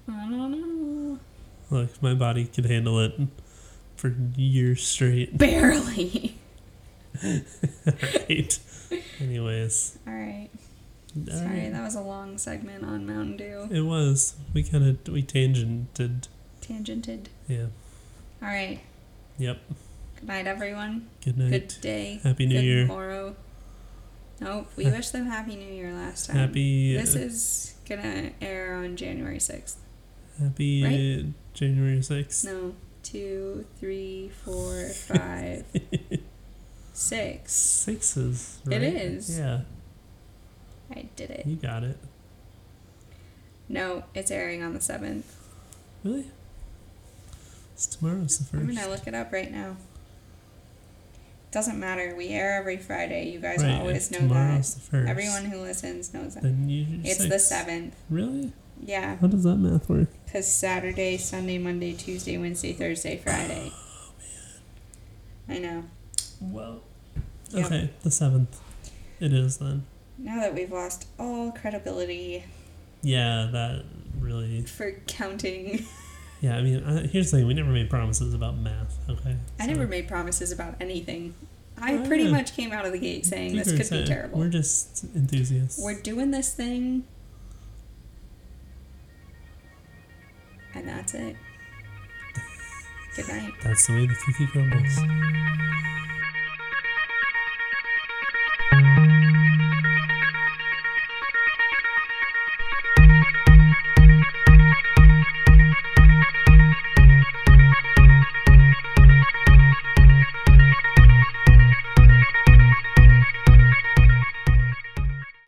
I 0.07 0.11
don't 0.29 0.51
know. 0.51 1.19
Look, 1.69 2.01
my 2.01 2.13
body 2.13 2.45
can 2.45 2.65
handle 2.65 2.99
it 2.99 3.13
for 4.03 4.13
years 4.35 4.85
straight. 4.85 5.37
Barely. 5.37 6.37
right. 7.23 8.59
Anyways. 9.21 9.97
All 10.05 10.13
right. 10.13 10.49
all 11.15 11.33
Sorry, 11.37 11.47
right. 11.61 11.71
that 11.71 11.81
was 11.83 11.95
a 11.95 12.01
long 12.01 12.37
segment 12.37 12.83
on 12.83 13.07
Mountain 13.07 13.37
Dew. 13.37 13.67
It 13.71 13.81
was. 13.81 14.35
We 14.53 14.63
kind 14.63 14.85
of 14.85 15.07
we 15.13 15.23
tangented. 15.23 16.27
Tangented. 16.61 17.27
Yeah. 17.47 17.67
All 18.41 18.49
right. 18.49 18.81
Yep. 19.37 19.59
Good 20.19 20.27
night, 20.27 20.47
everyone. 20.47 21.07
Good 21.23 21.37
night. 21.37 21.51
Good 21.51 21.75
day. 21.79 22.19
Happy 22.23 22.45
New 22.45 22.55
Good 22.55 22.63
Year. 22.65 22.81
Tomorrow. 22.87 23.35
Nope, 24.41 24.67
we 24.75 24.83
wish 24.85 25.11
them 25.11 25.27
Happy 25.27 25.55
New 25.55 25.73
Year 25.73 25.93
last 25.93 26.27
time. 26.27 26.35
Happy. 26.35 26.97
This 26.97 27.15
uh, 27.15 27.19
is 27.19 27.75
gonna 27.87 28.31
air 28.41 28.75
on 28.75 28.97
January 28.97 29.37
6th. 29.37 29.75
happy 30.37 30.83
right? 30.83 31.25
uh, 31.25 31.31
January 31.53 32.01
sixth. 32.01 32.43
No, 32.43 32.73
two, 33.03 33.65
three, 33.79 34.31
four, 34.43 34.89
five, 34.89 35.65
six. 36.93 37.53
Sixes. 37.53 38.59
Right? 38.65 38.81
is. 38.81 39.37
Yeah, 39.37 39.61
I 40.89 41.07
did 41.15 41.29
it. 41.29 41.45
you 41.45 41.55
got 41.55 41.83
it. 41.83 41.97
No, 43.69 44.03
it's 44.13 44.29
airing 44.29 44.61
on 44.61 44.73
the 44.73 44.79
7th. 44.79 45.23
Really? 46.03 46.25
It's 47.73 47.87
tomorrow's 47.87 48.37
the 48.37 48.45
first. 48.45 48.61
I'm 48.61 48.75
gonna 48.75 48.89
look 48.89 49.07
it 49.07 49.15
up 49.15 49.31
right 49.31 49.51
now. 49.51 49.77
Doesn't 51.51 51.79
matter. 51.79 52.15
We 52.15 52.29
air 52.29 52.57
every 52.59 52.77
Friday. 52.77 53.29
You 53.29 53.39
guys 53.39 53.63
right. 53.63 53.79
always 53.79 54.11
know 54.11 54.19
that. 54.19 54.27
tomorrow's 54.27 54.73
the 54.75 54.81
first. 54.81 55.09
Everyone 55.09 55.45
who 55.45 55.61
listens 55.61 56.13
knows 56.13 56.35
that. 56.35 56.43
Then 56.43 56.69
you. 56.69 56.85
It's 57.03 57.17
six. 57.17 57.29
the 57.29 57.39
seventh. 57.39 57.95
Really? 58.09 58.51
Yeah, 58.85 59.15
How 59.17 59.27
does 59.27 59.43
that 59.43 59.55
math 59.55 59.89
work? 59.89 60.07
because 60.25 60.47
Saturday, 60.47 61.17
Sunday, 61.17 61.57
Monday, 61.57 61.93
Tuesday, 61.93 62.37
Wednesday, 62.37 62.73
Thursday, 62.73 63.17
Friday. 63.17 63.71
Oh, 63.73 64.11
man. 65.47 65.57
I 65.57 65.59
know. 65.59 65.83
Well. 66.41 66.81
Yep. 67.51 67.65
Okay, 67.67 67.89
the 68.01 68.11
seventh. 68.11 68.59
It 69.19 69.31
is 69.33 69.57
then. 69.57 69.85
Now 70.17 70.39
that 70.41 70.53
we've 70.55 70.71
lost 70.71 71.07
all 71.19 71.51
credibility 71.51 72.43
Yeah, 73.01 73.49
that 73.51 73.83
really. 74.19 74.61
for 74.63 74.91
counting, 75.07 75.85
Yeah, 76.41 76.57
I 76.57 76.61
mean, 76.61 76.83
I, 76.83 77.07
here's 77.07 77.31
the 77.31 77.37
thing: 77.37 77.47
we 77.47 77.53
never 77.53 77.71
made 77.71 77.89
promises 77.89 78.33
about 78.33 78.57
math. 78.57 78.97
Okay. 79.09 79.37
I 79.59 79.65
So, 79.65 79.71
never 79.71 79.87
made 79.87 80.07
promises 80.09 80.51
about 80.51 80.75
anything. 80.81 81.35
I 81.77 81.93
Oh, 81.97 82.05
pretty 82.05 82.25
yeah. 82.25 82.31
much 82.31 82.53
came 82.55 82.71
out 82.73 82.85
of 82.85 82.91
the 82.91 82.99
gate 82.99 83.25
saying 83.25 83.55
this 83.55 83.71
could 83.71 83.89
be 83.89 84.03
uh, 84.03 84.05
terrible. 84.05 84.39
We're 84.39 84.49
just 84.49 85.05
enthusiasts. 85.15 85.79
We're 85.81 86.01
doing 86.01 86.31
this 86.31 86.53
thing, 86.53 87.05
and 90.75 90.87
that's 90.87 91.13
it. 91.13 91.35
Good 93.15 93.27
night. 93.27 93.53
That's 93.63 93.87
the 93.87 93.93
way 93.93 94.07
the 94.07 94.15
cookie 94.15 94.47
crumbles. 94.47 94.97